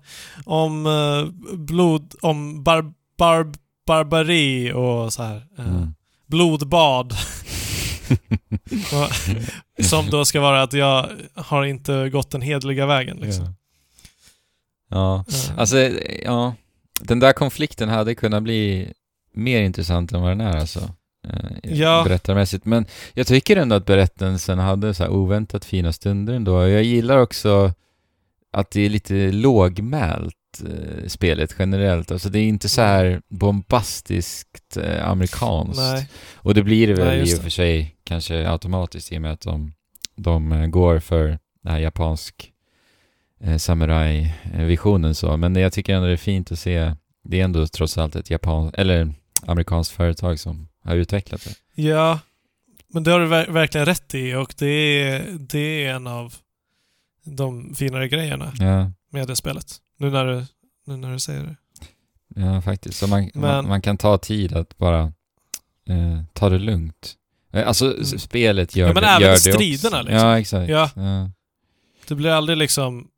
om 0.44 0.86
eh, 0.86 1.24
blod, 1.56 2.14
om 2.22 2.62
bar, 2.64 2.92
bar, 3.18 3.52
barbari 3.86 4.72
och 4.72 5.12
så 5.12 5.22
här. 5.22 5.46
eh, 5.58 5.66
Mm. 5.68 5.94
Blodbad. 6.26 7.14
Som 9.82 10.10
då 10.10 10.24
ska 10.24 10.40
vara 10.40 10.62
att 10.62 10.72
jag 10.72 11.08
har 11.34 11.64
inte 11.64 12.08
gått 12.10 12.30
den 12.30 12.42
hedliga 12.42 12.86
vägen 12.86 13.16
liksom. 13.16 13.44
Ja. 13.44 13.52
Ja. 14.90 15.24
Eh, 15.28 15.58
Alltså, 15.58 15.76
ja. 16.24 16.54
Den 17.00 17.20
där 17.20 17.32
konflikten 17.32 17.88
hade 17.88 18.14
kunnat 18.14 18.42
bli 18.42 18.92
mer 19.32 19.60
intressant 19.62 20.12
än 20.12 20.20
vad 20.22 20.30
den 20.30 20.40
är 20.40 20.56
alltså. 20.56 20.80
Eh, 21.28 21.72
Ja. 21.72 22.02
Berättarmässigt. 22.04 22.64
Men 22.64 22.86
jag 23.14 23.26
tycker 23.26 23.56
ändå 23.56 23.76
att 23.76 23.86
berättelsen 23.86 24.58
hade 24.58 24.94
så 24.94 25.08
oväntat 25.08 25.64
fina 25.64 25.92
stunder 25.92 26.34
ändå. 26.34 26.68
Jag 26.68 26.82
gillar 26.82 27.18
också 27.18 27.72
att 28.52 28.70
det 28.70 28.80
är 28.80 28.90
lite 28.90 29.32
lågmält 29.32 30.34
eh, 30.64 31.06
spelet 31.08 31.54
generellt. 31.58 32.10
Alltså 32.12 32.28
det 32.28 32.38
är 32.38 32.42
inte 32.44 32.68
så 32.68 32.80
här 32.82 33.20
bombastiskt 33.28 34.76
eh, 34.76 35.08
amerikanskt. 35.08 35.78
Nej. 35.80 36.08
Och 36.34 36.54
det 36.54 36.62
blir 36.62 36.86
det 36.86 36.94
väl 36.94 37.06
Nej, 37.06 37.18
i 37.18 37.22
och 37.22 37.36
det. 37.36 37.42
för 37.42 37.50
sig 37.50 37.96
kanske 38.04 38.48
automatiskt 38.50 39.12
i 39.12 39.16
och 39.18 39.22
med 39.22 39.32
att 39.32 39.40
de, 39.40 39.72
de 40.16 40.52
eh, 40.52 40.66
går 40.66 40.98
för 40.98 41.24
den 41.62 41.72
här 41.72 41.78
japansk 41.78 42.52
eh, 43.40 43.56
samurai-visionen 43.56 45.14
så. 45.14 45.36
Men 45.36 45.56
jag 45.56 45.72
tycker 45.72 45.94
ändå 45.94 46.06
det 46.06 46.12
är 46.12 46.16
fint 46.16 46.52
att 46.52 46.58
se, 46.58 46.94
det 47.24 47.40
är 47.40 47.44
ändå 47.44 47.66
trots 47.66 47.98
allt 47.98 48.16
ett 48.16 48.30
japan 48.30 48.70
eller 48.74 49.12
amerikanskt 49.46 49.92
företag 49.94 50.38
som 50.40 50.68
har 50.84 50.96
utvecklat 50.96 51.44
det. 51.44 51.82
Ja, 51.82 52.18
men 52.88 53.02
det 53.02 53.10
har 53.10 53.20
du 53.20 53.26
ver- 53.26 53.50
verkligen 53.50 53.86
rätt 53.86 54.14
i 54.14 54.34
och 54.34 54.54
det 54.58 54.66
är, 55.02 55.24
det 55.38 55.84
är 55.86 55.94
en 55.94 56.06
av 56.06 56.34
de 57.24 57.74
finare 57.74 58.08
grejerna 58.08 58.52
Ja, 58.58 58.90
med 59.12 59.28
det 59.28 59.36
spelet. 59.36 59.66
Nu 59.98 60.10
när 60.10 60.24
du, 60.26 60.44
nu 60.86 60.96
när 60.96 61.12
du 61.12 61.18
säger 61.18 61.42
det. 61.42 61.56
ja 62.40 62.62
faktiskt. 62.62 62.98
Så 62.98 63.06
man, 63.06 63.30
man, 63.34 63.42
Men- 63.42 63.68
man 63.68 63.82
kan 63.82 63.98
ta 63.98 64.18
tid 64.18 64.52
att 64.52 64.78
bara 64.78 65.00
eh, 65.88 66.22
ta 66.32 66.48
det 66.48 66.58
lugnt. 66.58 67.14
Eh, 67.52 67.68
Alltså 67.68 67.84
Mm. 67.92 68.04
spelet 68.04 68.76
gör 68.76 68.86
Ja, 68.88 68.94
men 68.94 69.02
det, 69.02 69.08
även 69.08 69.22
gör 69.22 69.30
det 69.30 69.38
striderna, 69.38 69.96
också. 70.00 70.08
liksom. 70.10 70.28
Ja, 70.28 70.38
exakt. 70.38 70.70
Ja. 70.70 70.90
Ja. 70.96 71.30
Det 72.08 72.14
blir 72.14 72.30
aldrig 72.30 72.58
liksom... 72.58 73.08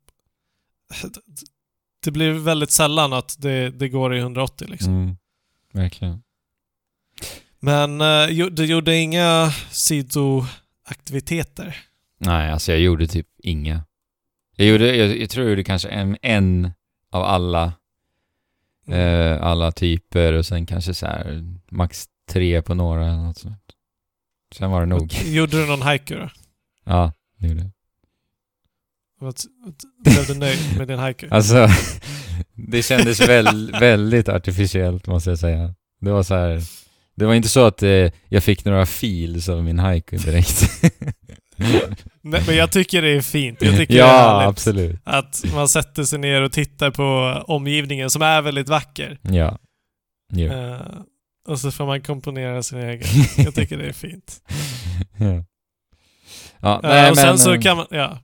Det 2.03 2.11
blir 2.11 2.31
väldigt 2.31 2.71
sällan 2.71 3.13
att 3.13 3.35
det, 3.39 3.69
det 3.69 3.89
går 3.89 4.15
i 4.15 4.19
180 4.19 4.67
liksom. 4.69 4.93
Mm, 4.93 5.17
verkligen. 5.73 6.23
Men 7.59 8.01
eh, 8.01 8.27
du 8.51 8.65
gjorde 8.65 8.95
inga 8.95 9.51
sidoaktiviteter? 9.71 11.77
Nej, 12.17 12.51
alltså 12.51 12.71
jag 12.71 12.81
gjorde 12.81 13.07
typ 13.07 13.27
inga. 13.37 13.83
Jag, 14.55 14.67
gjorde, 14.67 14.95
jag, 14.95 15.17
jag 15.17 15.29
tror 15.29 15.45
jag 15.45 15.49
gjorde 15.49 15.63
kanske 15.63 15.89
en, 15.89 16.17
en 16.21 16.71
av 17.11 17.23
alla, 17.23 17.73
eh, 18.87 19.41
alla 19.41 19.71
typer 19.71 20.33
och 20.33 20.45
sen 20.45 20.65
kanske 20.65 20.93
så 20.93 21.05
här 21.05 21.43
max 21.69 22.05
tre 22.29 22.61
på 22.61 22.73
några 22.73 23.07
eller 23.07 23.23
något 23.23 23.37
sånt. 23.37 23.63
Sen 24.55 24.71
var 24.71 24.79
det 24.79 24.85
nog. 24.85 25.13
Gjorde 25.25 25.61
du 25.61 25.67
någon 25.67 25.81
haiku 25.81 26.15
då? 26.15 26.29
Ja, 26.83 27.13
det 27.37 27.47
gjorde 27.47 27.61
jag. 27.61 27.71
Blev 30.03 30.25
du 30.27 30.33
nöjd 30.33 30.77
med 30.77 30.87
din 30.87 30.99
haiku? 30.99 31.27
Alltså, 31.31 31.67
det 32.53 32.83
kändes 32.83 33.21
väl, 33.21 33.71
väldigt 33.79 34.29
artificiellt 34.29 35.07
måste 35.07 35.29
jag 35.29 35.39
säga. 35.39 35.73
Det 36.01 36.11
var 36.11 36.23
så 36.23 36.35
här. 36.35 36.61
Det 37.15 37.25
var 37.25 37.33
inte 37.33 37.49
så 37.49 37.65
att 37.65 37.83
eh, 37.83 38.11
jag 38.29 38.43
fick 38.43 38.65
några 38.65 38.85
feels 38.85 39.49
av 39.49 39.63
min 39.63 39.79
haiku 39.79 40.17
direkt. 40.17 40.71
Nej, 42.21 42.43
men 42.47 42.55
jag 42.55 42.71
tycker 42.71 43.01
det 43.01 43.09
är 43.09 43.21
fint. 43.21 43.61
Jag 43.61 43.77
tycker 43.77 43.93
det 43.93 43.99
är 43.99 44.05
ja, 44.07 44.29
härligt. 44.29 44.49
absolut. 44.49 45.01
Att 45.03 45.43
man 45.53 45.69
sätter 45.69 46.03
sig 46.03 46.19
ner 46.19 46.41
och 46.41 46.51
tittar 46.51 46.91
på 46.91 47.03
omgivningen 47.47 48.09
som 48.09 48.21
är 48.21 48.41
väldigt 48.41 48.69
vacker. 48.69 49.19
Ja. 49.21 49.57
Jo. 50.33 50.51
Eh, 50.51 50.81
och 51.47 51.59
så 51.59 51.71
får 51.71 51.85
man 51.85 52.01
komponera 52.01 52.63
sin 52.63 52.79
egen. 52.79 53.07
Jag 53.37 53.55
tycker 53.55 53.77
det 53.77 53.87
är 53.87 53.93
fint. 53.93 54.41
ja. 55.17 55.43
ja 56.59 56.81
Eh, 56.83 56.89
nej, 56.89 57.11
och 57.11 57.17
sen 57.17 57.27
men, 57.27 57.39
så 57.39 57.53
eh, 57.53 57.61
kan 57.61 57.77
man, 57.77 57.87
ja. 57.89 58.19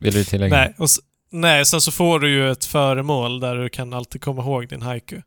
Vill 0.00 0.14
du 0.14 0.24
tillägga? 0.24 0.56
Nej, 0.56 0.74
och 0.78 0.88
nej, 1.30 1.66
sen 1.66 1.80
så 1.80 1.90
får 1.92 2.20
du 2.20 2.30
ju 2.30 2.50
ett 2.50 2.64
föremål 2.64 3.40
där 3.40 3.56
du 3.56 3.68
kan 3.68 3.92
alltid 3.92 4.22
komma 4.22 4.42
ihåg 4.42 4.68
din 4.68 4.82
haiku. 4.82 5.20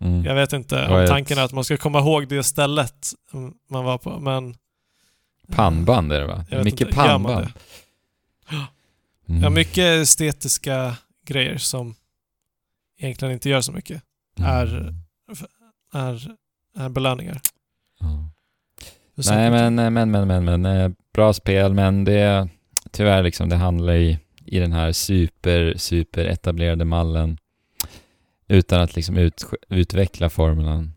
Mm. 0.00 0.24
Jag 0.24 0.34
vet 0.34 0.52
inte 0.52 0.86
om 0.86 1.06
tanken 1.06 1.38
är 1.38 1.42
att 1.42 1.52
man 1.52 1.64
ska 1.64 1.76
komma 1.76 1.98
ihåg 1.98 2.28
det 2.28 2.42
stället 2.42 3.12
mm, 3.34 3.54
man 3.70 3.84
var 3.84 3.98
på, 3.98 4.20
men... 4.20 4.56
Pannband 5.48 6.12
är 6.12 6.20
det 6.20 6.26
va? 6.26 6.44
Mycket 6.64 6.90
pannband. 6.90 7.46
Mm. 9.28 9.42
Ja, 9.42 9.50
mycket 9.50 9.84
estetiska 9.84 10.96
grejer 11.26 11.58
som 11.58 11.94
egentligen 12.98 13.34
inte 13.34 13.48
gör 13.48 13.60
så 13.60 13.72
mycket 13.72 14.02
är- 14.40 14.94
är, 15.92 16.34
är 16.76 16.88
belöningar. 16.88 17.40
Ser 19.22 19.34
Nej 19.34 19.50
men, 19.50 19.74
men, 19.94 20.10
men, 20.10 20.28
men, 20.28 20.44
men, 20.44 20.66
eh, 20.66 20.90
bra 21.14 21.32
spel 21.32 21.74
men 21.74 22.04
det, 22.04 22.48
tyvärr 22.96 23.22
liksom, 23.22 23.48
det 23.48 23.56
handlar 23.56 23.94
i, 23.94 24.18
i 24.44 24.58
den 24.58 24.72
här 24.72 24.92
super, 24.92 25.74
super 25.76 26.24
etablerade 26.24 26.84
mallen 26.84 27.38
utan 28.48 28.80
att 28.80 28.96
liksom 28.96 29.16
ut, 29.16 29.44
utveckla 29.68 30.30
formulan 30.30 30.92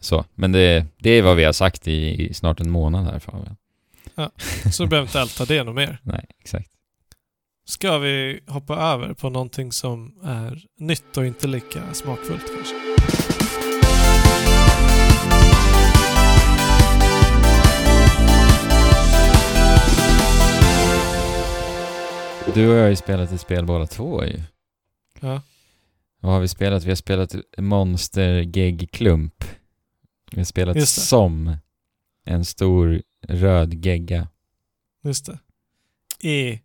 så. 0.00 0.24
Men 0.34 0.52
det, 0.52 0.86
det 0.98 1.10
är 1.10 1.22
vad 1.22 1.36
vi 1.36 1.44
har 1.44 1.52
sagt 1.52 1.88
i, 1.88 2.26
i 2.28 2.34
snart 2.34 2.60
en 2.60 2.70
månad 2.70 3.04
här 3.04 3.18
Fabian. 3.18 3.56
Så 4.72 4.82
du 4.82 4.88
behöver 4.88 5.08
inte 5.08 5.20
älta 5.20 5.44
det 5.44 5.64
något 5.64 5.74
mer. 5.74 5.98
Nej, 6.02 6.26
exakt. 6.40 6.70
Ska 7.64 7.98
vi 7.98 8.40
hoppa 8.46 8.76
över 8.76 9.14
på 9.14 9.30
någonting 9.30 9.72
som 9.72 10.14
är 10.24 10.62
nytt 10.78 11.16
och 11.16 11.26
inte 11.26 11.46
lika 11.46 11.94
smakfullt 11.94 12.46
kanske? 12.56 12.89
Du 22.54 22.68
och 22.68 22.76
jag 22.76 22.82
har 22.82 22.88
ju 22.88 22.96
spelat 22.96 23.32
ett 23.32 23.40
spel 23.40 23.66
båda 23.66 23.86
två 23.86 24.24
ju. 24.24 24.40
Ja. 25.20 25.42
Vad 26.20 26.32
har 26.32 26.40
vi 26.40 26.48
spelat? 26.48 26.84
Vi 26.84 26.88
har 26.88 26.96
spelat 26.96 27.34
Monster 27.58 28.28
Gegg 28.56 28.88
Klump. 28.92 29.44
Vi 30.30 30.36
har 30.36 30.44
spelat 30.44 30.88
som 30.88 31.56
en 32.24 32.44
stor 32.44 33.02
röd 33.28 33.84
gegga. 33.84 34.28
Just 35.04 35.26
det. 35.26 35.38
I 36.28 36.60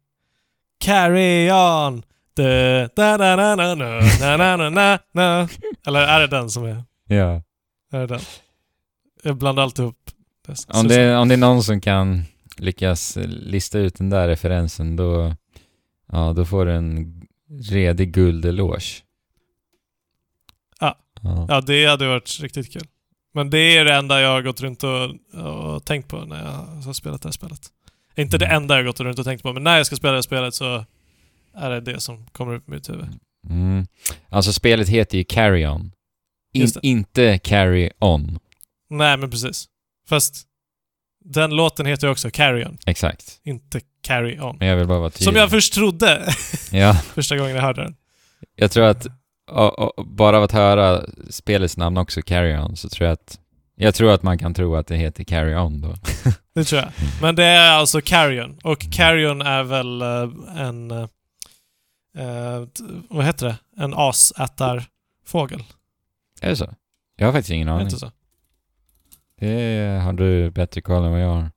Carry 0.79 1.51
On! 1.51 2.03
Da, 2.33 2.88
da, 2.95 3.17
da, 3.17 3.36
da, 3.36 3.55
da, 3.55 3.75
da, 3.75 3.75
na, 3.75 4.38
na, 4.38 4.57
na, 4.57 4.69
na, 4.69 4.99
na. 5.11 5.49
Eller 5.88 5.99
är 5.99 6.19
det 6.19 6.27
den 6.27 6.49
som 6.49 6.65
är... 6.65 6.83
Ja. 7.07 7.41
Är 7.91 7.99
det 7.99 8.07
den? 8.07 8.21
Jag 9.23 9.38
blandar 9.38 9.63
alltid 9.63 9.86
det. 10.47 10.55
Om 10.67 10.88
det, 10.88 11.17
om 11.17 11.27
det 11.27 11.36
är 11.36 11.38
någon 11.38 11.63
som 11.63 11.81
kan 11.81 12.23
lyckas 12.57 13.17
lista 13.25 13.79
ut 13.79 13.95
den 13.95 14.09
där 14.09 14.27
referensen 14.27 14.95
då, 14.95 15.36
ja, 16.12 16.34
då 16.34 16.45
får 16.45 16.66
du 16.66 16.72
en 16.72 17.22
redig 17.72 18.14
guldeloge. 18.14 19.03
Ja. 20.80 20.97
ja. 21.22 21.45
Ja, 21.49 21.62
det 21.62 21.86
hade 21.86 22.08
varit 22.08 22.39
riktigt 22.41 22.74
kul. 22.74 22.88
Men 23.34 23.49
det 23.49 23.78
är 23.78 23.86
det 23.86 23.93
enda 23.93 24.22
jag 24.22 24.30
har 24.30 24.41
gått 24.41 24.62
runt 24.62 24.84
och, 24.84 25.10
och 25.43 25.86
tänkt 25.86 26.08
på 26.08 26.26
när 26.26 26.38
jag 26.38 26.82
har 26.86 26.93
spelat 26.93 27.22
det 27.22 27.28
här 27.28 27.32
spelet. 27.32 27.62
Inte 28.16 28.38
det 28.38 28.45
enda 28.45 28.74
jag 28.76 28.80
har 28.80 28.88
gått 28.88 28.99
runt 28.99 29.20
och 29.20 29.26
tänkt 29.26 29.41
på, 29.43 29.53
men 29.53 29.64
när 29.64 29.78
jag 29.78 29.86
ska 29.86 29.95
spela 29.95 30.12
det 30.12 30.18
här 30.18 30.22
spelet 30.22 30.53
så 30.53 30.86
är 31.53 31.70
det 31.70 31.82
det 31.82 32.01
som 32.01 32.26
kommer 32.26 32.56
upp 32.56 32.68
i 32.68 32.72
mitt 32.72 32.89
huvud. 32.89 33.08
Mm. 33.49 33.86
Alltså 34.30 34.53
spelet 34.53 34.89
heter 34.89 35.18
ju 35.18 35.24
Carry 35.24 35.66
On. 35.66 35.91
In, 36.53 36.68
inte 36.82 37.38
Carry 37.38 37.89
On. 37.99 38.39
Nej, 38.89 39.18
men 39.18 39.32
precis. 39.32 39.66
Fast 40.10 40.47
den 41.26 41.55
låten 41.55 41.86
heter 41.86 42.09
också 42.09 42.32
Carry 42.32 42.65
On, 42.65 42.78
Exakt. 42.86 43.39
inte 43.43 43.82
Carry 44.03 44.39
On. 44.39 44.55
Men 44.59 44.67
jag 44.67 44.76
vill 44.76 44.88
bara 44.88 44.99
vara 44.99 45.09
tydlig. 45.09 45.26
Som 45.26 45.36
jag 45.36 45.49
först 45.49 45.73
trodde 45.73 46.34
Ja, 46.71 46.93
första 46.93 47.38
gången 47.38 47.55
jag 47.55 47.61
hörde 47.61 47.84
den. 47.84 47.95
jag 48.55 48.71
tror 48.71 48.86
att 48.86 49.07
och, 49.51 49.99
och, 49.99 50.07
bara 50.07 50.38
av 50.38 50.43
att 50.43 50.51
höra 50.51 51.01
spelets 51.30 51.78
namn 51.78 51.97
också, 51.97 52.21
Carry 52.21 52.57
On, 52.57 52.76
så 52.76 52.89
tror 52.89 53.05
jag 53.05 53.13
att 53.13 53.39
jag 53.76 53.95
tror 53.95 54.11
att 54.11 54.23
man 54.23 54.38
kan 54.38 54.53
tro 54.53 54.76
att 54.76 54.88
det 54.88 54.97
heter 54.97 55.23
Carry 55.23 55.55
On 55.55 55.82
då. 55.82 55.95
Det 56.55 56.63
tror 56.63 56.82
jag. 56.82 56.91
Men 57.21 57.36
det 57.36 57.43
är 57.43 57.71
alltså 57.71 58.01
Carrion. 58.01 58.59
Och 58.63 58.91
Carrion 58.91 59.41
är 59.41 59.63
väl 59.63 60.01
eh, 60.01 60.61
en... 60.61 60.91
eh, 60.91 61.07
eh, 62.17 62.63
vad 63.09 63.26
heter 63.26 63.45
det? 63.47 63.84
En 63.84 63.93
asätarfågel. 63.93 65.63
Är 66.41 66.49
det 66.49 66.55
så? 66.55 66.73
Jag 67.15 67.26
har 67.28 67.34
faktiskt 67.34 67.51
ingen 67.51 67.69
aning. 67.69 67.86
inte 67.88 67.99
så? 67.99 68.11
Det 69.45 70.01
har 70.03 70.13
du 70.13 70.51
bättre 70.51 70.81
koll 70.81 71.03
än 71.03 71.11
vad 71.11 71.21
jag 71.21 71.27
har 71.27 71.51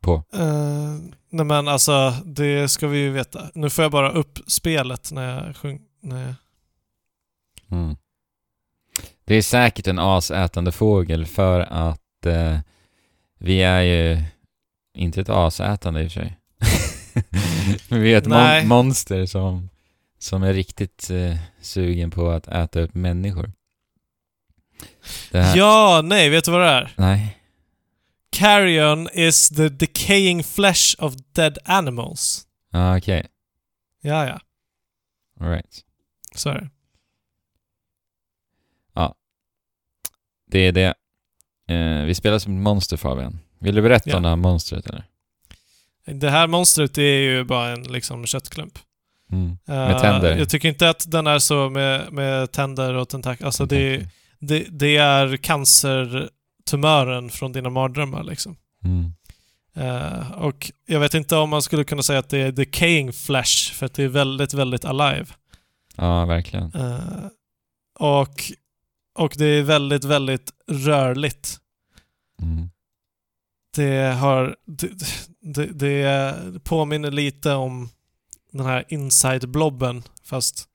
på. 0.00 0.14
Uh, 0.14 0.98
nej 1.30 1.46
men 1.46 1.68
alltså, 1.68 2.10
det 2.24 2.68
ska 2.68 2.86
vi 2.86 2.98
ju 2.98 3.10
veta. 3.10 3.50
Nu 3.54 3.70
får 3.70 3.84
jag 3.84 3.92
bara 3.92 4.10
upp 4.10 4.38
spelet 4.46 5.12
när 5.12 5.46
jag 5.46 5.56
sjunger. 5.56 5.80
När 6.00 6.22
jag... 6.22 6.34
Mm. 7.70 7.96
Det 9.24 9.34
är 9.34 9.42
säkert 9.42 9.86
en 9.86 9.98
asätande 9.98 10.72
fågel 10.72 11.26
för 11.26 11.60
att 11.60 12.26
eh, 12.26 12.58
vi 13.38 13.62
är 13.62 13.80
ju 13.80 14.22
inte 14.94 15.20
ett 15.20 15.28
asätande 15.28 16.02
i 16.02 16.06
och 16.06 16.12
för 16.12 16.20
sig. 16.20 16.38
Men 17.88 18.00
vi 18.02 18.14
är 18.14 18.18
ett 18.18 18.26
mon- 18.26 18.64
monster 18.64 19.26
som, 19.26 19.68
som 20.18 20.42
är 20.42 20.52
riktigt 20.52 21.10
eh, 21.10 21.36
sugen 21.60 22.10
på 22.10 22.30
att 22.30 22.48
äta 22.48 22.80
upp 22.80 22.94
människor. 22.94 23.52
Ja, 25.30 26.00
nej, 26.04 26.28
vet 26.28 26.44
du 26.44 26.50
vad 26.50 26.60
det 26.60 26.66
är? 26.68 26.92
Nej. 26.96 27.38
Carrion 28.30 29.08
is 29.12 29.48
the 29.48 29.68
decaying 29.68 30.44
flesh 30.44 30.94
of 30.98 31.14
dead 31.32 31.58
animals. 31.64 32.46
Ja, 32.72 32.96
okej. 32.98 33.26
Ja, 34.02 34.26
ja. 34.26 34.40
All 35.40 35.50
right. 35.52 35.84
Så 36.34 36.48
är 36.48 36.54
det. 36.54 36.68
Det 40.50 40.58
är 40.58 40.72
det. 40.72 40.94
Eh, 41.74 42.04
vi 42.04 42.14
spelar 42.14 42.38
som 42.38 42.52
ett 42.56 42.62
monster 42.62 42.96
Fabian. 42.96 43.38
Vill 43.58 43.74
du 43.74 43.82
berätta 43.82 44.10
Ja. 44.10 44.16
om 44.16 44.22
det 44.22 44.28
här 44.28 44.36
monstret 44.36 44.86
eller? 44.86 45.04
Det 46.04 46.30
här 46.30 46.46
monstret 46.46 46.98
är 46.98 47.02
ju 47.02 47.44
bara 47.44 47.68
en 47.70 47.82
liksom 47.82 48.26
köttklump. 48.26 48.78
Mm. 49.32 49.50
Eh, 49.50 49.74
Med 49.74 50.00
tänder. 50.00 50.36
Jag 50.38 50.48
tycker 50.48 50.68
inte 50.68 50.90
att 50.90 51.10
den 51.10 51.26
är 51.26 51.38
så 51.38 51.70
med, 51.70 52.12
med 52.12 52.52
tänder 52.52 52.94
och 52.94 53.08
tentakler. 53.08 53.46
Alltså 53.46 53.66
det, 53.66 54.08
det, 54.38 54.66
det 54.70 54.96
är 54.96 55.36
cancertumören 55.36 57.30
från 57.30 57.52
dina 57.52 57.70
mardrömmar 57.70 58.24
liksom. 58.24 58.56
Mm. 58.84 59.12
Eh, 59.74 60.32
och 60.32 60.72
jag 60.86 61.00
vet 61.00 61.14
inte 61.14 61.36
om 61.36 61.50
man 61.50 61.62
skulle 61.62 61.84
kunna 61.84 62.02
säga 62.02 62.18
att 62.18 62.28
det 62.28 62.38
är 62.38 62.52
decaying 62.52 63.12
flesh, 63.12 63.72
för 63.72 63.86
att 63.86 63.94
det 63.94 64.02
är 64.02 64.08
väldigt, 64.08 64.54
väldigt 64.54 64.84
alive. 64.84 65.26
Ja, 65.96 66.24
verkligen. 66.24 66.72
Eh, 66.74 67.26
och, 67.98 68.52
och 69.14 69.34
det 69.36 69.46
är 69.46 69.62
väldigt, 69.62 70.04
väldigt 70.04 70.50
rörligt. 70.66 71.58
Mm. 72.42 72.70
Det 73.76 74.12
har... 74.12 74.56
Det, 74.66 74.90
det, 75.40 75.66
det 75.66 76.64
påminner 76.64 77.10
lite 77.10 77.52
om 77.52 77.88
den 78.52 78.66
här 78.66 78.84
inside-blobben, 78.88 80.02
fast, 80.24 80.68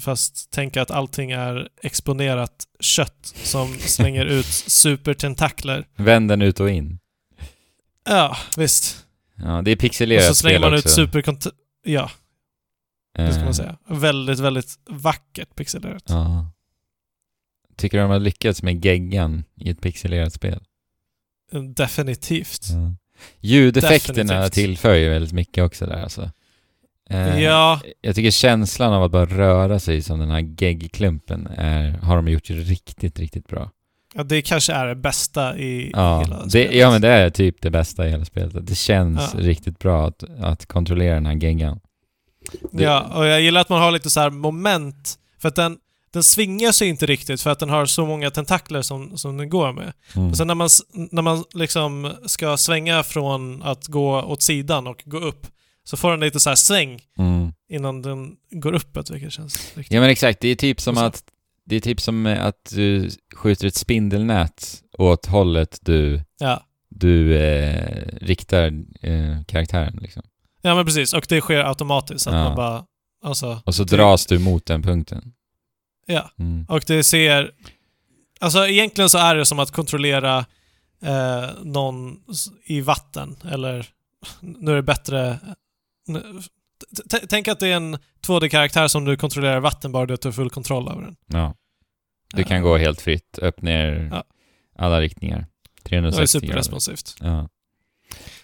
fast 0.00 0.48
tänk 0.50 0.76
att 0.76 0.90
allting 0.90 1.30
är 1.30 1.68
exponerat 1.82 2.64
kött 2.80 3.34
som 3.42 3.78
slänger 3.78 4.24
ut 4.24 4.46
supertentakler. 4.46 5.86
Vänd 5.96 6.28
den 6.28 6.42
ut 6.42 6.60
och 6.60 6.70
in. 6.70 6.98
Ja, 8.04 8.36
visst. 8.56 9.06
Ja, 9.34 9.62
det 9.62 9.70
är 9.70 9.76
Och 9.76 9.80
pixelerat 9.80 10.24
så 10.24 10.34
slänger 10.34 10.60
man 10.60 10.74
ut 10.74 10.90
superkont... 10.90 11.46
Ja, 11.84 12.10
det 13.16 13.30
ska 13.32 13.38
Eh, 13.40 13.44
man 13.44 13.54
säga. 13.54 13.76
Väldigt, 13.88 14.38
väldigt 14.38 14.78
vackert 14.90 15.54
pixelerat. 15.56 16.04
Ja. 16.06 16.50
Tycker 17.76 17.98
du 17.98 18.02
de 18.02 18.10
har 18.10 18.18
lyckats 18.18 18.62
med 18.62 18.84
geggan 18.84 19.44
i 19.56 19.70
ett 19.70 19.80
pixelerat 19.80 20.32
spel? 20.32 20.64
Definitivt. 21.76 22.68
Ja. 22.70 22.94
Ljudeffekterna 23.40 24.22
Definitivt. 24.34 24.52
tillför 24.54 24.94
ju 24.94 25.08
väldigt 25.08 25.32
mycket 25.32 25.64
också 25.64 25.86
där 25.86 26.02
alltså. 26.02 26.30
Eh, 27.10 27.40
Ja, 27.42 27.80
Jag 28.00 28.14
tycker 28.14 28.30
känslan 28.30 28.92
av 28.92 29.02
att 29.02 29.10
bara 29.10 29.26
röra 29.26 29.78
sig 29.80 30.02
som 30.02 30.18
den 30.18 30.30
här 30.30 30.40
geggklumpen 30.58 31.46
är, 31.56 31.90
har 31.90 32.16
de 32.16 32.28
gjort 32.28 32.50
riktigt, 32.50 33.18
riktigt 33.18 33.48
bra. 33.48 33.70
ja, 34.14 34.22
det 34.22 34.42
kanske 34.42 34.72
är 34.72 34.86
det 34.86 34.94
bästa 34.94 35.58
i 35.58 35.90
Ja, 35.94 36.20
hela 36.20 36.44
det, 36.44 36.50
spelet. 36.50 36.74
ja 36.74 36.90
men 36.90 37.00
det 37.00 37.08
är 37.08 37.30
typ 37.30 37.56
det 37.62 37.70
bästa 37.70 38.06
i 38.06 38.10
hela 38.10 38.24
spelet. 38.24 38.66
Det 38.66 38.74
känns 38.74 39.20
Ja. 39.34 39.40
riktigt 39.40 39.78
bra 39.78 40.06
att, 40.08 40.24
att 40.40 40.66
kontrollera 40.66 41.14
den 41.14 41.26
här 41.26 41.34
geggan. 41.34 41.80
det- 42.72 42.84
Ja, 42.84 43.00
och 43.14 43.26
jag 43.26 43.40
gillar 43.40 43.60
att 43.60 43.68
man 43.68 43.80
har 43.82 43.90
lite 43.90 44.10
så 44.10 44.20
här 44.20 44.30
moment, 44.30 45.14
för 45.40 45.48
att 45.48 45.56
den, 45.56 45.78
den 46.12 46.22
svingar 46.22 46.72
sig 46.72 46.88
inte 46.88 47.06
riktigt 47.06 47.40
för 47.42 47.50
att 47.50 47.58
den 47.58 47.70
har 47.70 47.86
så 47.86 48.06
många 48.06 48.30
tentakler 48.30 48.82
som, 48.82 49.16
som 49.18 49.36
den 49.36 49.48
går 49.48 49.72
med. 49.72 49.92
Mm. 50.16 50.30
Och 50.30 50.36
sen 50.36 50.46
när 50.46 50.54
man, 50.54 50.68
när 51.10 51.22
man 51.22 51.44
liksom 51.54 52.12
ska 52.26 52.56
svänga 52.56 53.02
från 53.02 53.62
att 53.62 53.86
gå 53.86 54.22
åt 54.22 54.42
sidan 54.42 54.86
och 54.86 55.02
gå 55.06 55.18
upp, 55.18 55.46
så 55.84 55.96
får 55.96 56.10
den 56.10 56.20
lite 56.20 56.40
så 56.40 56.48
här 56.50 56.56
sväng 56.56 57.00
Mm. 57.18 57.52
innan 57.68 58.02
den 58.02 58.36
går 58.50 58.72
uppåt, 58.72 59.10
vilket 59.10 59.32
känns 59.32 59.76
riktigt... 59.76 59.94
Ja 59.94 60.00
men 60.00 60.10
exakt, 60.10 60.40
det 60.40 60.48
är 60.48 60.54
typ 60.56 60.80
som 60.80 60.94
Och 60.94 60.98
så- 61.00 61.04
att 61.04 61.22
det 61.64 61.76
är 61.76 61.80
typ 61.80 62.00
som 62.00 62.26
att 62.26 62.70
du 62.70 63.10
skjuter 63.34 63.66
ett 63.66 63.74
spindelnät 63.74 64.82
åt 64.98 65.26
hållet 65.26 65.78
du, 65.82 66.20
Ja. 66.38 66.62
du 66.88 67.36
eh, 67.38 68.06
riktar 68.20 68.66
eh, 69.00 69.42
karaktären 69.48 69.98
liksom. 70.02 70.22
ja, 70.62 70.74
men 70.74 70.84
precis. 70.84 71.12
Och 71.12 71.26
det 71.28 71.40
sker 71.40 71.64
automatiskt, 71.64 72.26
att 72.26 72.34
Ja. 72.34 72.44
man 72.44 72.56
bara... 72.56 72.84
Alltså, 73.24 73.62
Och 73.64 73.74
så 73.74 73.84
Det- 73.84 73.96
dras 73.96 74.26
du 74.26 74.38
mot 74.38 74.66
den 74.66 74.82
punkten. 74.82 75.32
ja. 76.06 76.30
Mm. 76.38 76.66
Och 76.68 76.84
det 76.86 77.04
ser... 77.04 77.50
Alltså 78.40 78.66
egentligen 78.66 79.08
så 79.08 79.18
är 79.18 79.34
det 79.34 79.46
som 79.46 79.58
att 79.58 79.70
kontrollera 79.70 80.38
eh, 81.02 81.50
någon 81.62 82.16
i 82.64 82.80
vatten, 82.80 83.36
eller 83.50 83.86
nu 84.40 84.70
är 84.70 84.76
det 84.76 84.82
bättre... 84.82 85.38
t- 87.10 87.18
Tänk 87.28 87.48
att 87.48 87.60
det 87.60 87.68
är 87.68 87.76
en 87.76 87.98
2D-karaktär 88.26 88.88
som 88.88 89.04
du 89.04 89.16
kontrollerar 89.16 89.60
vatten, 89.60 89.92
bara 89.92 90.06
du 90.06 90.16
har 90.24 90.32
full 90.32 90.50
kontroll 90.50 90.88
över 90.88 91.02
den. 91.02 91.16
Ja. 91.26 91.54
Du 92.34 92.44
kan 92.44 92.56
Eh, 92.56 92.62
gå 92.62 92.76
helt 92.76 93.00
fritt, 93.00 93.38
upp 93.38 93.62
ner 93.62 94.08
Ja. 94.12 94.24
alla 94.78 95.00
riktningar. 95.00 95.46
Det 95.82 95.96
är 95.96 96.00
360 96.00 96.40
superresponsivt. 96.40 97.16
Ja. 97.20 97.48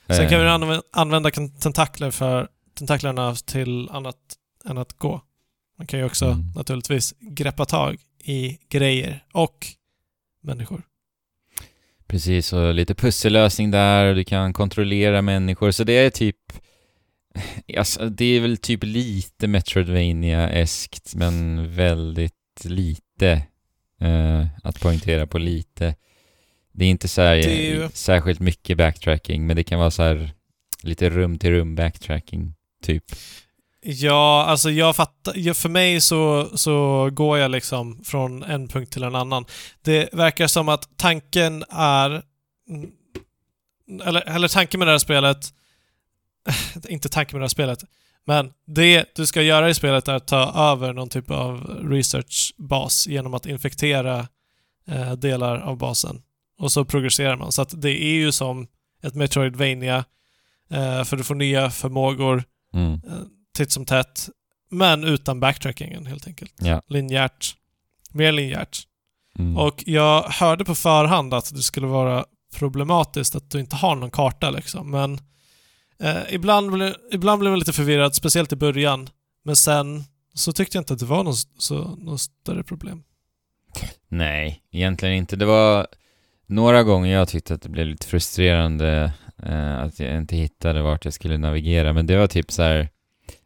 Sen 0.07 0.29
kan 0.29 0.39
Eh, 0.39 0.45
vi 0.45 0.49
använda, 0.51 0.83
använda 0.93 1.31
tentakler 1.31 2.11
för 2.11 2.49
tentaklerna 2.75 3.35
till 3.35 3.89
annat 3.91 4.17
än 4.65 4.79
att 4.79 4.93
gå. 4.93 5.21
Man 5.79 5.87
kan 5.87 5.99
ju 5.99 6.05
också 6.07 6.25
Mm. 6.25 6.53
naturligtvis 6.57 7.15
greppa 7.21 7.65
tag 7.65 7.97
i 8.25 8.59
grejer 8.69 9.25
och 9.33 9.67
människor. 10.43 10.83
Precis, 12.07 12.53
och 12.53 12.75
lite 12.75 12.95
pussellösning 12.95 13.71
där, 13.71 14.15
du 14.15 14.25
kan 14.25 14.53
kontrollera 14.53 15.23
människor, 15.23 15.71
så 15.71 15.85
det 15.85 15.93
är 15.93 16.11
typ... 16.11 16.37
Alltså, 17.79 18.09
det 18.09 18.25
är 18.25 18.41
väl 18.41 18.57
typ 18.57 18.85
lite 18.85 19.47
Metroidvania-eskt, 19.47 21.15
men 21.15 21.67
väldigt 21.75 22.35
lite 22.65 23.43
eh, 24.01 24.47
att 24.63 24.81
poängtera 24.81 25.27
på 25.27 25.39
lite. 25.39 25.95
Det 26.73 26.85
är 26.85 26.89
inte 26.89 27.09
så 27.09 27.23
här, 27.23 27.37
är 27.37 27.89
särskilt 27.95 28.41
mycket 28.41 28.79
backtracking, 28.79 29.47
men 29.47 29.57
det 29.57 29.65
kan 29.65 29.79
vara 29.79 29.91
så 29.91 30.03
här 30.03 30.31
lite 30.83 31.11
rum 31.11 31.39
till 31.39 31.51
rum 31.51 31.75
backtracking, 31.75 32.55
typ. 32.83 33.05
Ja, 33.83 34.45
alltså 34.45 34.71
jag 34.71 34.97
fattar. 34.97 35.55
För 35.55 35.69
mig 35.69 36.01
så, 36.01 36.51
så 36.55 37.09
går 37.13 37.39
jag 37.39 37.51
liksom 37.51 38.05
från 38.05 38.43
en 38.43 38.69
punkt 38.69 38.93
till 38.93 39.03
en 39.03 39.15
annan. 39.15 39.45
Det 39.83 40.09
verkar 40.13 40.47
som 40.47 40.69
att 40.69 40.89
tanken 40.97 41.65
är... 41.71 42.23
mm, 42.71 42.91
Eller, 44.05 44.21
eller 44.21 44.49
tanken 44.49 44.79
med 44.79 44.87
det 44.89 44.93
här 44.93 44.99
spelet... 44.99 45.53
Inte 46.89 47.09
tanken 47.09 47.37
med 47.37 47.41
det 47.41 47.45
här 47.45 47.49
spelet. 47.49 47.85
Men 48.27 48.53
det 48.67 49.15
du 49.15 49.27
ska 49.27 49.43
göra 49.43 49.71
i 49.71 49.75
spelet 49.75 50.09
är 50.09 50.15
att 50.15 50.27
ta 50.27 50.73
över 50.73 50.93
någon 50.93 51.09
typ 51.09 51.31
av 51.31 51.61
researchbas 51.91 53.07
genom 53.07 53.35
att 53.35 53.47
infektera 53.47 54.29
eh, 54.89 55.13
delar 55.13 55.59
av 55.59 55.77
basen. 55.77 56.23
Och 56.59 56.73
så 56.73 56.85
progresserar 56.85 57.37
man. 57.37 57.53
Så 57.53 57.63
att 57.63 57.83
det 57.83 57.91
är 58.05 58.15
ju 58.15 58.33
som 58.33 58.67
ett 59.03 59.15
Metroidvania 59.15 60.05
eh, 60.71 61.05
för 61.05 61.17
du 61.17 61.25
får 61.25 61.35
nya 61.35 61.71
förmågor 61.71 62.45
Mm. 62.75 62.93
eh, 62.93 63.01
titt 63.57 63.73
som 63.73 63.85
tätt. 63.85 64.29
Men 64.71 65.05
utan 65.05 65.41
backtrackingen 65.41 66.07
helt 66.07 66.27
enkelt. 66.27 66.55
Ja. 66.59 66.83
Linjärt. 66.89 67.55
Mer 68.11 68.33
linjärt. 68.33 68.83
Mm. 69.39 69.57
Och 69.57 69.83
jag 69.87 70.23
hörde 70.23 70.65
på 70.65 70.75
förhand 70.75 71.35
att 71.35 71.55
det 71.55 71.63
skulle 71.63 71.87
vara 71.87 72.25
problematiskt 72.55 73.37
att 73.37 73.51
du 73.51 73.61
inte 73.61 73.77
har 73.77 73.95
någon 73.97 74.11
karta 74.11 74.51
liksom. 74.51 74.91
Men 74.91 75.21
eh, 76.03 76.35
ibland, 76.35 76.73
blev, 76.73 76.95
ibland 77.13 77.41
blev 77.41 77.53
jag 77.53 77.59
lite 77.59 77.73
förvirrad, 77.73 78.15
speciellt 78.15 78.53
i 78.53 78.57
början. 78.57 79.09
Men 79.45 79.57
sen 79.57 80.05
så 80.35 80.53
tyckte 80.53 80.77
jag 80.77 80.81
inte 80.81 80.93
att 80.93 80.99
det 80.99 81.07
var 81.07 81.25
någon, 81.25 81.35
så, 81.59 81.97
någon 81.99 82.19
större 82.19 82.65
problem. 82.65 83.03
Nej, 84.09 84.63
egentligen 84.71 85.15
inte. 85.15 85.37
Det 85.37 85.45
var 85.45 85.87
några 86.47 86.83
gånger 86.83 87.15
jag 87.15 87.29
tyckte 87.29 87.55
att 87.55 87.63
det 87.63 87.69
blev 87.69 87.87
lite 87.87 88.07
frustrerande 88.07 89.13
eh, 89.43 89.79
att 89.79 90.01
jag 90.01 90.17
inte 90.17 90.37
hittade 90.37 90.83
vart 90.83 91.05
jag 91.05 91.15
skulle 91.15 91.39
navigera, 91.39 91.93
men 91.93 92.07
det 92.07 92.17
var 92.17 92.27
typ 92.27 92.53
så 92.53 92.63
här 92.63 92.89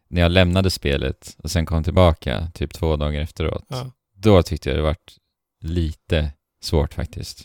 när 0.07 0.21
jag 0.21 0.31
lämnade 0.31 0.69
spelet 0.69 1.35
och 1.43 1.51
sen 1.51 1.65
kom 1.65 1.83
tillbaka 1.83 2.47
typ 2.53 2.73
två 2.73 2.95
dagar 2.95 3.21
efteråt. 3.21 3.65
Ja. 3.67 3.91
Då 4.15 4.43
tyckte 4.43 4.69
jag 4.69 4.77
det 4.77 4.81
vart 4.81 5.13
lite 5.61 6.31
svårt 6.61 6.93
faktiskt. 6.93 7.43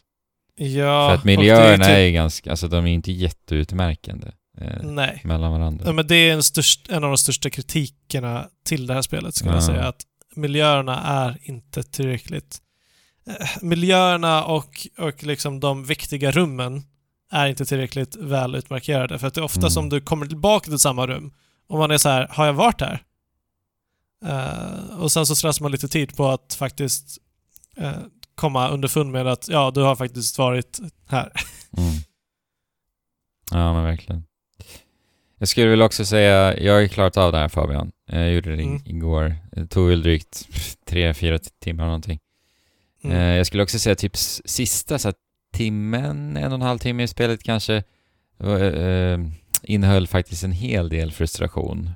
Ja, 0.57 1.09
För 1.09 1.15
att 1.15 1.23
det 1.25 1.33
är 1.33 1.37
miljöerna 1.37 1.85
typ- 1.85 1.95
är 1.95 2.11
ganska, 2.11 2.51
alltså 2.51 2.69
de 2.69 2.87
är 2.87 2.93
inte 2.93 3.13
jätteutmärkande 3.13 4.27
eh, 4.61 4.83
Nej. 4.83 5.21
mellan 5.25 5.53
varandra. 5.53 5.87
Ja, 5.87 5.93
men 5.93 6.07
det 6.07 6.15
är 6.17 6.33
en, 6.35 6.43
störst, 6.43 6.89
en 6.89 7.05
av 7.05 7.11
de 7.11 7.19
största 7.19 7.51
kritikerna 7.51 8.49
till 8.65 8.87
det 8.87 8.95
här 8.95 9.03
spelet, 9.03 9.35
skulle 9.35 9.51
jag 9.55 9.63
Ja. 9.63 9.67
säga. 9.67 9.89
Att 9.89 10.03
miljöerna 10.37 11.01
är 11.03 11.39
inte 11.43 11.83
tillräckligt... 11.83 12.59
eh, 13.27 13.47
Miljöerna 13.63 14.45
och, 14.45 14.87
och 14.99 15.23
liksom 15.23 15.61
de 15.61 15.85
viktiga 15.85 16.31
rummen 16.31 16.83
är 17.33 17.47
inte 17.47 17.65
tillräckligt 17.67 18.17
väl 18.17 18.55
utmarkerade. 18.55 19.19
För 19.19 19.27
att 19.27 19.35
det 19.35 19.41
är 19.41 19.45
ofta 19.45 19.61
Mm. 19.61 19.71
som 19.71 19.89
du 19.89 20.01
kommer 20.01 20.27
tillbaka 20.27 20.65
till 20.65 20.79
samma 20.79 21.07
rum 21.07 21.33
och 21.69 21.79
man 21.79 21.91
är 21.91 21.99
så 21.99 22.09
här, 22.09 22.27
har 22.31 22.47
jag 22.47 22.53
varit 22.53 22.81
här? 22.81 23.03
Eh, 24.25 24.99
och 25.01 25.13
sen 25.13 25.27
så 25.27 25.37
stressar 25.37 25.63
man 25.63 25.73
lite 25.73 25.89
tid 25.89 26.17
på 26.17 26.29
att 26.29 26.55
faktiskt 26.55 27.19
eh, 27.77 27.93
komma 28.35 28.69
underfund 28.69 29.13
med 29.13 29.27
att 29.27 29.49
ja, 29.49 29.71
du 29.75 29.81
har 29.81 29.97
faktiskt 29.97 30.39
varit 30.39 30.79
här. 31.09 31.33
Mm. 31.77 31.93
Ja, 33.51 33.73
men 33.75 33.85
verkligen. 33.85 34.25
Jag 35.39 35.49
skulle 35.49 35.66
väl 35.68 35.82
också 35.82 36.05
säga, 36.05 36.59
jag 36.61 36.74
har 36.74 36.86
klarat 36.86 37.16
av 37.16 37.32
det 37.32 37.39
här 37.39 37.49
Fabian. 37.49 37.93
Jag 38.07 38.32
gjorde 38.32 38.57
det 38.57 38.62
Mm. 38.62 38.80
igår. 38.84 39.34
Det 39.53 39.66
tog 39.66 39.89
väl 39.89 40.03
drygt 40.03 40.49
tre, 40.89 41.14
fyra 41.14 41.39
timmar 41.62 41.84
någonting. 41.84 42.18
Mm. 43.05 43.16
Eh, 43.16 43.36
jag 43.36 43.47
skulle 43.47 43.62
också 43.62 43.78
säga 43.78 43.95
typ 43.95 44.16
sista 44.16 44.99
så 44.99 45.12
timmen, 45.55 46.36
en 46.36 46.53
och 46.53 46.55
en 46.59 46.62
halv 46.62 46.78
timme 46.78 47.03
i 47.03 47.09
spelet 47.09 47.43
kanske, 47.43 47.82
eh, 48.41 48.53
eh, 48.53 49.18
innehöll 49.62 50.07
faktiskt 50.07 50.45
en 50.45 50.53
hel 50.53 50.89
del 50.89 51.12
frustration. 51.12 51.91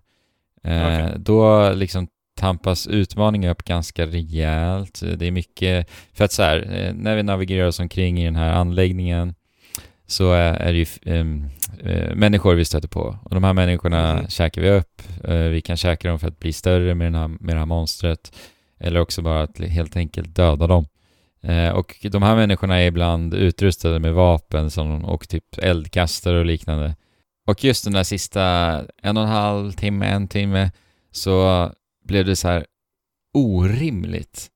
Eh, 0.65 0.83
Okej. 0.87 1.15
Då 1.19 1.73
liksom 1.73 2.09
tampas 2.37 2.87
utmaningen 2.87 3.51
upp 3.51 3.65
ganska 3.65 4.07
rejält. 4.07 5.01
Det 5.17 5.27
är 5.27 5.31
mycket, 5.31 5.91
för 6.13 6.25
att 6.25 6.33
så 6.33 6.43
här, 6.43 6.73
eh, 6.73 6.95
när 6.95 7.17
vi 7.17 7.23
navigerar 7.23 7.67
oss 7.67 7.81
omkring 7.81 8.21
i 8.21 8.25
den 8.25 8.37
här 8.37 8.53
anläggningen 8.53 9.35
så 10.07 10.33
är 10.33 10.73
det 10.73 10.79
ju 10.79 10.87
eh, 11.81 12.15
människor 12.15 12.55
vi 12.55 12.65
stöter 12.65 12.89
på. 12.89 13.19
Och 13.25 13.35
de 13.35 13.45
här 13.45 13.53
människorna 13.53 14.15
Mhm. 14.15 14.29
käkar 14.29 14.63
vi 14.63 14.71
upp. 14.71 15.03
Eh, 15.25 15.37
vi 15.37 15.61
kan 15.61 15.77
käka 15.77 16.09
dem 16.09 16.19
för 16.19 16.29
att 16.29 16.39
bli 16.39 16.53
större 16.53 16.95
med, 16.95 17.07
den 17.07 17.15
här, 17.15 17.29
med 17.29 17.55
det 17.55 17.59
här 17.59 17.67
monstret. 17.67 18.37
Eller 18.81 19.01
också 19.01 19.23
bara 19.23 19.43
att 19.43 19.59
helt 19.59 19.97
enkelt 19.97 20.35
döda 20.35 20.67
dem. 20.67 20.87
Eh, 21.43 21.69
och 21.69 21.97
de 22.03 22.23
här 22.23 22.37
människorna 22.37 22.77
är 22.81 22.87
ibland 22.87 23.35
utrustade 23.35 23.99
med 23.99 24.15
vapen 24.15 24.71
som, 24.71 25.05
och 25.05 25.29
typ 25.29 25.59
eldkastare 25.59 26.39
och 26.39 26.47
liknande. 26.47 26.97
Och 27.49 27.65
just 27.65 27.85
den 27.85 27.93
där 27.93 28.05
sista 28.05 28.43
en 29.03 29.17
och 29.17 29.23
en 29.23 29.29
halv 29.29 29.73
timme, 29.73 30.07
en 30.07 30.29
timme, 30.29 30.71
så 31.11 31.71
blev 32.05 32.25
det 32.27 32.37
så 32.37 32.49
här 32.49 32.67
orimligt, 33.35 34.49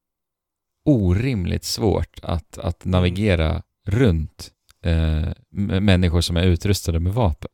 orimligt 0.85 1.65
svårt 1.65 2.19
att, 2.23 2.59
att 2.59 2.85
navigera 2.85 3.63
runt 3.89 4.51
eh, 4.87 5.33
människor 5.81 6.21
som 6.21 6.37
är 6.37 6.43
utrustade 6.43 7.01
med 7.01 7.13
vapen. 7.15 7.51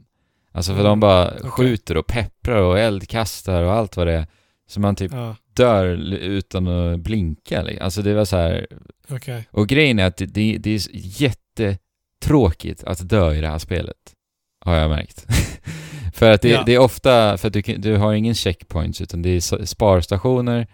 Alltså 0.55 0.73
för 0.73 0.81
Mm, 0.81 0.91
de 0.91 1.01
bara 1.01 1.29
okej. 1.39 1.51
skjuter 1.51 1.97
och 1.97 2.07
pepprar 2.07 2.57
och 2.63 2.79
eldkastar 2.79 3.63
och 3.63 3.73
allt 3.73 3.97
vad 3.97 4.07
det 4.07 4.13
är. 4.13 4.27
Så 4.69 4.81
man 4.81 4.97
typ 4.97 5.13
Ja, 5.13 5.37
dör 5.55 5.87
utan 6.15 6.69
att 6.69 7.01
blinka. 7.01 7.63
li- 7.63 7.81
Alltså 7.81 8.03
det 8.03 8.15
var 8.15 8.25
så 8.25 8.37
här. 8.37 8.67
okej. 9.11 9.49
Och 9.51 9.69
grejen 9.69 9.99
är 9.99 10.05
att 10.07 10.17
det, 10.17 10.27
det, 10.27 10.59
det 10.59 10.71
är 10.71 10.81
jättetråkigt 10.93 12.85
att 12.85 13.09
dö 13.09 13.35
i 13.35 13.41
det 13.41 13.49
här 13.49 13.59
spelet. 13.59 13.97
Har 14.65 14.75
jag 14.77 14.91
märkt. 14.91 15.27
för 16.15 16.31
att 16.31 16.43
det, 16.43 16.49
Ja. 16.49 16.63
det 16.67 16.75
är 16.75 16.79
ofta, 16.79 17.39
för 17.39 17.49
att 17.49 17.53
du, 17.55 17.63
du 17.63 17.97
har 17.97 18.13
ingen 18.15 18.35
checkpoints 18.35 19.01
utan 19.01 19.23
det 19.23 19.31
är 19.31 19.65
sparstationer. 19.65 20.67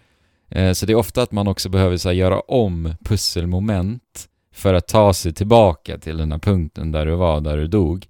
Eh, 0.51 0.71
så 0.73 0.85
det 0.85 0.91
är 0.93 0.95
ofta 0.95 1.21
att 1.21 1.31
man 1.31 1.47
också 1.47 1.69
behöver 1.69 1.97
så 1.97 2.09
här, 2.09 2.13
göra 2.15 2.39
om 2.39 2.93
pusselmoment 3.05 4.28
för 4.59 4.73
att 4.73 4.87
ta 4.87 5.13
sig 5.13 5.33
tillbaka 5.33 5.97
till 5.97 6.17
den 6.17 6.31
här 6.31 6.39
punkten 6.39 6.91
där 6.91 7.05
du 7.05 7.15
var, 7.15 7.41
där 7.41 7.57
du 7.57 7.67
dog. 7.67 8.07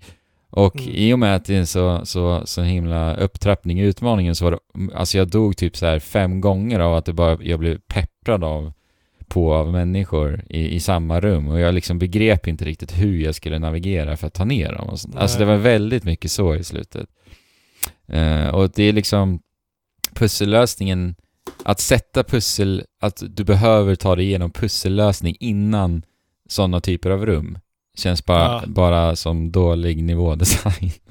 Och 0.51 0.75
Mm. 0.75 0.89
i 0.95 1.13
och 1.13 1.19
med 1.19 1.35
att 1.35 1.45
det 1.45 1.55
är 1.55 1.59
en 1.59 1.67
så, 1.67 2.05
så, 2.05 2.41
så 2.45 2.61
himla 2.61 3.15
upptrappning 3.15 3.79
i 3.79 3.83
utmaningen 3.83 4.35
så 4.35 4.45
var 4.45 4.51
det, 4.51 4.59
alltså 4.95 5.17
jag 5.17 5.27
dog 5.27 5.57
typ 5.57 5.77
så 5.77 5.85
här 5.85 5.99
fem 5.99 6.41
gånger 6.41 6.79
av 6.79 6.95
att 6.95 7.05
det 7.05 7.13
bara, 7.13 7.37
jag 7.41 7.59
blev 7.59 7.79
pepprad 7.87 8.43
av 8.43 8.73
på 9.27 9.53
av 9.53 9.71
människor 9.71 10.43
i, 10.49 10.75
i 10.75 10.79
samma 10.79 11.19
rum 11.19 11.47
och 11.47 11.59
jag 11.59 11.73
liksom 11.73 11.99
begrep 11.99 12.47
inte 12.47 12.65
riktigt 12.65 12.91
hur 12.99 13.19
jag 13.19 13.35
skulle 13.35 13.59
navigera 13.59 14.17
för 14.17 14.27
att 14.27 14.33
ta 14.33 14.45
ner 14.45 14.73
dem. 14.73 14.89
Och 14.89 14.99
sånt. 14.99 15.15
Alltså 15.15 15.39
det 15.39 15.45
Nej. 15.45 15.55
var 15.55 15.63
väldigt 15.63 16.03
mycket 16.03 16.31
så 16.31 16.55
i 16.55 16.63
slutet. 16.63 17.09
Eh, 18.07 18.47
och 18.47 18.69
det 18.69 18.83
är 18.83 18.93
liksom 18.93 19.39
pussellösningen, 20.13 21.15
att 21.63 21.79
sätta 21.79 22.23
pussel, 22.23 22.83
att 23.01 23.23
du 23.29 23.43
behöver 23.43 23.95
ta 23.95 24.15
dig 24.15 24.25
igenom 24.25 24.51
pussellösning 24.51 25.35
innan 25.39 26.01
sådana 26.49 26.79
typer 26.81 27.09
av 27.09 27.25
rum 27.25 27.59
känns 27.97 28.25
bara, 28.25 28.43
Ja. 28.43 28.63
bara 28.67 29.15
som 29.15 29.51
dålig 29.51 30.03
nivådesign. 30.03 30.91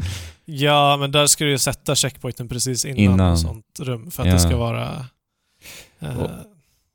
Ja, 0.50 0.96
men 1.00 1.12
där 1.12 1.26
ska 1.26 1.44
du 1.44 1.50
ju 1.50 1.58
sätta 1.58 1.94
checkpointen 1.94 2.48
precis 2.48 2.84
innan, 2.84 2.98
Innan. 3.14 3.38
sånt 3.38 3.64
rum 3.80 4.10
för 4.10 4.22
att 4.22 4.26
Ja. 4.26 4.32
det 4.34 4.40
ska 4.40 4.56
vara... 4.56 5.06
eh, 6.00 6.18
Och- 6.20 6.30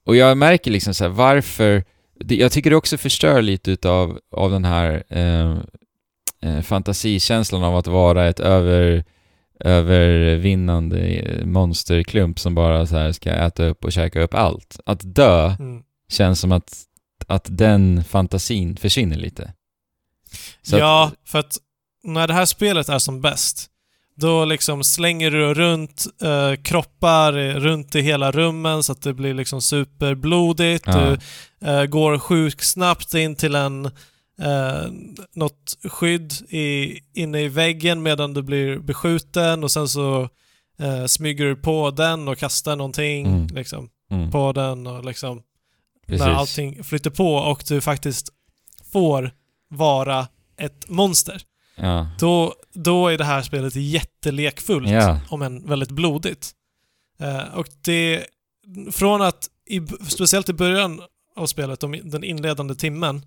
Och 0.06 0.16
jag 0.16 0.38
märker 0.38 0.72
liksom 0.72 0.94
så 0.94 1.04
här, 1.04 1.12
varför... 1.12 1.84
Det, 2.20 2.36
jag 2.36 2.52
tycker 2.52 2.70
det 2.70 2.76
också 2.76 2.98
förstör 2.98 3.42
lite 3.42 3.72
utav, 3.72 4.20
av 4.36 4.52
den 4.52 4.66
här 4.66 5.04
eh, 5.10 5.58
eh, 6.42 6.62
fantasikänslan 6.62 7.64
av 7.64 7.76
att 7.76 7.88
vara 7.88 8.28
ett 8.28 8.40
över, 8.40 9.04
övervinnande 9.60 11.00
eh, 11.00 11.46
monsterklump 11.46 12.40
som 12.40 12.56
bara 12.56 12.86
så 12.86 13.14
ska 13.14 13.32
äta 13.32 13.66
upp 13.66 13.86
och 13.86 13.92
käka 13.92 14.22
upp 14.22 14.34
allt. 14.34 14.80
Att 14.86 15.16
dö 15.16 15.56
mm. 15.60 15.84
känns 16.10 16.40
som 16.40 16.52
att, 16.52 16.74
att 17.28 17.48
den 17.50 18.04
fantasin 18.04 18.78
försvinner 18.78 19.16
lite. 19.18 19.54
Så 20.62 20.78
ja, 20.78 21.06
att, 21.08 21.30
för 21.30 21.40
att 21.40 21.58
när 22.04 22.28
det 22.28 22.34
här 22.34 22.46
spelet 22.46 22.90
är 22.90 23.00
som 23.00 23.22
bäst, 23.22 23.70
då 24.16 24.46
liksom 24.46 24.84
slänger 24.84 25.32
du 25.32 25.54
runt 25.54 26.06
eh, 26.22 26.62
kroppar 26.64 27.34
runt 27.60 27.96
i 27.96 28.02
hela 28.02 28.32
rummen 28.32 28.84
så 28.84 28.92
att 28.92 29.02
det 29.02 29.14
blir 29.14 29.34
liksom 29.34 29.62
superblodigt. 29.62 30.84
Ja. 30.88 31.00
Du 31.00 31.18
eh, 31.68 31.86
går 31.86 32.20
sjukt 32.20 32.64
snabbt 32.68 33.14
in 33.14 33.36
till 33.36 33.56
en 33.56 33.86
eh, 34.42 34.86
något 35.36 35.78
skydd 35.84 36.34
i, 36.50 37.00
inne 37.14 37.42
i 37.42 37.48
väggen 37.48 38.04
medan 38.04 38.34
du 38.34 38.42
blir 38.42 38.80
beskjuten 38.80 39.64
och 39.64 39.72
sen 39.72 39.88
så 39.88 40.30
eh, 40.80 41.06
smyger 41.06 41.46
du 41.46 41.56
på 41.56 41.92
den 41.92 42.28
och 42.28 42.38
kastar 42.38 42.76
någonting 42.76 43.26
Mm. 43.26 43.48
liksom, 43.48 43.90
mm, 44.12 44.32
på 44.32 44.52
den 44.52 44.88
och 44.88 45.06
liksom 45.06 45.42
precis. 46.08 46.26
när 46.26 46.34
allting 46.34 46.84
flyter 46.84 47.10
på 47.10 47.36
och 47.36 47.64
du 47.68 47.82
faktiskt 47.82 48.30
får 48.92 49.32
vara 49.68 50.28
ett 50.58 50.90
monster. 50.90 51.42
Ja. 51.76 52.10
Då, 52.20 52.54
då 52.74 53.08
är 53.08 53.18
det 53.18 53.24
här 53.26 53.42
spelet 53.42 53.76
jättelekfullt, 53.76 54.90
Ja. 54.90 55.20
om 55.30 55.42
än 55.42 55.68
väldigt 55.68 55.92
blodigt. 55.92 56.52
Eh, 57.20 57.44
och 57.56 57.68
det, 57.82 58.26
från 58.92 59.22
att, 59.22 59.50
i, 59.66 59.82
speciellt 60.10 60.50
i 60.50 60.54
början 60.54 61.02
av 61.36 61.46
spelet, 61.46 61.80
de, 61.80 61.92
den 62.04 62.24
inledande 62.24 62.76
timmen, 62.76 63.26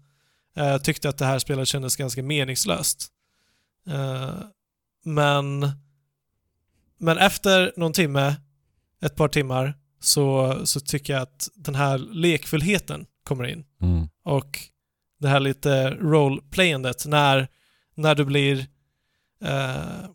eh, 0.56 0.78
tyckte 0.78 1.08
att 1.08 1.18
det 1.18 1.24
här 1.24 1.38
spelet 1.38 1.68
kändes 1.68 1.96
ganska 1.96 2.22
meningslöst. 2.22 3.08
Eh, 3.86 4.34
men, 5.04 5.70
men 6.98 7.18
efter 7.18 7.72
någon 7.76 7.92
timme, 7.92 8.36
ett 9.02 9.16
par 9.16 9.28
timmar, 9.28 9.74
så, 10.00 10.56
så 10.66 10.80
tycker 10.80 11.12
jag 11.12 11.22
att 11.22 11.48
den 11.54 11.74
här 11.74 11.98
lekfullheten 11.98 13.06
kommer 13.24 13.44
in 13.44 13.64
Mm. 13.82 14.08
och 14.24 14.58
det 15.20 15.28
här 15.28 15.40
lite 15.40 15.90
roleplayandet 15.90 17.06
när, 17.06 17.48
när 17.94 18.14
du 18.14 18.24
blir 18.24 18.66
eh, 19.44 20.08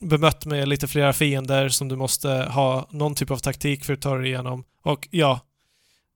bemött 0.00 0.46
med 0.46 0.68
lite 0.68 0.88
flera 0.88 1.12
fiender 1.12 1.68
som 1.68 1.88
du 1.88 1.96
måste 1.96 2.28
ha 2.28 2.88
någon 2.90 3.14
typ 3.14 3.30
av 3.30 3.36
taktik 3.38 3.84
för 3.84 3.92
att 3.92 4.00
ta 4.00 4.16
dig 4.16 4.26
igenom. 4.26 4.64
Och 4.82 5.08
ja, 5.10 5.40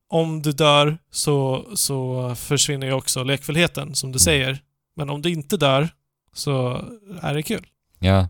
om 0.07 0.41
du 0.41 0.51
dör 0.51 0.97
så, 1.11 1.65
så 1.75 2.35
försvinner 2.35 2.87
ju 2.87 2.93
också 2.93 3.23
lekfullheten 3.23 3.95
som 3.95 4.11
du 4.11 4.19
säger. 4.19 4.59
Men 4.95 5.09
om 5.09 5.21
du 5.21 5.29
inte 5.29 5.57
dör 5.57 5.89
så 6.33 6.85
är 7.21 7.33
det 7.33 7.43
kul. 7.43 7.67
Ja. 7.99 8.29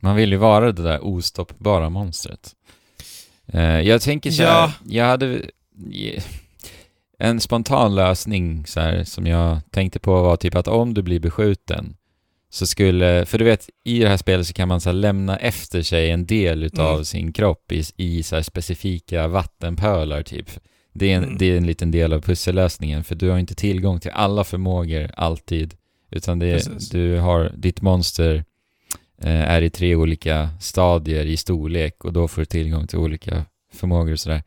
Man 0.00 0.16
vill 0.16 0.32
ju 0.32 0.36
vara 0.38 0.72
det 0.72 0.82
där 0.82 1.04
ostoppbara 1.04 1.90
monstret. 1.90 2.54
Eh, 3.46 3.80
jag 3.80 4.02
tänker 4.02 4.30
så 4.30 4.42
här, 4.42 4.50
Ja. 4.50 4.72
jag 4.86 5.04
hade... 5.04 5.40
En 7.18 7.40
spontan 7.40 7.94
lösning 7.94 8.66
så 8.66 8.80
här, 8.80 9.04
som 9.04 9.26
jag 9.26 9.58
tänkte 9.70 9.98
på 9.98 10.22
var 10.22 10.36
typ 10.36 10.54
att 10.54 10.68
om 10.68 10.94
du 10.94 11.02
blir 11.02 11.20
beskjuten 11.20 11.96
så 12.50 12.66
skulle, 12.66 13.26
för 13.26 13.38
du 13.38 13.44
vet 13.44 13.68
i 13.84 13.98
det 13.98 14.08
här 14.08 14.16
spelet 14.16 14.46
så 14.46 14.52
kan 14.52 14.68
man 14.68 14.80
så 14.80 14.88
här, 14.88 14.94
lämna 14.94 15.36
efter 15.36 15.82
sig 15.82 16.10
en 16.10 16.26
del 16.26 16.62
utav 16.62 16.92
Mm. 16.92 17.04
sin 17.04 17.32
kropp 17.32 17.72
i, 17.72 17.82
i 17.96 18.22
så 18.22 18.34
här, 18.36 18.42
specifika 18.42 19.28
vattenpölar 19.28 20.22
typ. 20.22 20.50
Det 20.92 21.12
är, 21.12 21.16
en, 21.16 21.24
Mm. 21.24 21.38
det 21.38 21.46
är 21.46 21.56
en 21.56 21.66
liten 21.66 21.90
del 21.90 22.12
av 22.12 22.20
pussellösningen 22.20 23.04
för 23.04 23.14
du 23.14 23.30
har 23.30 23.38
inte 23.38 23.54
tillgång 23.54 24.00
till 24.00 24.10
alla 24.10 24.44
förmågor 24.44 25.10
alltid. 25.16 25.74
Utan 26.10 26.38
det 26.38 26.52
Precis. 26.54 26.88
du 26.90 27.18
har, 27.18 27.52
ditt 27.56 27.82
monster 27.82 28.44
är 29.28 29.62
i 29.62 29.70
tre 29.70 29.94
olika 29.96 30.48
stadier 30.60 31.24
i 31.26 31.36
storlek 31.36 32.04
och 32.04 32.12
då 32.12 32.28
får 32.28 32.42
du 32.42 32.46
tillgång 32.46 32.86
till 32.86 32.98
olika 32.98 33.44
förmågor 33.72 34.12
och 34.12 34.20
sådär. 34.20 34.42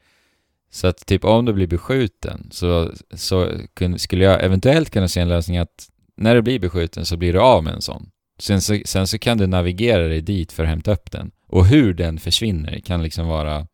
Så 0.71 0.87
att 0.87 1.05
typ 1.05 1.25
om 1.25 1.45
du 1.45 1.53
blir 1.53 1.67
beskjuten 1.67 2.47
så, 2.51 2.91
så 3.13 3.51
skulle 3.97 4.23
jag 4.23 4.43
eventuellt 4.43 4.89
kunna 4.89 5.07
se 5.07 5.19
en 5.19 5.27
lösning 5.29 5.57
att 5.57 5.89
när 6.17 6.35
du 6.35 6.41
blir 6.41 6.59
beskjuten 6.59 7.05
så 7.05 7.17
blir 7.17 7.33
du 7.33 7.39
av 7.39 7.63
med 7.63 7.73
en 7.73 7.81
sån. 7.81 8.09
Sen 8.39 8.61
så, 8.61 8.79
sen 8.85 9.07
så 9.07 9.19
kan 9.19 9.37
du 9.37 9.47
navigera 9.47 10.07
dig 10.07 10.21
dit 10.21 10.51
för 10.51 10.63
att 10.63 10.69
hämta 10.69 10.91
upp 10.91 11.11
den. 11.11 11.31
Och 11.47 11.65
hur 11.65 11.93
den 11.93 12.19
försvinner 12.19 12.79
kan 12.79 13.03
liksom 13.03 13.27
vara 13.27 13.67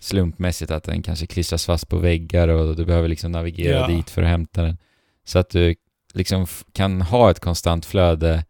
slumpmässigt 0.00 0.70
att 0.70 0.84
den 0.84 1.02
kanske 1.02 1.26
klistras 1.26 1.66
fast 1.66 1.88
på 1.88 1.98
väggar 1.98 2.48
och 2.48 2.76
du 2.76 2.84
behöver 2.84 3.08
liksom 3.08 3.32
navigera 3.32 3.78
Ja. 3.80 3.86
dit 3.86 4.10
för 4.10 4.22
att 4.22 4.28
hämta 4.28 4.62
den. 4.62 4.78
Så 5.24 5.38
att 5.38 5.50
du 5.50 5.74
liksom 6.14 6.46
kan 6.72 7.02
ha 7.02 7.30
ett 7.30 7.40
konstant 7.40 7.86
flöde 7.86 8.44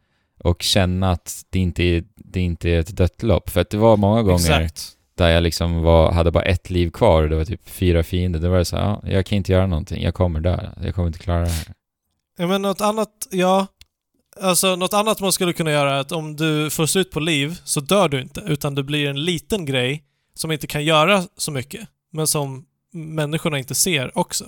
och 0.47 0.63
känna 0.63 1.11
att 1.11 1.45
det 1.51 1.59
inte 1.59 1.83
är, 1.83 2.05
det 2.17 2.41
inte 2.41 2.71
är 2.71 2.81
ett 2.81 2.97
dött 2.97 3.23
lopp. 3.23 3.51
För 3.51 3.61
att 3.61 3.71
det 3.71 3.77
var 3.77 3.97
många 3.97 4.23
gånger 4.23 4.61
Exakt. 4.61 4.93
där 5.15 5.31
jag 5.31 5.43
liksom 5.43 5.83
var, 5.83 6.13
hade 6.13 6.31
bara 6.31 6.45
ett 6.45 6.71
liv 6.71 6.91
kvar 6.91 7.23
och 7.23 7.29
det 7.29 7.37
var 7.37 7.45
typ 7.45 7.69
fyra 7.69 8.03
fiender. 8.03 8.41
Då 8.41 8.51
var 8.51 8.65
så 8.65 8.77
här, 8.77 8.85
ja, 8.85 9.03
jag 9.05 9.27
kan 9.27 9.37
inte 9.37 9.53
göra 9.53 9.67
någonting. 9.67 10.03
Jag 10.03 10.15
kommer 10.15 10.41
dö. 10.41 10.71
Jag 10.83 10.95
kommer 10.95 11.09
inte 11.09 11.19
klara 11.19 11.41
det 11.41 11.51
här. 11.51 11.75
Ja, 12.39 12.47
men 12.47 12.63
något 12.63 12.81
annat, 12.81 13.29
ja. 13.31 13.67
Alltså 14.41 14.77
något 14.77 14.95
annat 14.95 15.21
man 15.21 15.33
skulle 15.33 15.53
kunna 15.53 15.71
göra 15.71 15.95
är 15.95 16.01
att 16.01 16.13
om 16.13 16.37
du 16.37 16.71
får 16.71 16.87
slut 16.87 17.11
på 17.11 17.21
liv 17.21 17.59
så 17.65 17.81
dör 17.81 18.09
du 18.09 18.21
inte, 18.21 18.41
utan 18.41 18.75
du 18.75 18.83
blir 18.83 19.09
en 19.09 19.25
liten 19.25 19.65
grej 19.67 20.05
som 20.35 20.53
inte 20.53 20.67
kan 20.67 20.85
göra 20.85 21.23
så 21.37 21.51
mycket, 21.51 21.89
men 22.13 22.27
som 22.27 22.65
människorna 22.93 23.59
inte 23.59 23.75
ser 23.75 24.19
också. 24.19 24.45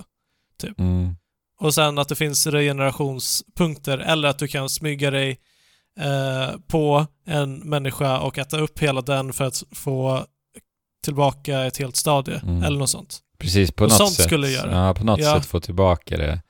Mm. 0.77 1.15
Och 1.59 1.73
sen 1.73 1.97
att 1.97 2.09
det 2.09 2.15
finns 2.15 2.47
regenerationspunkter 2.47 3.97
eller 3.97 4.29
att 4.29 4.39
du 4.39 4.47
kan 4.47 4.69
smyga 4.69 5.11
dig 5.11 5.39
eh, 5.99 6.59
på 6.67 7.05
en 7.25 7.55
människa 7.59 8.19
och 8.19 8.37
äta 8.37 8.57
upp 8.59 8.79
hela 8.79 9.01
den 9.01 9.33
för 9.33 9.43
att 9.45 9.63
få 9.71 10.25
tillbaka 11.03 11.59
ett 11.65 11.77
helt 11.77 11.95
stadie, 11.95 12.39
Mm. 12.43 12.63
eller 12.63 12.79
något 12.79 12.89
sånt. 12.89 13.19
Precis, 13.37 13.71
på 13.71 13.83
Och 13.83 13.89
något 13.89 13.97
sånt 13.97 14.11
sätt. 14.13 14.25
skulle 14.25 14.47
göra. 14.49 14.87
Ja, 14.87 14.93
på 14.93 15.03
något 15.03 15.19
Ja. 15.19 15.35
sätt 15.35 15.45
få 15.45 15.59
tillbaka 15.59 16.17
det 16.17 16.41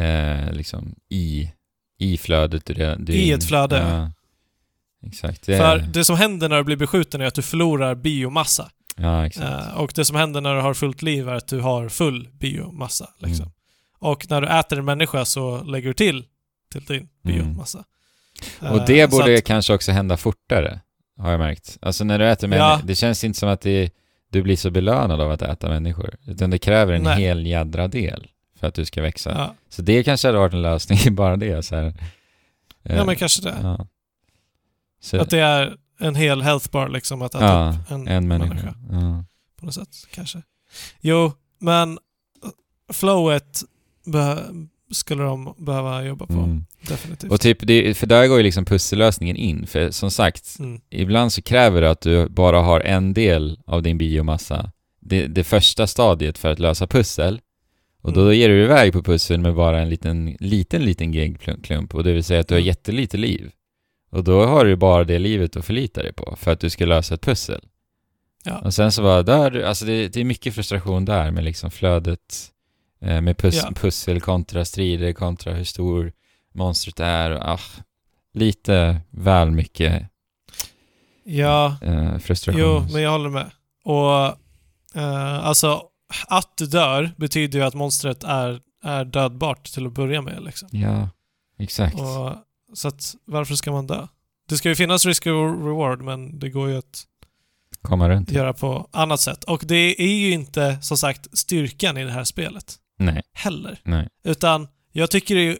eh, 0.00 0.52
liksom 0.52 0.94
i, 1.08 1.52
i 1.98 2.18
flödet. 2.18 2.66
Du 2.66 2.82
är 2.82 3.10
I 3.10 3.30
ett 3.32 3.44
flöde. 3.44 3.76
Ja. 3.78 4.12
Exakt. 5.08 5.46
Det, 5.46 5.56
För 5.56 5.78
det 5.78 6.04
som 6.04 6.16
händer 6.16 6.48
när 6.48 6.56
du 6.56 6.64
blir 6.64 6.76
beskjuten 6.76 7.20
är 7.20 7.26
att 7.26 7.34
du 7.34 7.42
förlorar 7.42 7.94
biomassa. 7.94 8.70
ja, 8.96 9.26
exakt. 9.26 9.46
Eh, 9.68 9.78
och 9.78 9.92
det 9.94 10.04
som 10.04 10.16
händer 10.16 10.40
när 10.40 10.54
du 10.54 10.60
har 10.60 10.74
fullt 10.74 11.02
liv 11.02 11.28
är 11.28 11.34
att 11.34 11.48
du 11.48 11.60
har 11.60 11.88
full 11.88 12.28
biomassa. 12.32 13.08
Liksom. 13.18 13.42
Mm. 13.44 13.54
Och 13.98 14.26
när 14.30 14.40
du 14.40 14.48
äter 14.48 14.78
en 14.78 14.84
människa 14.84 15.24
så 15.24 15.62
lägger 15.62 15.88
du 15.88 15.94
till 15.94 16.24
till 16.72 16.84
din 16.84 17.08
Mm. 17.24 17.60
Och 18.60 18.66
Eh, 18.78 18.84
det 18.86 19.10
så 19.10 19.18
borde 19.18 19.34
att- 19.38 19.44
kanske 19.44 19.74
också 19.74 19.92
hända 19.92 20.16
fortare, 20.16 20.80
har 21.18 21.30
jag 21.30 21.38
märkt. 21.40 21.78
Alltså 21.82 22.04
när 22.04 22.18
du 22.18 22.28
äter 22.28 22.48
människor, 22.48 22.70
Ja. 22.70 22.80
det 22.84 22.94
känns 22.94 23.24
inte 23.24 23.38
som 23.38 23.48
att 23.48 23.60
det, 23.60 23.90
du 24.30 24.42
blir 24.42 24.56
så 24.56 24.70
belönad 24.70 25.20
av 25.20 25.30
att 25.30 25.42
äta 25.42 25.68
människor. 25.68 26.14
Utan 26.26 26.50
det 26.50 26.58
kräver 26.58 26.92
en 26.92 27.02
Nej. 27.02 27.20
hel 27.22 27.46
jädra 27.46 27.88
del 27.88 28.26
för 28.60 28.66
att 28.66 28.74
du 28.74 28.84
ska 28.84 29.02
växa. 29.02 29.30
Ja, 29.30 29.54
Så 29.68 29.82
det 29.82 30.02
kanske 30.04 30.28
hade 30.28 30.38
varit 30.38 30.52
en 30.54 30.62
lösning, 30.62 30.98
bara 31.14 31.36
det. 31.36 31.62
Så 31.62 31.76
här. 31.76 31.94
ja 32.82 32.90
Eh, 32.94 33.06
men 33.06 33.16
kanske 33.16 33.42
det. 33.42 33.56
ja. 33.62 33.86
Så, 35.02 35.20
Att 35.20 35.30
det 35.30 35.38
är 35.40 35.76
en 36.00 36.14
hel 36.14 36.42
health 36.42 36.70
bar 36.70 36.88
liksom 36.88 37.22
att 37.22 37.34
äta 37.34 37.44
ja, 37.44 37.70
upp 37.84 37.90
en, 37.90 38.08
en 38.08 38.28
människa. 38.28 38.48
människa. 38.54 38.74
Ja. 38.90 39.24
På 39.56 39.66
något 39.66 39.74
sätt, 39.74 39.88
kanske. 40.14 40.42
Jo, 41.00 41.32
men 41.58 41.98
flowet 42.92 43.60
be- 44.06 44.44
skulle 44.90 45.22
de 45.22 45.54
behöva 45.58 46.04
jobba 46.04 46.26
på. 46.26 46.32
Mm. 46.32 46.64
Definitivt. 46.88 47.30
Och 47.32 47.40
typ, 47.40 47.58
det, 47.60 47.94
för 47.96 48.06
där 48.06 48.26
går 48.26 48.36
ju 48.38 48.42
liksom 48.42 48.64
pussellösningen 48.64 49.36
in. 49.36 49.66
För 49.66 49.90
som 49.90 50.10
sagt, 50.10 50.56
Mm. 50.58 50.80
ibland 50.90 51.32
så 51.32 51.42
kräver 51.42 51.80
det 51.80 51.90
att 51.90 52.00
du 52.00 52.28
bara 52.28 52.60
har 52.62 52.80
en 52.80 53.14
del 53.14 53.58
av 53.66 53.82
din 53.82 53.98
biomassa. 53.98 54.72
Det, 55.00 55.26
det 55.26 55.44
första 55.44 55.86
stadiet 55.86 56.38
för 56.38 56.48
att 56.52 56.58
lösa 56.58 56.86
pussel. 56.86 57.40
Och 58.02 58.12
då 58.12 58.20
Mm. 58.20 58.34
ger 58.34 58.48
du 58.48 58.62
iväg 58.64 58.92
på 58.92 59.02
pussel 59.02 59.40
med 59.40 59.54
bara 59.54 59.80
en 59.80 59.88
liten, 59.88 60.36
liten, 60.40 60.82
liten 60.84 61.12
gegklump. 61.12 61.94
Och 61.94 62.04
det 62.04 62.12
vill 62.12 62.24
säga 62.24 62.40
att 62.40 62.48
du 62.48 62.54
har 62.54 62.60
Mm. 62.60 62.66
jättelite 62.66 63.16
liv. 63.16 63.50
Och 64.10 64.24
då 64.24 64.44
har 64.46 64.64
du 64.64 64.76
bara 64.76 65.04
det 65.04 65.18
livet 65.18 65.56
att 65.56 65.64
förlita 65.64 66.02
dig 66.02 66.12
på 66.12 66.36
för 66.38 66.50
att 66.52 66.60
du 66.60 66.70
ska 66.70 66.86
lösa 66.86 67.14
ett 67.14 67.20
pussel. 67.22 67.60
Ja. 68.44 68.58
Och 68.58 68.74
sen 68.74 68.92
så 68.92 69.02
bara, 69.02 69.22
där, 69.22 69.62
alltså 69.62 69.84
det, 69.84 70.08
det 70.08 70.20
är 70.20 70.24
mycket 70.24 70.54
frustration 70.54 71.04
där 71.04 71.30
med 71.30 71.44
liksom 71.44 71.70
flödet 71.70 72.50
med 73.00 73.36
pus, 73.38 73.54
Ja. 73.64 73.70
pussel 73.74 74.20
kontra 74.20 74.64
strider 74.64 75.12
kontra 75.12 75.52
hur 75.54 75.64
stor 75.64 76.12
monstret 76.54 77.00
är. 77.00 77.30
Och, 77.30 77.42
ah, 77.48 77.60
lite 78.34 79.00
väl 79.10 79.50
mycket 79.50 80.02
Ja, 81.24 81.76
eh, 81.82 82.18
frustration. 82.18 82.60
jo, 82.60 82.86
men 82.92 83.02
jag 83.02 83.10
håller 83.10 83.30
med. 83.30 83.50
Och 83.84 84.24
eh, 85.00 85.46
alltså, 85.46 85.82
att 86.28 86.56
du 86.56 86.66
dör 86.66 87.10
betyder 87.16 87.58
ju 87.58 87.64
att 87.64 87.74
monstret 87.74 88.24
är, 88.24 88.60
är 88.84 89.04
dödbart 89.04 89.64
till 89.64 89.86
att 89.86 89.92
börja 89.92 90.22
med. 90.22 90.42
Liksom. 90.42 90.68
Ja, 90.72 91.08
exakt. 91.58 92.00
Och, 92.00 92.34
så 92.74 92.88
att, 92.88 93.14
varför 93.24 93.54
ska 93.54 93.72
man 93.72 93.86
dö? 93.86 94.06
Det 94.48 94.56
ska 94.56 94.68
ju 94.68 94.74
finnas 94.74 95.06
risk 95.06 95.26
och 95.26 95.64
reward, 95.66 96.02
men 96.02 96.38
det 96.38 96.48
går 96.50 96.68
ju 96.68 96.78
att 96.78 97.04
Komma 97.82 98.08
runt. 98.08 98.30
göra 98.30 98.52
på 98.52 98.88
annat 98.92 99.20
sätt. 99.20 99.44
Och 99.44 99.62
det 99.66 100.02
är 100.02 100.14
ju 100.18 100.30
inte, 100.30 100.78
som 100.82 100.96
sagt, 100.96 101.38
styrkan 101.38 101.96
i 101.96 102.04
det 102.04 102.12
här 102.12 102.24
spelet 102.24 102.74
Nej, 103.00 103.22
heller. 103.32 103.80
nej. 103.84 104.08
Utan 104.24 104.68
jag 104.92 105.10
tycker 105.10 105.34
ju, 105.36 105.56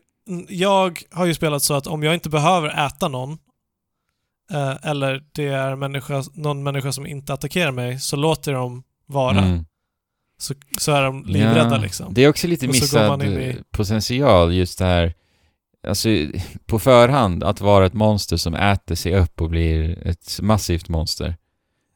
jag 0.49 0.99
har 1.11 1.26
ju 1.26 1.34
spelat 1.34 1.62
så 1.62 1.74
att 1.74 1.86
om 1.86 2.03
jag 2.03 2.14
inte 2.14 2.28
behöver 2.28 2.86
äta 2.86 3.09
någon 3.09 3.38
eh, 4.53 4.76
eller 4.82 5.22
det 5.32 5.47
är 5.47 5.76
människa, 5.76 6.22
någon 6.34 6.62
människa 6.62 6.93
som 6.93 7.07
inte 7.07 7.32
attackerar 7.34 7.70
mig 7.72 8.01
så 8.01 8.16
låter 8.16 8.53
jag 8.53 8.61
dem 8.61 8.82
vara. 9.07 9.38
Mm. 9.38 9.64
Så, 10.38 10.55
så 10.78 10.93
är 10.93 11.03
de 11.03 11.24
livrädda 11.26 11.74
Ja, 11.76 11.82
liksom. 11.82 12.14
Det 12.14 12.24
är 12.24 12.28
också 12.28 12.47
lite 12.47 12.66
missad 12.66 13.22
i- 13.22 13.57
potential 13.70 14.55
just 14.55 14.78
det 14.78 14.84
här 14.84 15.14
Alltså 15.88 16.09
på 16.66 16.78
förhand 16.78 17.45
att 17.45 17.61
vara 17.61 17.86
ett 17.86 17.93
monster 17.93 18.36
som 18.36 18.55
äter 18.55 18.95
sig 18.95 19.16
upp 19.16 19.41
och 19.41 19.51
blir 19.51 20.07
ett 20.07 20.38
massivt 20.43 20.88
monster. 20.88 21.36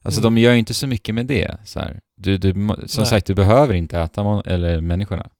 Alltså 0.02 0.20
Mm. 0.20 0.34
de 0.34 0.40
gör 0.40 0.52
ju 0.52 0.58
inte 0.58 0.74
så 0.74 0.86
mycket 0.86 1.14
med 1.14 1.26
det 1.26 1.56
så 1.64 1.80
här. 1.80 2.00
Du, 2.16 2.38
du, 2.38 2.52
som 2.52 2.68
Nej. 2.68 3.06
sagt, 3.06 3.26
du 3.26 3.34
behöver 3.34 3.74
inte 3.74 4.00
äta 4.00 4.42
eller 4.46 4.80
människorna. 4.80 5.30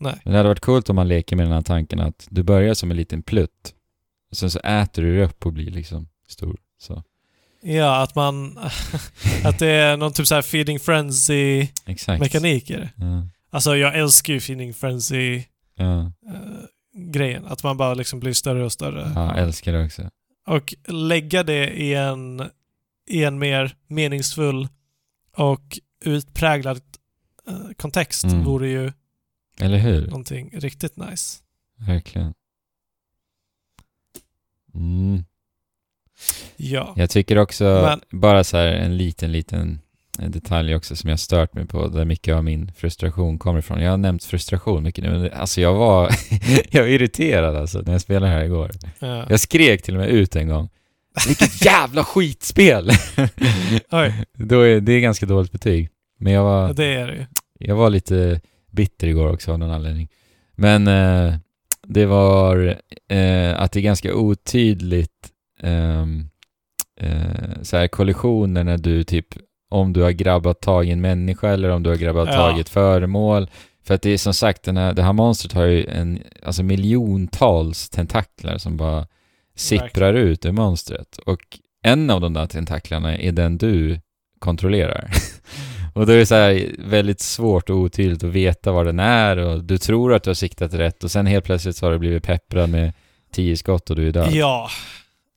Nej. 0.00 0.20
Men 0.24 0.32
det 0.32 0.38
hade 0.38 0.48
varit 0.48 0.60
coolt 0.60 0.90
om 0.90 0.96
man 0.96 1.08
leker 1.08 1.36
med 1.36 1.46
den 1.46 1.52
här 1.52 1.62
tanken 1.62 2.00
att 2.00 2.26
du 2.30 2.42
börjar 2.42 2.74
som 2.74 2.90
en 2.90 2.96
liten 2.96 3.22
plutt. 3.22 3.74
Och 4.30 4.36
sen 4.36 4.50
så 4.50 4.58
äter 4.58 5.02
du 5.02 5.14
dig 5.16 5.24
upp 5.24 5.46
och 5.46 5.52
blir 5.52 5.70
liksom 5.70 6.08
stor. 6.28 6.56
Så, 6.78 7.02
Ja, 7.62 8.02
att 8.02 8.14
man... 8.14 8.58
att 9.44 9.58
det 9.58 9.68
är 9.68 9.96
någon 9.96 10.12
typ 10.12 10.26
så 10.26 10.34
här 10.34 10.42
feeding 10.42 10.78
frenzy-mekanik 10.80 12.62
exakt. 12.62 12.70
i 12.70 12.74
det. 12.74 12.90
Ja, 12.96 13.26
Alltså 13.50 13.76
jag 13.76 13.98
älskar 13.98 14.32
ju 14.32 14.40
feeding 14.40 14.74
frenzy 14.74 15.42
ja. 15.74 16.00
eh, 16.00 16.10
grejen. 16.94 17.46
Att 17.46 17.62
man 17.62 17.76
bara 17.76 17.94
liksom 17.94 18.20
blir 18.20 18.32
större 18.32 18.64
och 18.64 18.72
större. 18.72 19.12
Ja, 19.14 19.34
älskar 19.34 19.72
det 19.72 19.84
också. 19.84 20.10
Och 20.46 20.74
lägga 20.88 21.42
det 21.42 21.68
i 21.68 21.94
en, 21.94 22.42
i 23.08 23.24
en 23.24 23.38
mer 23.38 23.74
meningsfull 23.88 24.68
och 25.40 25.78
utpräglad 26.04 26.80
eh, 27.48 27.54
kontext 27.76 28.24
Mm. 28.24 28.44
vore 28.44 28.68
ju 28.68 28.92
Eller 29.60 29.78
hur? 29.78 30.06
någonting 30.06 30.50
riktigt 30.54 30.96
nice. 30.96 31.38
Verkligen. 31.78 32.34
Mm. 34.74 35.24
Ja. 36.56 36.92
Jag 36.96 37.10
tycker 37.10 37.38
också, 37.38 37.64
Men- 37.64 38.20
bara 38.20 38.44
så 38.44 38.56
här 38.56 38.66
en 38.66 38.96
liten, 38.96 39.32
liten 39.32 39.80
detalj 40.28 40.74
också 40.74 40.96
som 40.96 41.10
jag 41.10 41.18
stört 41.20 41.54
mig 41.54 41.66
på, 41.66 41.88
där 41.88 42.04
mycket 42.04 42.34
av 42.34 42.44
min 42.44 42.72
frustration 42.72 43.38
kommer 43.38 43.58
ifrån. 43.58 43.80
Jag 43.82 43.90
har 43.90 43.96
nämnt 43.96 44.24
frustration 44.24 44.82
mycket 44.82 45.04
nu, 45.04 45.10
men 45.10 45.32
alltså 45.32 45.60
jag 45.60 45.74
var, 45.74 46.10
jag 46.70 46.80
var 46.82 46.88
irriterad 46.88 47.56
alltså 47.56 47.80
när 47.80 47.92
jag 47.92 48.00
spelade 48.00 48.32
här 48.32 48.44
igår. 48.44 48.70
Ja. 48.98 49.26
Jag 49.30 49.40
skrek 49.40 49.82
till 49.82 49.94
och 49.94 50.00
med 50.00 50.08
ut 50.10 50.36
en 50.36 50.48
gång. 50.48 50.68
Vilket 51.26 51.64
jävla 51.64 52.04
skitspel! 52.04 52.90
Oj, 53.90 54.24
Då 54.34 54.60
är, 54.60 54.80
det 54.80 54.92
är 54.92 55.00
ganska 55.00 55.26
dåligt 55.26 55.52
betyg. 55.52 55.88
Men 56.18 56.32
jag 56.32 56.42
var, 56.44 56.72
det 56.74 56.84
är 56.94 57.06
det 57.06 57.14
ju. 57.14 57.26
jag 57.58 57.76
var 57.76 57.90
lite 57.90 58.40
bitter 58.70 59.06
igår 59.06 59.32
också 59.32 59.52
av 59.52 59.58
någon 59.58 59.70
anledning. 59.70 60.08
Men 60.56 60.86
eh, 60.88 61.34
det 61.86 62.06
var 62.06 62.66
eh, 63.08 63.60
att 63.60 63.72
det 63.72 63.80
är 63.80 63.82
ganska 63.82 64.14
otydligt 64.14 65.28
ehm, 65.62 66.28
eh, 67.00 67.62
så 67.62 67.76
här 67.76 67.88
kollisioner 67.88 68.64
när 68.64 68.78
du 68.78 69.04
typ 69.04 69.26
om 69.70 69.92
du 69.92 70.02
har 70.02 70.10
grabbat 70.10 70.60
tag 70.60 70.86
i 70.86 70.90
en 70.90 71.00
människa 71.00 71.48
eller 71.48 71.68
om 71.68 71.82
du 71.82 71.90
har 71.90 71.96
grabbat 71.96 72.28
Ja. 72.28 72.34
tag 72.34 72.58
i 72.58 72.60
ett 72.60 72.68
föremål. 72.68 73.50
För 73.84 73.94
att 73.94 74.02
det 74.02 74.10
är 74.10 74.18
som 74.18 74.34
sagt, 74.34 74.62
den 74.62 74.76
här, 74.76 74.92
det 74.92 75.02
här 75.02 75.12
monstret 75.12 75.52
har 75.52 75.64
ju 75.64 75.86
en, 75.86 76.22
alltså 76.42 76.62
miljontals 76.62 77.88
tentaklar 77.88 78.58
som 78.58 78.76
bara 78.76 79.06
sipprar 79.60 80.14
ut 80.14 80.46
ur 80.46 80.52
monstret. 80.52 81.18
Och 81.26 81.40
en 81.82 82.10
av 82.10 82.20
de 82.20 82.32
där 82.32 82.46
tentaklarna 82.46 83.16
är 83.18 83.32
den 83.32 83.58
du 83.58 84.00
kontrollerar. 84.38 85.10
och 85.94 86.06
då 86.06 86.12
är 86.12 86.16
det 86.16 86.26
så 86.26 86.34
här 86.34 86.70
väldigt 86.78 87.20
svårt 87.20 87.70
och 87.70 87.76
otydligt 87.76 88.24
att 88.24 88.30
veta 88.30 88.72
vad 88.72 88.86
den 88.86 88.98
är 88.98 89.36
och 89.36 89.64
du 89.64 89.78
tror 89.78 90.14
att 90.14 90.22
du 90.22 90.30
har 90.30 90.34
siktat 90.34 90.74
rätt 90.74 91.04
och 91.04 91.10
sen 91.10 91.26
helt 91.26 91.44
plötsligt 91.44 91.76
så 91.76 91.86
har 91.86 91.92
du 91.92 91.98
blivit 91.98 92.24
pepprad 92.24 92.70
med 92.70 92.92
tio 93.32 93.56
skott 93.56 93.90
och 93.90 93.96
du 93.96 94.08
är 94.08 94.12
död. 94.12 94.32
Ja. 94.32 94.70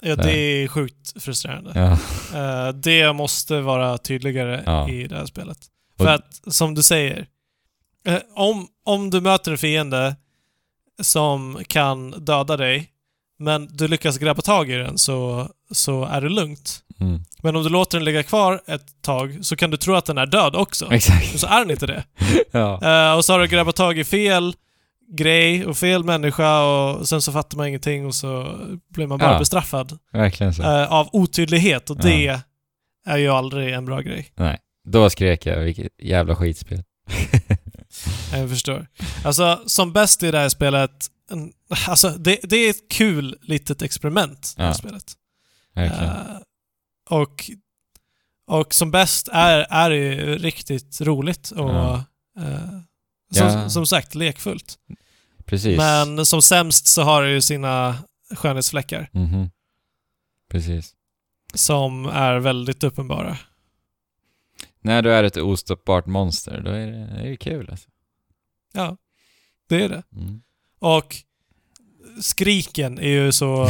Ja, 0.06 0.16
det 0.16 0.38
är 0.38 0.68
sjukt 0.68 1.24
frustrerande. 1.24 1.72
Ja. 1.76 1.98
Eh, 2.34 2.70
det 2.74 3.14
måste 3.14 3.62
vara 3.62 3.98
tydligare 3.98 4.64
Ja. 4.66 4.90
i 4.90 5.08
det 5.08 5.16
här 5.16 5.26
spelet. 5.26 5.58
För 5.98 6.08
att, 6.08 6.42
som 6.48 6.76
du 6.76 6.84
säger, 6.84 7.28
eh, 8.08 8.20
om, 8.36 8.68
om 8.86 9.10
du 9.10 9.22
möter 9.22 9.52
en 9.52 9.58
fiende 9.58 10.16
som 11.02 11.60
kan 11.68 12.12
döda 12.12 12.58
dig, 12.58 12.90
men 13.40 13.68
du 13.72 13.88
lyckas 13.88 14.18
grabba 14.18 14.42
tag 14.42 14.70
i 14.70 14.74
den 14.76 14.98
så, 14.98 15.50
så 15.72 16.04
är 16.06 16.22
det 16.22 16.30
lugnt. 16.30 16.80
Mm. 17.02 17.22
Men 17.44 17.56
om 17.56 17.64
du 17.64 17.70
låter 17.70 17.98
den 17.98 18.06
ligga 18.06 18.24
kvar 18.24 18.62
ett 18.68 19.02
tag 19.02 19.38
så 19.42 19.56
kan 19.56 19.72
du 19.72 19.78
tro 19.78 19.94
att 19.96 20.06
den 20.06 20.18
är 20.18 20.26
död 20.26 20.56
också. 20.56 20.92
Exakt. 20.94 21.40
Så 21.40 21.48
är 21.48 21.60
den 21.60 21.72
inte 21.72 21.88
det. 21.88 22.04
Ja. 22.52 22.82
Eh, 23.12 23.18
och 23.18 23.26
så 23.26 23.34
har 23.34 23.40
du 23.40 23.48
grabbat 23.48 23.76
tag 23.76 24.00
i 24.00 24.04
fel 24.04 24.56
grej 25.18 25.66
och 25.66 25.78
fel 25.78 26.04
människa 26.04 26.64
och 26.66 27.08
sen 27.10 27.22
så 27.22 27.32
fattar 27.32 27.58
man 27.58 27.68
ingenting 27.68 28.06
och 28.06 28.16
så 28.16 28.58
blir 28.90 29.08
man 29.08 29.18
bara 29.20 29.32
Ja. 29.34 29.40
bestraffad 29.40 29.98
Verkligen 30.14 30.54
så. 30.54 30.64
eh, 30.64 30.92
av 30.94 31.10
otydlighet 31.12 31.90
och 31.90 31.98
Ja. 32.00 32.04
det 32.04 32.42
är 33.08 33.18
ju 33.18 33.30
aldrig 33.30 33.74
en 33.74 33.86
bra 33.86 34.02
grej. 34.02 34.28
Nej. 34.36 34.60
Då 34.88 35.10
skrek 35.10 35.46
jag, 35.46 35.60
vilket 35.60 35.88
jävla 36.02 36.36
skitspel. 36.36 36.84
Jag 38.34 38.50
förstår. 38.50 38.88
Alltså, 39.26 39.60
som 39.66 39.94
bäst 39.94 40.24
i 40.24 40.32
det 40.32 40.38
här 40.40 40.50
spelet, 40.50 40.92
en- 41.34 41.54
alltså 41.88 42.10
det, 42.10 42.40
det 42.44 42.56
är 42.58 42.70
ett 42.70 42.90
kul 42.90 43.38
litet 43.42 43.82
experiment, 43.82 44.54
det 44.58 44.62
här 44.64 44.70
Ja. 44.70 44.74
spelet. 44.74 45.14
Eh, 45.76 46.38
och, 47.10 47.50
och 48.48 48.74
som 48.74 48.92
bäst 48.92 49.28
är, 49.32 49.60
är 49.70 49.90
det 49.90 49.96
ju 49.98 50.38
riktigt 50.38 51.02
roligt 51.02 51.52
och 51.52 51.70
Ja. 51.70 52.04
eh, 52.38 52.70
som, 53.32 53.48
Ja. 53.48 53.70
som 53.70 53.86
sagt 53.86 54.16
lekfullt. 54.16 54.78
Precis. 55.46 55.78
Men 55.78 56.26
som 56.26 56.42
sämst 56.42 56.88
så 56.88 57.02
har 57.02 57.24
det 57.24 57.32
ju 57.32 57.42
sina 57.42 57.96
skönhetsfläckar 58.36 59.10
Mhm. 59.14 59.50
Precis. 60.50 60.96
som 61.54 62.06
är 62.06 62.36
väldigt 62.40 62.84
uppenbara. 62.84 63.38
När 64.82 65.02
du 65.02 65.14
är 65.14 65.24
ett 65.24 65.38
ostoppbart 65.38 66.06
monster, 66.06 66.62
då 66.62 66.72
är 66.72 66.88
det, 66.92 66.98
är 66.98 67.30
det 67.30 67.38
kul 67.38 67.70
alltså. 67.70 67.90
Ja, 68.74 68.98
det 69.70 69.84
är 69.84 69.90
det. 69.90 70.04
Mm. 70.16 70.42
Och 70.84 71.16
skriken 72.22 73.00
är 73.00 73.08
ju 73.10 73.32
så... 73.32 73.68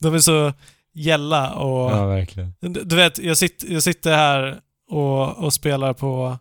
de 0.00 0.14
är 0.14 0.18
så 0.18 0.52
gälla 0.92 1.54
och... 1.54 1.90
ja, 1.92 2.06
verkligen. 2.06 2.52
Du 2.60 2.96
vet, 2.96 3.18
jag, 3.18 3.38
sitter 3.38 3.72
jag 3.72 3.82
sitter 3.82 4.12
här 4.16 4.60
och, 4.90 5.38
och 5.44 5.52
spelar 5.52 5.92
på 5.92 6.38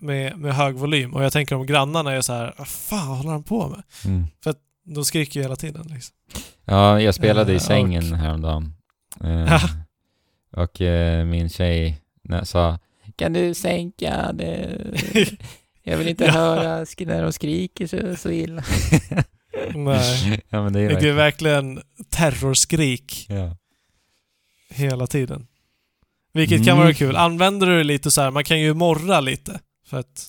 med, 0.00 0.38
med 0.38 0.54
hög 0.54 0.74
volym 0.74 1.14
och 1.14 1.24
jag 1.24 1.32
tänker 1.32 1.54
om 1.56 1.66
grannarna 1.66 2.12
är 2.12 2.20
så 2.20 2.32
här, 2.32 2.54
vad 2.58 2.68
fan 2.68 3.08
håller 3.16 3.30
han 3.30 3.42
på 3.42 3.68
med? 3.68 3.82
Mm. 4.04 4.24
De 4.84 5.04
skriker 5.04 5.40
ju 5.40 5.42
hela 5.44 5.56
tiden 5.56 5.86
liksom. 5.94 6.14
Ja, 6.64 7.00
jag 7.00 7.14
spelade 7.14 7.52
i 7.52 7.56
Eh, 7.56 7.60
sängen 7.60 8.12
och- 8.12 8.18
häromdagen. 8.18 8.72
Eh, 9.24 9.64
och 10.52 10.80
eh, 10.80 11.24
min 11.24 11.48
tjej 11.48 12.00
sa 12.44 12.78
Kan 13.16 13.32
du 13.32 13.54
sänka 13.54 14.32
det? 14.32 14.78
Jag 15.88 15.98
vill 15.98 16.08
inte 16.08 16.24
Ja. 16.24 16.30
höra 16.32 16.86
när 16.98 17.22
de 17.22 17.32
skriker 17.32 17.86
så, 17.86 18.16
så 18.16 18.30
illa. 18.30 18.62
Nej. 19.74 20.42
ja, 20.48 20.62
men 20.62 20.72
det 20.72 20.80
är 20.80 20.88
Det 21.00 21.08
är 21.08 21.12
verkligen... 21.12 21.16
verkligen 21.16 21.82
terrorskrik 22.10 23.26
Ja. 23.28 23.56
hela 24.70 25.06
tiden. 25.06 25.46
Vilket 26.32 26.64
kan 26.64 26.76
vara 26.76 26.86
Mm. 26.86 26.94
kul. 26.94 27.16
Använder 27.16 27.66
du 27.66 27.76
det 27.78 27.84
lite 27.84 28.10
så 28.10 28.20
här, 28.20 28.30
man 28.30 28.44
kan 28.44 28.60
ju 28.60 28.74
morra 28.74 29.20
lite. 29.20 29.60
För 29.86 29.98
att 29.98 30.28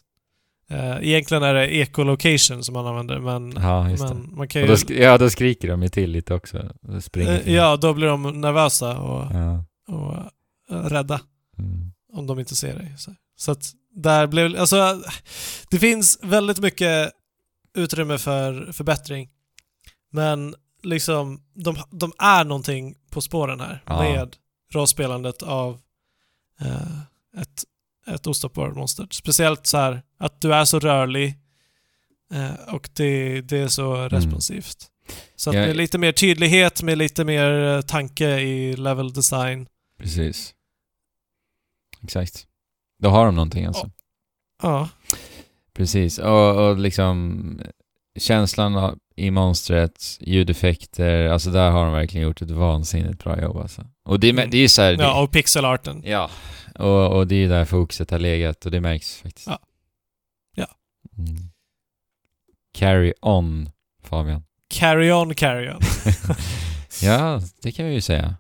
eh, 0.70 0.97
egentligen 1.08 1.43
är 1.43 1.53
det 1.53 1.68
ecolocation 1.82 2.64
som 2.64 2.74
man 2.74 2.88
använder, 2.88 3.20
men, 3.20 3.53
ja, 3.64 3.89
just 3.89 4.08
det. 4.08 4.14
men 4.14 4.36
man 4.36 4.47
kan 4.47 4.62
ju... 4.62 4.68
då 4.68 4.76
ja, 4.93 5.18
då 5.18 5.30
skriker 5.30 5.68
de 5.68 5.84
ju 5.84 5.89
till 5.89 6.12
lite 6.12 6.34
också. 6.34 6.72
Då 6.82 7.01
springer 7.01 7.34
eh, 7.34 7.39
till. 7.39 7.53
ja, 7.53 7.78
då 7.78 7.93
blir 7.93 8.08
de 8.08 8.41
nervösa 8.41 8.97
och, 8.99 9.36
Ja. 9.36 9.66
och 9.88 10.16
eh, 10.78 10.84
rädda. 10.89 11.22
Mm. 11.60 11.91
om 12.14 12.28
de 12.28 12.39
inte 12.39 12.55
ser 12.55 12.76
dig. 12.76 12.93
Så, 12.97 13.12
så 13.36 13.51
att 13.51 13.72
där 13.97 14.27
blev, 14.27 14.55
alltså 14.59 15.01
det 15.69 15.79
finns 15.79 16.19
väldigt 16.23 16.59
mycket 16.59 17.11
utrymme 17.73 18.17
för 18.17 18.71
förbättring. 18.71 19.29
Men 20.11 20.55
liksom, 20.83 21.41
de, 21.53 21.77
de 21.91 22.13
är 22.19 22.43
någonting 22.43 22.95
på 23.11 23.21
spåren 23.21 23.59
här 23.59 23.83
Ja. 23.85 24.01
med 24.03 24.35
rollspelandet 24.71 25.41
av 25.43 25.81
eh, 26.61 26.99
ett, 27.41 27.63
ett 28.07 28.27
ostoppbart 28.27 28.75
monster. 28.75 29.07
Speciellt 29.11 29.67
så 29.67 29.77
här 29.77 30.01
att 30.19 30.41
du 30.41 30.53
är 30.53 30.65
så 30.65 30.79
rörlig 30.79 31.35
eh, 32.33 32.73
och 32.73 32.89
det, 32.93 33.41
det 33.41 33.57
är 33.57 33.67
så 33.67 33.95
responsivt. 34.09 34.87
Så 35.35 35.49
att 35.49 35.55
Jag- 35.55 35.67
med 35.67 35.75
lite 35.77 35.97
mer 35.97 36.11
tydlighet, 36.11 36.81
med 36.81 36.97
lite 36.97 37.23
mer 37.25 37.51
eh, 37.63 37.81
tanke 37.81 38.39
i 38.39 38.75
level 38.75 39.13
design. 39.13 39.67
Precis. 39.99 40.53
Exakt. 42.03 42.47
Då 42.99 43.09
har 43.09 43.25
de 43.25 43.35
någonting 43.35 43.65
alltså. 43.65 43.91
Ja, 44.61 44.89
Precis, 45.73 46.17
och, 46.19 46.55
och 46.69 46.77
liksom 46.77 47.61
känslan 48.19 48.99
i 49.15 49.31
monstret, 49.31 50.17
ljudeffekter, 50.19 51.27
alltså 51.27 51.49
där 51.51 51.71
har 51.71 51.83
de 51.85 51.93
verkligen 51.93 52.27
gjort 52.27 52.41
ett 52.41 52.51
vansinnigt 52.51 53.23
bra 53.23 53.41
jobb 53.41 53.57
alltså. 53.57 53.85
Och 54.05 54.19
det, 54.19 54.29
Mm. 54.29 54.49
det 54.49 54.57
är 54.57 54.61
ju 54.61 54.69
så 54.69 54.81
här, 54.81 54.93
det, 54.95 55.03
ja 55.03 55.23
och 55.23 55.31
pixelarten. 55.31 56.01
ja. 56.05 56.29
Och, 56.79 57.17
och 57.17 57.27
det 57.27 57.35
är 57.35 57.39
ju 57.39 57.47
där 57.47 57.65
fokuset 57.65 58.11
har 58.11 58.19
legat 58.19 58.65
och 58.65 58.71
det 58.71 58.81
märks 58.81 59.21
faktiskt. 59.21 59.47
Ja. 59.47 59.59
Ja. 60.55 60.67
Mm. 61.17 61.35
Carry 62.73 63.13
on, 63.21 63.69
Fabian. 64.03 64.43
Carry 64.69 65.11
on, 65.11 65.35
carry 65.35 65.69
on. 65.69 65.79
ja, 67.01 67.41
det 67.61 67.71
kan 67.71 67.85
vi 67.85 67.93
ju 67.93 68.01
säga. 68.01 68.35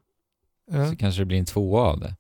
Ja. 0.71 0.89
Så 0.89 0.95
kanske 0.95 1.21
det 1.21 1.25
blir 1.25 1.37
en 1.39 1.45
tvåa 1.45 1.81
av 1.81 1.99
det. 1.99 2.15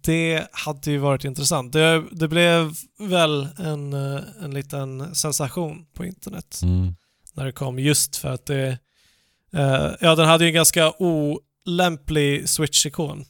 Det 0.00 0.48
hade 0.52 0.90
ju 0.90 0.98
varit 0.98 1.24
intressant. 1.24 1.72
Det, 1.72 2.02
det 2.12 2.28
blev 2.28 2.72
väl 2.98 3.48
en, 3.58 3.92
eh, 3.92 4.20
en 4.42 4.54
liten 4.54 5.14
sensation 5.14 5.86
på 5.94 6.04
internet 6.04 6.60
Mm. 6.62 6.94
när 7.34 7.44
det 7.44 7.52
kom 7.52 7.78
just 7.78 8.16
för 8.16 8.28
att 8.28 8.46
det... 8.46 8.78
eh, 9.52 9.90
ja, 10.00 10.14
den 10.14 10.26
hade 10.28 10.44
ju 10.44 10.48
en 10.48 10.54
ganska 10.54 10.92
olämplig 10.98 12.48
switch-ikon 12.48 13.24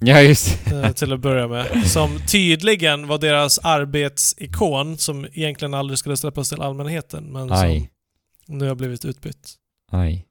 Ja, 0.00 0.20
just 0.20 0.66
eh, 0.66 0.92
till 0.92 1.12
att 1.12 1.20
börja 1.20 1.48
med. 1.48 1.86
Som 1.90 2.18
tydligen 2.28 3.06
var 3.06 3.18
deras 3.18 3.58
arbetsikon 3.58 4.98
som 4.98 5.24
egentligen 5.32 5.74
aldrig 5.74 5.98
skulle 5.98 6.16
släppas 6.16 6.48
till 6.48 6.60
allmänheten 6.62 7.32
men 7.32 7.52
Aj, 7.52 7.90
som 8.46 8.58
nu 8.58 8.68
har 8.68 8.74
blivit 8.74 9.04
utbytt. 9.04 9.54
aj. 9.92 10.26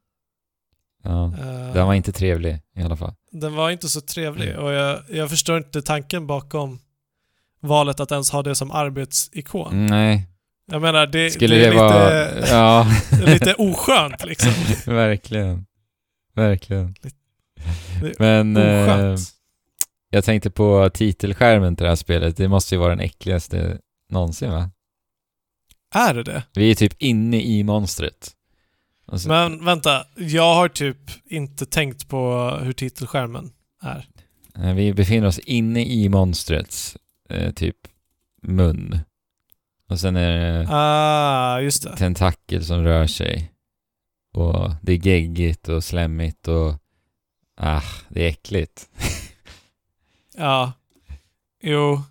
Ja, 1.05 1.33
den 1.73 1.87
var 1.87 1.93
inte 1.93 2.11
trevlig 2.11 2.59
i 2.77 2.81
alla 2.81 2.97
fall. 2.97 3.13
Den 3.31 3.55
var 3.55 3.69
inte 3.69 3.89
så 3.89 4.01
trevlig 4.01 4.57
och 4.57 4.71
jag, 4.71 4.99
jag 5.09 5.29
förstår 5.29 5.57
inte 5.57 5.81
tanken 5.81 6.27
bakom 6.27 6.79
valet 7.61 7.99
att 7.99 8.11
ens 8.11 8.29
ha 8.31 8.43
det 8.43 8.55
som 8.55 8.71
arbetsikon. 8.71 9.73
Mm, 9.73 9.85
Nej, 9.85 10.27
Jag 10.71 10.81
menar, 10.81 11.07
det, 11.07 11.31
Skulle 11.31 11.55
det 11.55 11.61
det, 11.61 11.67
är 11.67 11.71
lite, 11.71 11.83
vara... 11.83 12.47
Ja, 12.47 12.87
lite 13.25 13.53
oskönt 13.53 14.25
liksom. 14.25 14.51
verkligen. 14.93 15.65
Verkligen. 16.33 16.95
Men 18.19 18.57
eh, 18.57 19.15
jag 20.09 20.23
tänkte 20.23 20.49
på 20.49 20.89
titelskärmen 20.93 21.75
till 21.75 21.83
det 21.83 21.89
här 21.89 21.95
spelet. 21.95 22.37
Det 22.37 22.47
måste 22.47 22.75
ju 22.75 22.79
vara 22.79 22.89
den 22.89 22.99
äckligaste 22.99 23.77
någonsin 24.09 24.51
va? 24.51 24.69
Är 25.95 26.13
det 26.13 26.23
det? 26.23 26.43
Vi 26.53 26.71
är 26.71 26.75
typ 26.75 27.01
inne 27.01 27.41
i 27.41 27.63
monstret. 27.63 28.31
Och 29.15 29.21
så- 29.21 29.29
Men 29.29 29.65
vänta, 29.65 30.05
jag 30.15 30.55
har 30.55 30.67
typ 30.69 30.97
inte 31.25 31.65
tänkt 31.65 32.07
på 32.09 32.49
hur 32.63 32.73
titelskärmen 32.73 33.51
är. 33.81 34.07
Eh, 34.55 34.73
Vi 34.73 34.93
befinner 34.93 35.27
oss 35.27 35.39
inne 35.39 35.85
i 35.85 36.09
monstrets 36.09 36.97
eh, 37.29 37.51
typ 37.53 37.77
mun. 38.41 38.99
Och 39.89 39.99
sen 39.99 40.15
är 40.15 40.31
det 40.31 40.67
Ah, 40.69 41.59
just 41.59 41.83
det. 41.83 41.97
tentakel 41.97 42.65
som 42.65 42.83
rör 42.83 43.07
sig. 43.07 43.51
Och 44.33 44.71
det 44.81 44.91
är 44.93 45.07
geggigt 45.07 45.69
och 45.69 45.83
slemmigt 45.83 46.47
och... 46.47 46.73
Ah, 47.57 47.81
det 48.09 48.23
är 48.25 48.29
äckligt. 48.29 48.89
Ja. 50.37 50.73
Jo, 51.63 52.01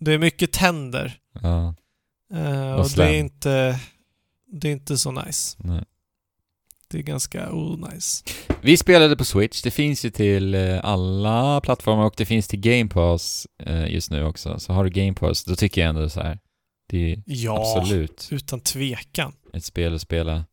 det 0.00 0.12
är 0.12 0.18
mycket 0.18 0.52
tänder. 0.52 1.18
Ja, 1.42 1.74
Eh, 2.34 2.72
Och 2.72 2.80
och 2.80 2.90
det 2.96 3.04
är 3.04 3.14
inte... 3.18 3.80
Det 4.46 4.68
är 4.68 4.72
inte 4.72 4.98
så 4.98 5.10
nice. 5.12 5.56
nej. 5.60 5.84
Det 6.94 7.00
är 7.00 7.02
ganska 7.02 7.52
onajs. 7.52 8.24
Vi 8.62 8.76
spelade 8.76 9.16
på 9.16 9.24
Switch. 9.24 9.62
Det 9.62 9.70
finns 9.70 10.04
ju 10.04 10.10
till 10.10 10.54
eh, 10.54 10.84
alla 10.84 11.60
plattformar 11.60 12.04
och 12.04 12.14
det 12.16 12.24
finns 12.26 12.48
till 12.48 12.60
Game 12.60 12.88
Pass 12.90 13.46
eh, 13.58 13.86
just 13.94 14.10
nu 14.10 14.24
också. 14.24 14.58
Så 14.58 14.72
har 14.72 14.84
du 14.84 14.90
Game 14.90 15.14
Pass, 15.14 15.44
då 15.44 15.56
tycker 15.56 15.80
jag 15.80 15.88
ändå 15.88 16.08
så 16.08 16.20
här. 16.20 16.38
Det 16.88 17.12
är 17.12 17.22
Ja, 17.26 17.74
absolut 17.78 18.28
utan 18.30 18.60
tvekan. 18.60 19.32
ett 19.52 19.64
spel 19.64 19.94
att 19.94 20.00
spela. 20.00 20.44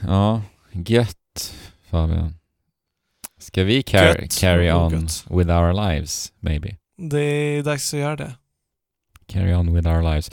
Ja, 0.00 0.42
gött 0.72 1.54
Fabian. 1.90 2.34
Ska 3.38 3.64
vi 3.64 3.82
car- 3.82 4.20
Gött 4.22 4.38
carry 4.40 4.70
och 4.70 4.82
on 4.86 4.92
gött. 4.92 5.24
with 5.30 5.50
our 5.50 5.72
lives, 5.88 6.32
maybe? 6.40 6.76
Det 7.10 7.20
är 7.20 7.62
dags 7.62 7.94
att 7.94 8.00
göra 8.00 8.16
det. 8.16 8.34
Carry 9.26 9.54
on 9.54 9.74
with 9.74 9.88
our 9.88 10.02
lives. 10.02 10.30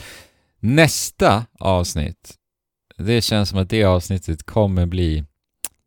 Nästa 0.59 1.45
avsnitt, 1.59 2.35
det 3.03 3.21
känns 3.21 3.49
som 3.49 3.59
att 3.59 3.69
det 3.69 3.83
avsnittet 3.83 4.45
kommer 4.45 4.85
bli 4.85 5.23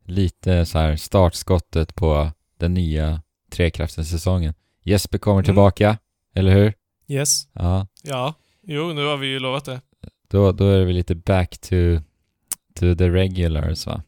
lite 0.06 0.66
så 0.66 0.78
här 0.78 0.96
startskottet 0.96 1.94
på 1.94 2.30
den 2.58 2.74
nya 2.74 3.22
Trekraften-säsongen. 3.50 4.54
Jesper 4.84 5.18
kommer 5.18 5.34
Mm. 5.38 5.44
tillbaka, 5.44 5.98
eller 6.34 6.52
hur? 6.54 6.74
Yes. 7.08 7.46
Ja. 7.52 7.86
Ja. 8.02 8.34
Jo, 8.66 8.92
nu 8.92 9.04
har 9.06 9.16
vi 9.16 9.26
ju 9.26 9.38
lovat 9.38 9.64
det. 9.64 9.80
Då, 10.30 10.52
då 10.52 10.66
är 10.68 10.84
väl 10.84 10.94
lite 10.94 11.14
back 11.14 11.58
to, 11.58 11.74
to 12.74 12.94
the 12.98 13.08
regulars 13.08 13.86
va? 13.86 14.02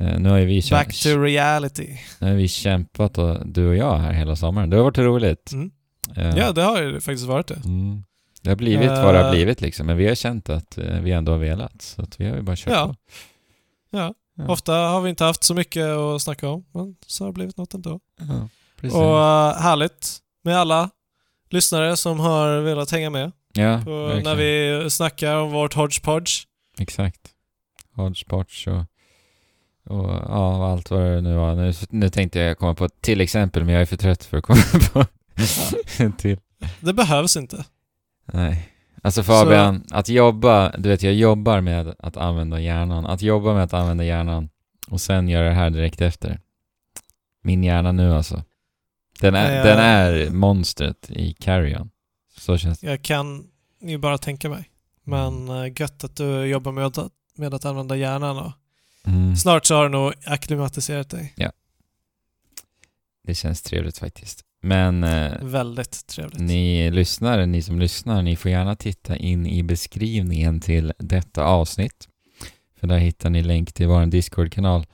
Eh, 0.00 0.18
nu 0.18 0.28
har 0.28 0.38
ju 0.38 0.44
vi, 0.46 0.62
Back 0.70 0.94
to 1.02 1.08
reality. 1.08 1.88
nu 2.20 2.26
har 2.26 2.34
vi 2.34 2.48
kämpat, 2.48 3.18
och, 3.18 3.46
du 3.48 3.68
och 3.68 3.76
jag 3.76 3.98
här 3.98 4.12
hela 4.12 4.36
sommaren. 4.36 4.70
Det 4.70 4.76
har 4.76 4.84
varit 4.84 4.98
roligt. 4.98 5.52
Mm. 5.52 5.70
Eh, 6.16 6.36
Ja, 6.38 6.52
det 6.52 6.62
har 6.62 6.82
ju 6.82 7.00
faktiskt 7.00 7.26
varit 7.26 7.46
det. 7.46 7.60
mm. 7.64 8.04
Det 8.44 8.50
har 8.50 8.56
blivit 8.56 8.88
vad 8.90 9.14
det 9.14 9.18
har 9.18 9.24
Eh. 9.24 9.30
blivit 9.30 9.60
liksom, 9.60 9.86
men 9.86 9.96
vi 9.96 10.08
har 10.08 10.14
känt 10.14 10.48
att 10.48 10.78
eh, 10.78 11.00
vi 11.00 11.12
ändå 11.12 11.32
har 11.32 11.38
velat. 11.38 11.82
Så 11.82 12.02
att 12.02 12.20
vi 12.20 12.26
har 12.28 12.36
ju 12.36 12.42
bara 12.42 12.56
kört 12.56 12.72
Ja. 12.72 12.86
på. 12.86 12.94
Ja. 13.90 14.14
Ja. 14.36 14.48
Ofta 14.48 14.72
har 14.74 15.00
vi 15.00 15.10
inte 15.10 15.24
haft 15.24 15.44
så 15.44 15.54
mycket 15.54 15.86
att 15.86 16.22
snacka 16.22 16.48
om, 16.48 16.64
men 16.72 16.96
så 17.06 17.24
har 17.24 17.28
det 17.28 17.32
blivit 17.34 17.56
något 17.56 17.74
ändå. 17.74 18.00
Ja, 18.20 18.48
precis. 18.80 18.96
Och 18.96 19.14
uh, 19.14 19.52
härligt 19.62 20.18
med 20.44 20.56
alla 20.58 20.90
lyssnare 21.50 21.96
som 21.96 22.20
har 22.20 22.60
velat 22.60 22.90
hänga 22.90 23.10
med 23.10 23.32
ja, 23.52 23.76
när 24.24 24.34
vi 24.34 24.90
snackar 24.90 25.36
om 25.36 25.52
vårt 25.52 25.74
hodgepodge. 25.74 26.30
Exakt. 26.78 27.20
Hodgepodge 27.96 28.68
och, 28.68 28.84
och 29.98 30.10
ja, 30.10 30.72
allt 30.72 30.90
vad 30.90 31.00
det 31.00 31.20
nu 31.20 31.34
var. 31.34 31.54
Nu, 31.54 31.72
nu 31.90 32.10
tänkte 32.10 32.38
jag 32.38 32.58
komma 32.58 32.74
på 32.74 32.84
ett 32.84 33.00
till 33.00 33.20
exempel, 33.20 33.64
men 33.64 33.72
jag 33.74 33.82
är 33.82 33.86
för 33.86 33.96
trött 33.96 34.24
för 34.24 34.36
att 34.36 34.44
komma 34.44 34.60
på 34.92 35.04
en 35.98 36.12
till. 36.12 36.38
Det 36.80 36.92
behövs 36.92 37.36
inte. 37.36 37.64
Nej. 38.34 38.70
Alltså 39.02 39.22
Fabian, 39.22 39.84
att 39.90 40.08
jobba, 40.08 40.76
du 40.76 40.88
vet 40.88 41.02
jag 41.02 41.14
jobbar 41.14 41.60
med 41.60 41.94
att 41.98 42.16
använda 42.16 42.60
hjärnan. 42.60 43.06
Att 43.06 43.22
jobba 43.22 43.54
med 43.54 43.64
att 43.64 43.72
använda 43.74 44.04
hjärnan 44.04 44.48
och 44.88 45.00
sen 45.00 45.28
göra 45.28 45.48
det 45.48 45.54
här 45.54 45.70
direkt 45.70 46.00
efter. 46.00 46.40
Min 47.42 47.64
hjärna 47.64 47.92
nu 47.92 48.14
alltså. 48.14 48.42
Den 49.20 49.34
är, 49.34 49.50
Ja, 49.50 49.56
ja. 49.58 49.64
den 49.64 49.78
är 49.78 50.30
monstret 50.30 51.10
i 51.10 51.32
Carrion. 51.34 51.90
Så 52.38 52.58
känns 52.58 52.78
det. 52.78 52.86
Jag 52.86 53.02
kan 53.02 53.46
ju 53.80 53.98
bara 53.98 54.18
tänka 54.18 54.48
mig. 54.48 54.70
Men 55.04 55.48
uh, 55.48 55.80
gött 55.80 56.04
att 56.04 56.16
du 56.16 56.44
jobbar 56.44 56.72
med 56.72 56.86
att, 56.86 56.98
med 57.36 57.54
att 57.54 57.64
använda 57.64 57.96
hjärnan 57.96 58.38
och 58.38 58.52
Mm. 59.06 59.36
snart 59.36 59.66
så 59.66 59.74
har 59.74 59.82
du 59.82 59.88
nog 59.88 60.12
akklimatiserat 60.26 61.10
dig. 61.10 61.34
Det 63.26 63.34
känns 63.34 63.62
trevligt 63.62 63.98
faktiskt. 63.98 64.44
Men 64.64 65.04
eh, 65.04 65.32
Väldigt 65.42 66.06
trevligt. 66.06 66.40
Ni 66.40 66.90
lyssnare, 66.90 67.46
ni 67.46 67.62
som 67.62 67.80
lyssnar, 67.80 68.22
ni 68.22 68.36
får 68.36 68.50
gärna 68.50 68.76
titta 68.76 69.16
in 69.16 69.46
i 69.46 69.62
beskrivningen 69.62 70.60
till 70.60 70.92
detta 70.98 71.44
avsnitt. 71.44 72.08
För 72.80 72.86
där 72.86 72.98
hittar 72.98 73.30
ni 73.30 73.42
länk 73.42 73.72
till 73.72 73.86
vår 73.86 74.06
Discord-kanal. 74.06 74.86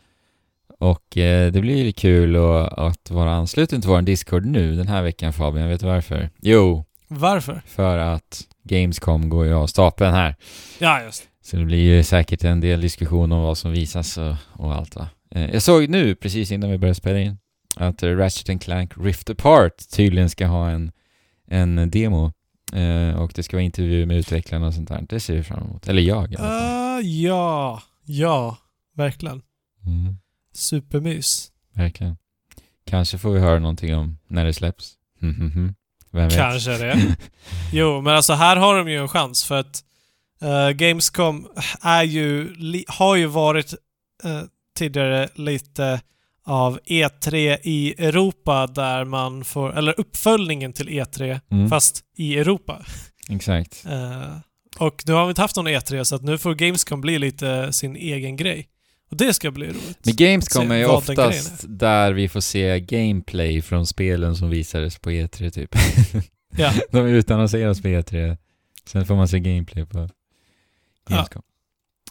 Och 0.78 1.16
eh, 1.16 1.52
det 1.52 1.60
blir 1.60 1.92
kul 1.92 2.36
att, 2.36 2.78
att 2.78 3.10
vara 3.10 3.30
ansluten 3.30 3.80
till 3.80 3.90
vår 3.90 4.02
Discord 4.02 4.46
nu 4.46 4.76
den 4.76 4.88
här 4.88 5.02
veckan 5.02 5.32
Fabian. 5.32 5.68
Vet 5.68 5.80
du 5.80 5.86
varför? 5.86 6.30
Jo, 6.42 6.84
Varför? 7.08 7.62
för 7.66 7.98
att 7.98 8.42
Gamescom 8.62 9.28
går 9.28 9.46
ju 9.46 9.54
av 9.54 9.66
stapeln 9.66 10.14
här. 10.14 10.36
Ja, 10.78 11.02
just 11.02 11.22
Så 11.44 11.56
det 11.56 11.64
blir 11.64 11.96
ju 11.96 12.02
säkert 12.02 12.44
en 12.44 12.60
del 12.60 12.80
diskussion 12.80 13.32
om 13.32 13.42
vad 13.42 13.58
som 13.58 13.72
visas 13.72 14.18
och, 14.18 14.34
och 14.52 14.74
allt 14.74 14.96
va. 14.96 15.08
Eh, 15.34 15.50
jag 15.52 15.62
såg 15.62 15.88
nu, 15.88 16.14
precis 16.14 16.52
innan 16.52 16.70
vi 16.70 16.78
började 16.78 16.94
spela 16.94 17.18
in, 17.18 17.38
att 17.76 18.02
eh, 18.02 18.16
Ratchet 18.16 18.62
Clank 18.62 18.92
Rift 18.96 19.30
Apart 19.30 19.88
tydligen 19.90 20.30
ska 20.30 20.46
ha 20.46 20.70
en, 20.70 20.92
en 21.46 21.90
demo. 21.90 22.32
Eh, 22.72 23.20
och 23.20 23.32
det 23.34 23.42
ska 23.42 23.56
vara 23.56 23.64
intervju 23.64 24.06
med 24.06 24.16
utvecklarna 24.16 24.66
och 24.66 24.74
sånt 24.74 24.88
där. 24.88 25.06
Det 25.08 25.20
ser 25.20 25.34
vi 25.34 25.42
fram 25.42 25.62
emot. 25.62 25.88
Eller 25.88 26.02
jag 26.02 26.32
i 26.32 26.36
alla 26.36 26.48
fall. 26.48 27.00
Uh, 27.00 27.06
ja, 27.06 27.82
ja, 28.04 28.56
verkligen. 28.96 29.42
Mm, 29.86 30.16
Supermys. 30.52 31.52
verkligen. 31.74 32.16
Kanske 32.86 33.18
får 33.18 33.30
vi 33.30 33.40
höra 33.40 33.58
någonting 33.58 33.96
om 33.96 34.18
när 34.28 34.44
det 34.44 34.52
släpps. 34.52 34.94
Vem 36.12 36.28
vet? 36.28 36.36
Kanske 36.36 36.78
det. 36.78 37.16
Jo, 37.72 38.00
men 38.00 38.16
alltså 38.16 38.32
här 38.32 38.56
har 38.56 38.76
de 38.78 38.88
ju 38.88 38.96
en 38.96 39.08
chans 39.08 39.44
för 39.44 39.60
att 39.60 39.84
eh, 40.42 40.70
Gamescom 40.70 41.48
är 41.82 42.02
ju, 42.02 42.54
har 42.88 43.16
ju 43.16 43.26
varit 43.26 43.74
eh, 44.24 44.42
tidigare 44.76 45.28
lite 45.34 46.00
av 46.44 46.78
E3 46.86 47.56
i 47.62 47.94
Europa 47.98 48.66
där 48.66 49.04
man 49.04 49.44
får, 49.44 49.78
eller 49.78 50.00
uppföljningen 50.00 50.72
till 50.72 50.88
E3 50.88 51.40
Mm, 51.50 51.68
fast 51.70 52.00
i 52.16 52.38
Europa. 52.38 52.84
Exakt. 53.28 53.84
Eh, 53.90 54.36
och 54.78 55.02
nu 55.06 55.12
har 55.12 55.24
vi 55.26 55.30
inte 55.30 55.42
haft 55.42 55.56
någon 55.56 55.68
E3 55.68 56.04
så 56.04 56.16
att 56.16 56.22
nu 56.22 56.38
får 56.38 56.54
Gamescom 56.54 57.00
bli 57.00 57.18
lite 57.18 57.72
sin 57.72 57.96
egen 57.96 58.36
grej. 58.36 58.68
Och 59.10 59.16
det 59.16 59.34
ska 59.34 59.50
bli 59.50 59.66
roligt. 59.66 59.98
Men 60.04 60.16
Gamescom 60.16 60.68
Se 60.68 60.74
är 60.74 60.78
ju 60.78 60.86
oftast 60.86 61.64
där 61.68 62.12
vi 62.12 62.28
får 62.28 62.40
se 62.40 62.80
gameplay 62.80 63.62
från 63.62 63.86
spelen 63.86 64.36
som 64.36 64.50
visades 64.50 64.98
på 64.98 65.10
E3 65.10 65.50
typ. 65.50 65.74
Ja. 66.56 66.72
De 66.90 67.06
utannonseras 67.06 67.82
på 67.82 67.88
E3. 67.88 68.36
Sen 68.86 69.06
får 69.06 69.14
man 69.14 69.28
se 69.28 69.40
gameplay 69.40 69.86
på 69.86 70.08
Gamescom. 71.08 71.42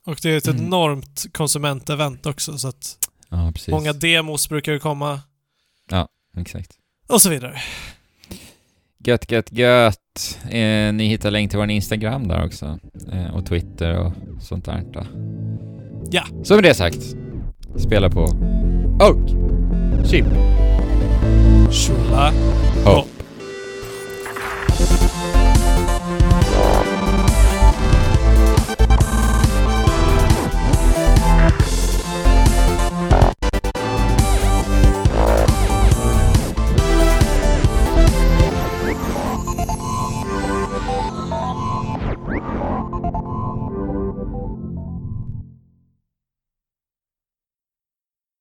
Och 0.06 0.20
det 0.22 0.30
är 0.30 0.38
ett 0.38 0.48
Mm. 0.48 0.66
enormt 0.66 1.26
konsumentevent 1.34 2.26
också 2.26 2.58
så 2.58 2.68
att 2.68 2.98
Ja, 3.30 3.52
precis. 3.54 3.72
många 3.72 3.94
demos 3.94 4.50
brukar 4.50 4.72
ju 4.72 4.80
komma 4.80 5.22
Exakt. 6.38 6.72
och 7.08 7.22
så 7.22 7.30
vidare. 7.30 7.62
Gött, 9.04 9.32
gött, 9.32 9.52
gött. 9.52 10.40
Eh, 10.44 10.94
ni 10.94 11.08
hittar 11.08 11.32
länk 11.32 11.50
till 11.50 11.60
vår 11.60 11.70
Instagram 11.70 12.28
där 12.28 12.46
också. 12.46 12.80
Eh, 13.12 13.36
och 13.36 13.46
Twitter 13.46 13.98
och 13.98 14.14
sånt 14.42 14.66
där. 14.66 14.84
Då. 14.94 15.06
Ja. 16.12 16.24
Så 16.44 16.56
med 16.56 16.64
det 16.64 16.74
sagt. 16.74 17.16
Spela 17.78 18.10
på. 18.10 18.22
Och. 19.00 19.30
Chip. 20.08 20.26
Shula. 21.72 22.34
Och 22.86 23.08